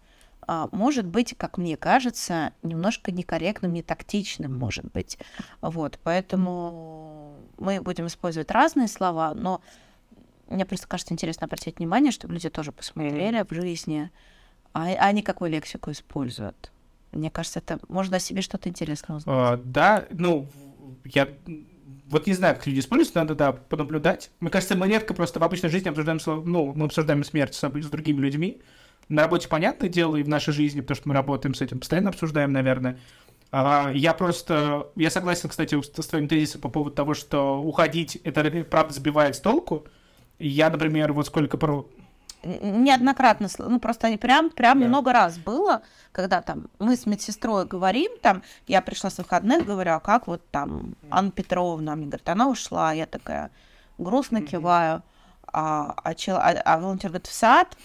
может 0.71 1.05
быть, 1.05 1.35
как 1.37 1.57
мне 1.57 1.77
кажется, 1.77 2.53
немножко 2.63 3.11
некорректным, 3.11 3.73
не 3.73 3.83
тактичным, 3.83 4.57
может 4.57 4.85
быть, 4.91 5.17
вот, 5.61 5.99
поэтому 6.03 7.35
мы 7.57 7.81
будем 7.81 8.07
использовать 8.07 8.51
разные 8.51 8.87
слова, 8.87 9.33
но 9.35 9.61
мне 10.49 10.65
просто 10.65 10.87
кажется 10.87 11.13
интересно 11.13 11.45
обратить 11.45 11.77
внимание, 11.77 12.11
чтобы 12.11 12.33
люди 12.33 12.49
тоже 12.49 12.71
посмотрели 12.71 13.45
в 13.47 13.53
жизни, 13.53 14.09
а, 14.73 14.87
а 14.87 15.05
они 15.07 15.21
какую 15.21 15.51
лексику 15.51 15.91
используют. 15.91 16.71
Мне 17.11 17.29
кажется, 17.29 17.59
это 17.59 17.79
можно 17.87 18.17
о 18.17 18.19
себе 18.19 18.41
что-то 18.41 18.69
интересное 18.69 19.17
узнать. 19.17 19.35
А, 19.37 19.61
да, 19.63 20.05
ну, 20.11 20.47
я 21.05 21.27
вот 22.07 22.25
не 22.25 22.33
знаю, 22.33 22.55
как 22.55 22.65
люди 22.65 22.79
используют, 22.79 23.15
надо, 23.15 23.35
да, 23.35 23.51
понаблюдать. 23.51 24.31
Мне 24.39 24.49
кажется, 24.49 24.75
мы 24.75 24.87
редко 24.87 25.13
просто 25.13 25.39
в 25.39 25.43
обычной 25.43 25.69
жизни 25.69 25.89
обсуждаем, 25.89 26.19
ну, 26.45 26.73
мы 26.73 26.85
обсуждаем 26.85 27.23
смерть 27.23 27.53
с, 27.53 27.61
с 27.61 27.89
другими 27.89 28.19
людьми. 28.19 28.61
На 29.07 29.23
работе, 29.23 29.47
понятное 29.47 29.89
дело, 29.89 30.17
и 30.17 30.23
в 30.23 30.29
нашей 30.29 30.53
жизни, 30.53 30.81
потому 30.81 30.95
что 30.97 31.09
мы 31.09 31.15
работаем 31.15 31.55
с 31.55 31.61
этим, 31.61 31.79
постоянно 31.79 32.09
обсуждаем, 32.09 32.51
наверное. 32.51 32.99
А, 33.51 33.91
я 33.93 34.13
просто, 34.13 34.91
я 34.95 35.09
согласен, 35.09 35.49
кстати, 35.49 35.79
с 35.81 36.07
твоим 36.07 36.27
тезисом 36.27 36.61
по 36.61 36.69
поводу 36.69 36.95
того, 36.95 37.13
что 37.13 37.59
уходить, 37.61 38.17
это 38.23 38.43
правда 38.69 38.93
сбивает 38.93 39.35
с 39.35 39.39
толку. 39.39 39.85
Я, 40.37 40.69
например, 40.69 41.13
вот 41.13 41.25
сколько 41.25 41.57
про 41.57 41.87
неоднократно, 42.43 43.49
ну 43.57 43.79
просто 43.79 44.17
прям, 44.17 44.49
прям 44.49 44.79
да. 44.79 44.87
много 44.87 45.11
раз 45.11 45.37
было, 45.37 45.81
когда 46.11 46.41
там 46.41 46.67
мы 46.79 46.95
с 46.95 47.05
медсестрой 47.05 47.65
говорим, 47.65 48.11
там, 48.21 48.43
я 48.67 48.81
пришла 48.81 49.09
с 49.09 49.17
выходных, 49.17 49.65
говорю, 49.65 49.93
а 49.93 49.99
как 49.99 50.27
вот 50.27 50.41
там 50.49 50.95
Анна 51.09 51.31
Петровна, 51.31 51.95
мне 51.95 52.05
говорит, 52.05 52.29
она 52.29 52.47
ушла, 52.47 52.93
я 52.93 53.05
такая 53.05 53.51
грустно 53.97 54.41
киваю, 54.41 55.03
а, 55.51 55.95
а, 56.03 56.13
чел, 56.15 56.37
а, 56.37 56.51
а 56.63 56.79
волонтер 56.79 57.09
говорит, 57.09 57.27
в 57.27 57.33
сад, 57.33 57.75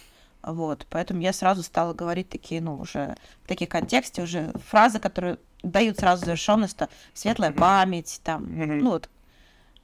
вот, 0.46 0.86
поэтому 0.90 1.20
я 1.20 1.32
сразу 1.32 1.62
стала 1.62 1.94
говорить 1.94 2.28
такие, 2.28 2.60
ну, 2.60 2.76
уже 2.76 3.16
в 3.42 3.48
таких 3.48 3.68
контексте, 3.68 4.22
уже 4.22 4.52
фразы, 4.68 4.98
которые 4.98 5.38
дают 5.62 5.98
сразу 5.98 6.24
завершенность, 6.24 6.78
светлая 7.14 7.52
память, 7.52 8.20
там, 8.22 8.46
ну, 8.78 8.90
вот, 8.90 9.08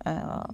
э, 0.05 0.45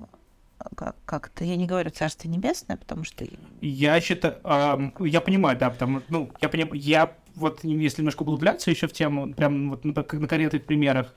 как-то, 1.05 1.45
я 1.45 1.57
не 1.57 1.67
говорю 1.67 1.91
Царство 1.91 2.29
Небесное, 2.29 2.77
потому 2.77 3.05
что... 3.05 3.27
Я 3.61 4.01
считаю, 4.01 4.37
э, 4.45 4.91
я 5.01 5.21
понимаю, 5.21 5.59
да, 5.59 5.71
потому, 5.71 6.03
ну, 6.09 6.31
я 6.41 6.49
понимаю, 6.49 6.75
я 6.75 7.13
вот, 7.35 7.63
если 7.65 8.01
немножко 8.01 8.23
углубляться 8.23 8.71
еще 8.71 8.89
в 8.89 8.93
тему, 8.93 9.33
прям 9.35 9.71
вот 9.71 9.85
на, 9.85 9.93
на 9.93 10.03
конкретных 10.03 10.65
примерах, 10.65 11.15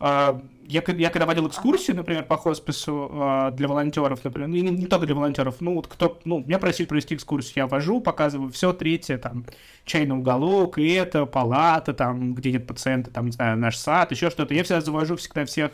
я, 0.00 0.82
я 0.86 1.10
когда 1.10 1.26
водил 1.26 1.48
экскурсии, 1.48 1.92
например, 1.92 2.24
по 2.24 2.36
хоспису 2.36 3.10
uh, 3.10 3.50
для 3.50 3.66
волонтеров, 3.66 4.22
например, 4.22 4.48
ну, 4.48 4.54
не, 4.54 4.62
не 4.62 4.86
только 4.86 5.06
для 5.06 5.14
волонтеров, 5.14 5.56
ну, 5.60 5.74
вот 5.74 5.88
кто, 5.88 6.20
ну, 6.24 6.40
меня 6.40 6.58
просили 6.58 6.86
провести 6.86 7.14
экскурсию, 7.14 7.54
я 7.56 7.66
вожу, 7.66 8.00
показываю 8.00 8.50
все 8.52 8.72
третье, 8.72 9.18
там, 9.18 9.44
чайный 9.84 10.16
уголок, 10.16 10.78
и 10.78 10.88
это, 10.92 11.26
палата, 11.26 11.94
там, 11.94 12.34
где 12.34 12.52
нет 12.52 12.66
пациента, 12.66 13.10
там, 13.10 13.26
не 13.26 13.32
знаю, 13.32 13.58
наш 13.58 13.76
сад, 13.76 14.12
еще 14.12 14.30
что-то. 14.30 14.54
Я 14.54 14.62
всегда 14.62 14.80
завожу 14.82 15.16
всегда 15.16 15.44
всех 15.46 15.72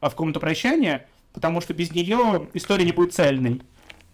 в 0.00 0.10
комнату 0.10 0.38
прощания, 0.38 1.06
потому 1.32 1.60
что 1.60 1.74
без 1.74 1.90
нее 1.92 2.48
история 2.54 2.84
не 2.84 2.92
будет 2.92 3.14
цельной. 3.14 3.62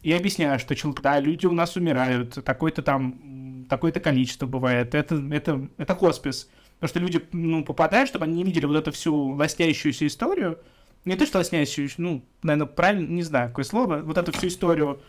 И 0.03 0.13
объясняю, 0.13 0.59
что 0.59 0.75
да, 1.03 1.21
люди 1.21 1.47
у 1.47 1.53
нас 1.53 1.77
умирают, 1.77 2.43
такое-то 2.45 2.83
там, 2.83 3.67
такое-то 3.69 4.01
количество 4.01 4.47
бывает, 4.47 4.95
это, 4.95 5.17
это, 5.31 5.69
это 5.79 5.95
хоспис. 5.95 6.49
Потому 6.83 6.89
что 6.89 6.99
люди 6.99 7.29
ну, 7.31 7.65
попадают, 7.65 8.09
чтобы 8.09 8.25
они 8.25 8.35
не 8.35 8.43
видели 8.43 8.67
вот 8.67 8.75
эту 8.75 8.91
всю 8.91 9.15
лоснящуюся 9.15 10.05
историю, 10.05 10.59
не 11.05 11.15
то, 11.15 11.25
что 11.25 11.39
лоснящуюся, 11.39 11.95
ну, 11.99 12.25
наверное, 12.43 12.67
правильно, 12.67 13.07
не 13.07 13.23
знаю, 13.23 13.51
какое 13.51 13.65
слово, 13.65 13.99
вот 13.99 14.19
эту 14.19 14.33
всю 14.33 14.49
историю 14.49 15.01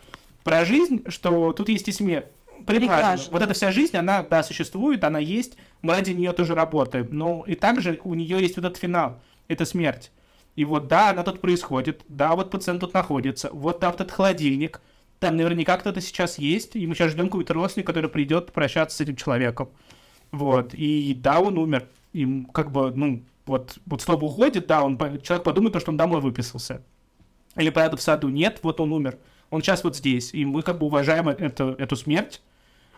про 0.44 0.64
жизнь, 0.64 1.02
что 1.08 1.52
тут 1.52 1.68
есть 1.68 1.88
и 1.88 1.92
смерть. 1.92 2.26
Прекрасно. 2.64 3.32
Вот 3.32 3.42
эта 3.42 3.54
вся 3.54 3.72
жизнь, 3.72 3.96
она, 3.96 4.22
да, 4.22 4.44
существует, 4.44 5.02
она 5.02 5.18
есть, 5.18 5.56
мы 5.82 5.94
ради 5.94 6.12
нее 6.12 6.30
тоже 6.30 6.54
работаем, 6.54 7.08
но 7.10 7.42
и 7.44 7.56
также 7.56 7.98
у 8.04 8.14
нее 8.14 8.40
есть 8.40 8.54
вот 8.54 8.66
этот 8.66 8.78
финал, 8.78 9.20
это 9.48 9.64
смерть. 9.64 10.12
И 10.54 10.64
вот 10.64 10.86
да, 10.86 11.10
она 11.10 11.24
тут 11.24 11.40
происходит, 11.40 12.02
да, 12.06 12.36
вот 12.36 12.52
пациент 12.52 12.82
тут 12.82 12.94
находится, 12.94 13.50
вот 13.52 13.80
там 13.80 13.94
этот 13.94 14.12
холодильник, 14.12 14.80
там 15.18 15.36
наверняка 15.36 15.76
кто-то 15.78 16.00
сейчас 16.00 16.38
есть, 16.38 16.76
и 16.76 16.86
мы 16.86 16.94
сейчас 16.94 17.10
ждем 17.10 17.26
какой-то 17.26 17.52
родственник, 17.52 17.88
который 17.88 18.08
придет 18.08 18.52
прощаться 18.52 18.96
с 18.96 19.00
этим 19.00 19.16
человеком. 19.16 19.70
Вот, 20.32 20.74
и 20.74 21.14
да, 21.14 21.40
он 21.40 21.58
умер. 21.58 21.88
И 22.12 22.44
как 22.52 22.70
бы, 22.70 22.92
ну, 22.94 23.22
вот, 23.46 23.78
вот 23.86 24.02
слово 24.02 24.24
уходит, 24.24 24.66
да, 24.66 24.82
он, 24.82 24.96
человек 25.20 25.44
подумает, 25.44 25.80
что 25.80 25.90
он 25.90 25.96
домой 25.96 26.20
выписался. 26.20 26.82
Или 27.56 27.70
поедет 27.70 28.00
в 28.00 28.02
саду, 28.02 28.28
нет, 28.28 28.60
вот 28.62 28.80
он 28.80 28.92
умер. 28.92 29.18
Он 29.50 29.62
сейчас 29.62 29.84
вот 29.84 29.96
здесь. 29.96 30.34
И 30.34 30.44
мы 30.44 30.62
как 30.62 30.78
бы 30.78 30.86
уважаем 30.86 31.28
это, 31.28 31.76
эту 31.78 31.94
смерть. 31.96 32.42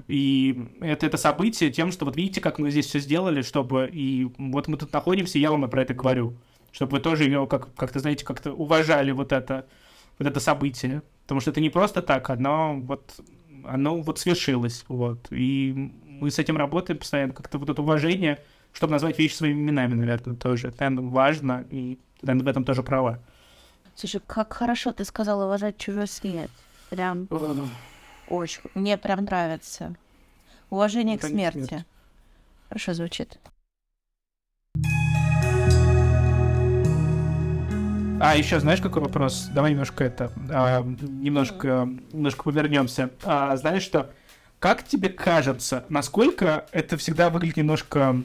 И 0.08 0.68
это, 0.80 1.06
это 1.06 1.16
событие 1.16 1.70
тем, 1.70 1.92
что 1.92 2.04
вот 2.04 2.16
видите, 2.16 2.40
как 2.40 2.58
мы 2.58 2.70
здесь 2.70 2.86
все 2.86 3.00
сделали, 3.00 3.42
чтобы... 3.42 3.88
И 3.92 4.30
вот 4.38 4.68
мы 4.68 4.76
тут 4.76 4.92
находимся, 4.92 5.38
я 5.38 5.50
вам 5.50 5.68
про 5.68 5.82
это 5.82 5.94
говорю 5.94 6.36
чтобы 6.76 6.92
вы 6.92 7.00
тоже 7.00 7.24
ее 7.24 7.46
как- 7.46 7.74
как-то, 7.74 8.00
знаете, 8.00 8.22
как-то 8.26 8.52
уважали 8.52 9.10
вот 9.10 9.32
это, 9.32 9.66
вот 10.18 10.28
это 10.28 10.40
событие. 10.40 11.02
Потому 11.22 11.40
что 11.40 11.50
это 11.50 11.62
не 11.62 11.70
просто 11.70 12.02
так, 12.02 12.28
оно 12.28 12.78
вот, 12.78 13.18
оно 13.64 14.02
вот 14.02 14.18
свершилось, 14.18 14.84
вот. 14.86 15.26
И 15.30 15.90
мы 16.20 16.30
с 16.30 16.38
этим 16.38 16.56
работаем 16.56 16.98
постоянно, 16.98 17.32
как-то 17.32 17.58
вот 17.58 17.70
это 17.70 17.82
уважение, 17.82 18.38
чтобы 18.72 18.92
назвать 18.92 19.18
вещи 19.18 19.34
своими 19.34 19.60
именами, 19.60 19.94
наверное, 19.94 20.36
тоже. 20.36 20.68
Это 20.68 20.90
важно, 20.90 21.64
и 21.70 21.98
ты 22.20 22.34
в 22.34 22.48
этом 22.48 22.64
тоже 22.64 22.82
права. 22.82 23.20
Слушай, 23.94 24.20
как 24.26 24.52
хорошо 24.52 24.92
ты 24.92 25.04
сказала 25.04 25.46
уважать 25.46 25.78
чужой 25.78 26.06
свет. 26.06 26.50
Прям 26.90 27.28
очень. 28.28 28.60
Мне 28.74 28.98
прям 28.98 29.24
нравится. 29.24 29.96
Уважение 30.70 31.16
это 31.16 31.26
к 31.26 31.30
смерти. 31.30 31.64
смерть. 31.64 31.84
Хорошо 32.68 32.94
звучит. 32.94 33.38
А, 38.18 38.34
еще 38.34 38.60
знаешь, 38.60 38.80
какой 38.80 39.02
вопрос? 39.02 39.48
Давай 39.54 39.72
немножко 39.72 40.02
это, 40.02 40.32
а, 40.50 40.82
немножко, 40.82 41.88
немножко 42.12 42.44
повернемся. 42.44 43.10
А, 43.22 43.56
знаешь 43.56 43.82
что? 43.82 44.10
Как 44.58 44.84
тебе 44.84 45.10
кажется, 45.10 45.84
насколько 45.88 46.66
это 46.72 46.96
всегда 46.96 47.30
выглядит 47.30 47.58
немножко, 47.58 48.22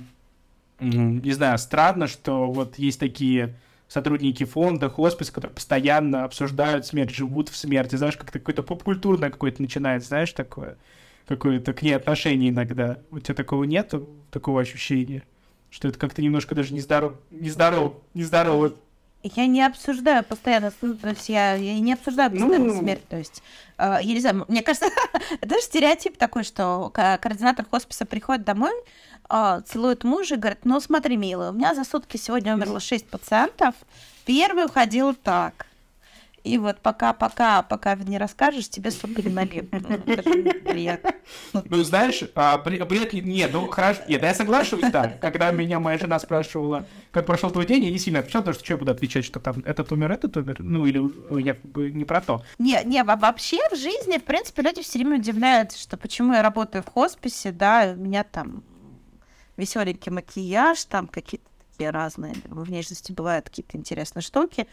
не 0.79 1.31
знаю, 1.33 1.57
странно, 1.57 2.07
что 2.07 2.49
вот 2.51 2.79
есть 2.79 2.99
такие 2.99 3.55
сотрудники 3.87 4.45
фонда, 4.45 4.89
хосписа, 4.89 5.33
которые 5.33 5.53
постоянно 5.53 6.23
обсуждают 6.23 6.85
смерть, 6.85 7.13
живут 7.13 7.49
в 7.49 7.57
смерти, 7.57 7.97
знаешь, 7.97 8.15
как-то 8.15 8.39
какое-то 8.39 8.63
поп-культурное 8.63 9.29
какое-то 9.29 9.61
начинает, 9.61 10.05
знаешь, 10.05 10.31
такое, 10.31 10.77
какое-то 11.27 11.73
к 11.73 11.81
ней 11.81 11.93
отношение 11.93 12.49
иногда. 12.51 12.99
У 13.11 13.19
тебя 13.19 13.35
такого 13.35 13.65
нет, 13.65 13.93
такого 14.31 14.61
ощущения? 14.61 15.23
Что 15.69 15.89
это 15.89 15.99
как-то 15.99 16.21
немножко 16.21 16.55
даже 16.55 16.73
нездорово, 16.73 17.17
нездорово, 17.31 17.95
нездорово. 18.13 18.73
Я 19.23 19.45
не 19.45 19.61
обсуждаю 19.65 20.23
постоянно, 20.23 20.71
ну, 20.81 20.95
то 20.95 21.09
есть 21.09 21.29
я, 21.29 21.53
я 21.53 21.79
не 21.79 21.93
обсуждаю 21.93 22.31
постоянно 22.31 22.73
Ну. 22.73 22.79
смерть, 22.79 23.07
то 23.07 23.17
есть, 23.17 23.43
э, 23.77 23.97
я 24.01 24.13
не 24.13 24.19
знаю, 24.19 24.45
мне 24.47 24.63
кажется, 24.63 24.87
это 25.41 25.55
же 25.55 25.61
стереотип 25.61 26.17
такой, 26.17 26.43
что 26.43 26.89
ко- 26.93 27.19
координатор 27.21 27.65
хосписа 27.69 28.05
приходит 28.05 28.43
домой, 28.45 28.73
э, 29.29 29.61
целует 29.67 30.03
мужа 30.03 30.35
и 30.35 30.37
говорит, 30.37 30.59
ну 30.65 30.79
смотри, 30.79 31.17
милый, 31.17 31.49
у 31.49 31.53
меня 31.53 31.75
за 31.75 31.83
сутки 31.83 32.17
сегодня 32.17 32.55
умерло 32.55 32.79
6 32.79 33.07
пациентов, 33.09 33.75
первый 34.25 34.65
уходил 34.65 35.13
так, 35.13 35.67
и 36.43 36.57
вот 36.57 36.79
пока-пока, 36.79 37.61
пока 37.61 37.95
не 37.95 38.17
расскажешь, 38.17 38.69
тебе 38.69 38.89
столько 38.91 39.21
не. 39.21 39.31
Ну, 39.71 39.89
неприятно. 40.07 41.11
Ну, 41.53 41.83
знаешь, 41.83 42.23
а, 42.35 42.57
при 42.57 42.77
этом- 42.77 43.29
нет, 43.29 43.51
ну, 43.53 43.67
хорошо, 43.67 44.01
нет, 44.07 44.21
я 44.23 44.33
соглашусь, 44.33 44.89
да. 44.91 45.07
Когда 45.21 45.51
меня 45.51 45.79
моя 45.79 45.97
жена 45.97 46.19
спрашивала, 46.19 46.85
как 47.11 47.25
прошел 47.25 47.51
твой 47.51 47.65
день, 47.65 47.83
я 47.85 47.91
не 47.91 47.99
сильно 47.99 48.19
отвечал, 48.19 48.41
потому 48.41 48.55
что 48.55 48.63
что 48.65 48.73
я 48.73 48.77
буду 48.77 48.91
отвечать, 48.91 49.25
что 49.25 49.39
там 49.39 49.61
этот 49.65 49.91
умер, 49.91 50.11
этот 50.11 50.35
умер, 50.37 50.57
ну, 50.59 50.85
или 50.85 51.01
я 51.43 51.53
как 51.53 51.65
бы 51.71 51.91
не 51.91 52.05
про 52.05 52.21
то. 52.21 52.43
Не, 52.57 52.81
не, 52.85 53.03
во- 53.03 53.15
вообще 53.15 53.57
в 53.71 53.75
жизни, 53.75 54.17
в 54.17 54.23
принципе, 54.23 54.61
люди 54.63 54.81
все 54.81 54.99
время 54.99 55.17
удивляются, 55.17 55.79
что 55.79 55.97
почему 55.97 56.33
я 56.33 56.41
работаю 56.41 56.83
в 56.83 56.87
хосписе, 56.87 57.51
да, 57.51 57.93
у 57.95 57.99
меня 57.99 58.23
там 58.23 58.63
веселенький 59.57 60.11
макияж, 60.11 60.85
там 60.85 61.07
какие-то 61.07 61.45
разные 61.79 62.33
в 62.45 62.63
внешности 62.63 63.11
бывают 63.11 63.45
какие-то 63.49 63.77
интересные 63.77 64.21
штуки. 64.21 64.67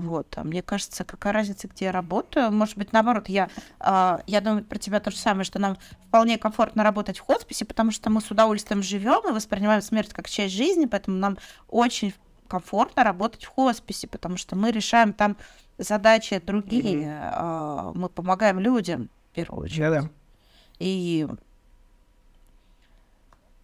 Вот, 0.00 0.34
а 0.36 0.44
мне 0.44 0.62
кажется, 0.62 1.04
какая 1.04 1.32
разница, 1.32 1.68
где 1.68 1.86
я 1.86 1.92
работаю. 1.92 2.52
Может 2.52 2.76
быть, 2.76 2.92
наоборот, 2.92 3.28
я, 3.28 3.48
а, 3.78 4.22
я 4.26 4.40
думаю 4.40 4.64
про 4.64 4.78
тебя 4.78 5.00
то 5.00 5.10
же 5.10 5.16
самое, 5.16 5.44
что 5.44 5.58
нам 5.58 5.76
вполне 6.08 6.38
комфортно 6.38 6.82
работать 6.82 7.18
в 7.18 7.22
хосписе, 7.22 7.64
потому 7.64 7.90
что 7.90 8.10
мы 8.10 8.20
с 8.20 8.30
удовольствием 8.30 8.82
живем 8.82 9.28
и 9.28 9.32
воспринимаем 9.32 9.82
смерть 9.82 10.12
как 10.12 10.28
часть 10.28 10.54
жизни, 10.54 10.86
поэтому 10.86 11.16
нам 11.18 11.38
очень 11.68 12.14
комфортно 12.48 13.04
работать 13.04 13.44
в 13.44 13.48
хосписе, 13.48 14.06
потому 14.06 14.36
что 14.36 14.56
мы 14.56 14.70
решаем 14.70 15.12
там 15.12 15.36
задачи 15.78 16.40
другие, 16.44 17.18
а, 17.32 17.92
мы 17.94 18.08
помогаем 18.08 18.60
людям 18.60 19.10
в 19.30 19.34
первую 19.34 19.64
очередь. 19.64 19.80
Да-да. 19.80 20.10
И 20.78 21.26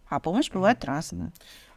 а 0.09 0.19
помощь 0.19 0.51
бывает 0.51 0.83
разная. 0.85 1.31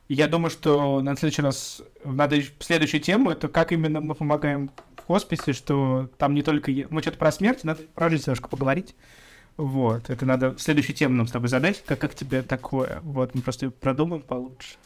Я 0.08 0.28
думаю, 0.28 0.50
что 0.50 1.00
на 1.00 1.16
следующий 1.16 1.42
раз 1.42 1.82
надо 2.04 2.40
следующую 2.60 3.00
тему, 3.00 3.30
это 3.30 3.48
как 3.48 3.72
именно 3.72 4.00
мы 4.00 4.14
помогаем 4.14 4.70
в 4.96 5.06
хосписе, 5.06 5.52
что 5.52 6.08
там 6.16 6.34
не 6.34 6.42
только... 6.42 6.70
Мы 6.90 7.02
что-то 7.02 7.18
про 7.18 7.32
смерть, 7.32 7.64
надо 7.64 7.82
про 7.94 8.08
жизнь 8.08 8.24
немножко 8.26 8.48
поговорить. 8.48 8.94
Вот, 9.56 10.08
это 10.08 10.24
надо 10.24 10.54
следующую 10.58 10.94
тему 10.94 11.16
нам 11.16 11.26
с 11.26 11.32
тобой 11.32 11.48
задать, 11.48 11.82
как, 11.84 11.98
как 11.98 12.14
тебе 12.14 12.42
такое. 12.42 13.00
Вот, 13.02 13.34
мы 13.34 13.40
просто 13.42 13.70
продумаем 13.70 14.22
получше. 14.22 14.76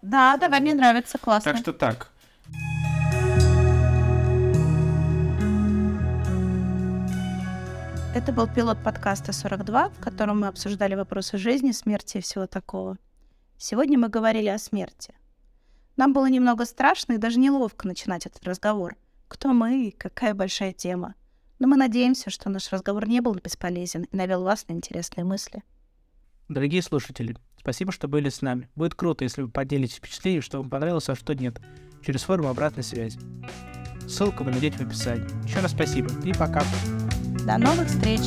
Да, 0.00 0.36
давай, 0.36 0.60
мне 0.60 0.74
нравится, 0.74 1.18
классно. 1.18 1.52
Так 1.52 1.60
что 1.60 1.72
так. 1.72 2.10
Это 8.14 8.32
был 8.32 8.46
пилот 8.46 8.78
подкаста 8.82 9.32
42, 9.32 9.88
в 9.88 10.00
котором 10.00 10.40
мы 10.40 10.48
обсуждали 10.48 10.94
вопросы 10.94 11.36
жизни, 11.36 11.72
смерти 11.72 12.18
и 12.18 12.20
всего 12.20 12.46
такого. 12.46 12.96
Сегодня 13.60 13.98
мы 13.98 14.08
говорили 14.08 14.46
о 14.46 14.58
смерти. 14.58 15.12
Нам 15.96 16.12
было 16.12 16.30
немного 16.30 16.64
страшно 16.64 17.14
и 17.14 17.18
даже 17.18 17.40
неловко 17.40 17.88
начинать 17.88 18.24
этот 18.24 18.44
разговор. 18.44 18.94
Кто 19.26 19.52
мы 19.52 19.88
и 19.88 19.90
какая 19.90 20.32
большая 20.32 20.72
тема. 20.72 21.16
Но 21.58 21.66
мы 21.66 21.76
надеемся, 21.76 22.30
что 22.30 22.50
наш 22.50 22.70
разговор 22.72 23.08
не 23.08 23.20
был 23.20 23.34
бесполезен 23.34 24.04
и 24.04 24.16
навел 24.16 24.44
вас 24.44 24.68
на 24.68 24.74
интересные 24.74 25.24
мысли. 25.24 25.64
Дорогие 26.48 26.82
слушатели, 26.82 27.36
спасибо, 27.58 27.90
что 27.90 28.06
были 28.06 28.28
с 28.28 28.42
нами. 28.42 28.68
Будет 28.76 28.94
круто, 28.94 29.24
если 29.24 29.42
вы 29.42 29.48
поделитесь 29.48 29.96
впечатлением, 29.96 30.42
что 30.42 30.58
вам 30.58 30.70
понравилось, 30.70 31.08
а 31.08 31.16
что 31.16 31.34
нет, 31.34 31.60
через 32.06 32.22
форму 32.22 32.48
обратной 32.48 32.84
связи. 32.84 33.18
Ссылку 34.06 34.44
вы 34.44 34.52
найдете 34.52 34.78
в 34.78 34.82
описании. 34.82 35.26
Еще 35.44 35.58
раз 35.58 35.72
спасибо 35.72 36.10
и 36.24 36.32
пока. 36.32 36.62
До 37.44 37.58
новых 37.58 37.88
встреч! 37.88 38.20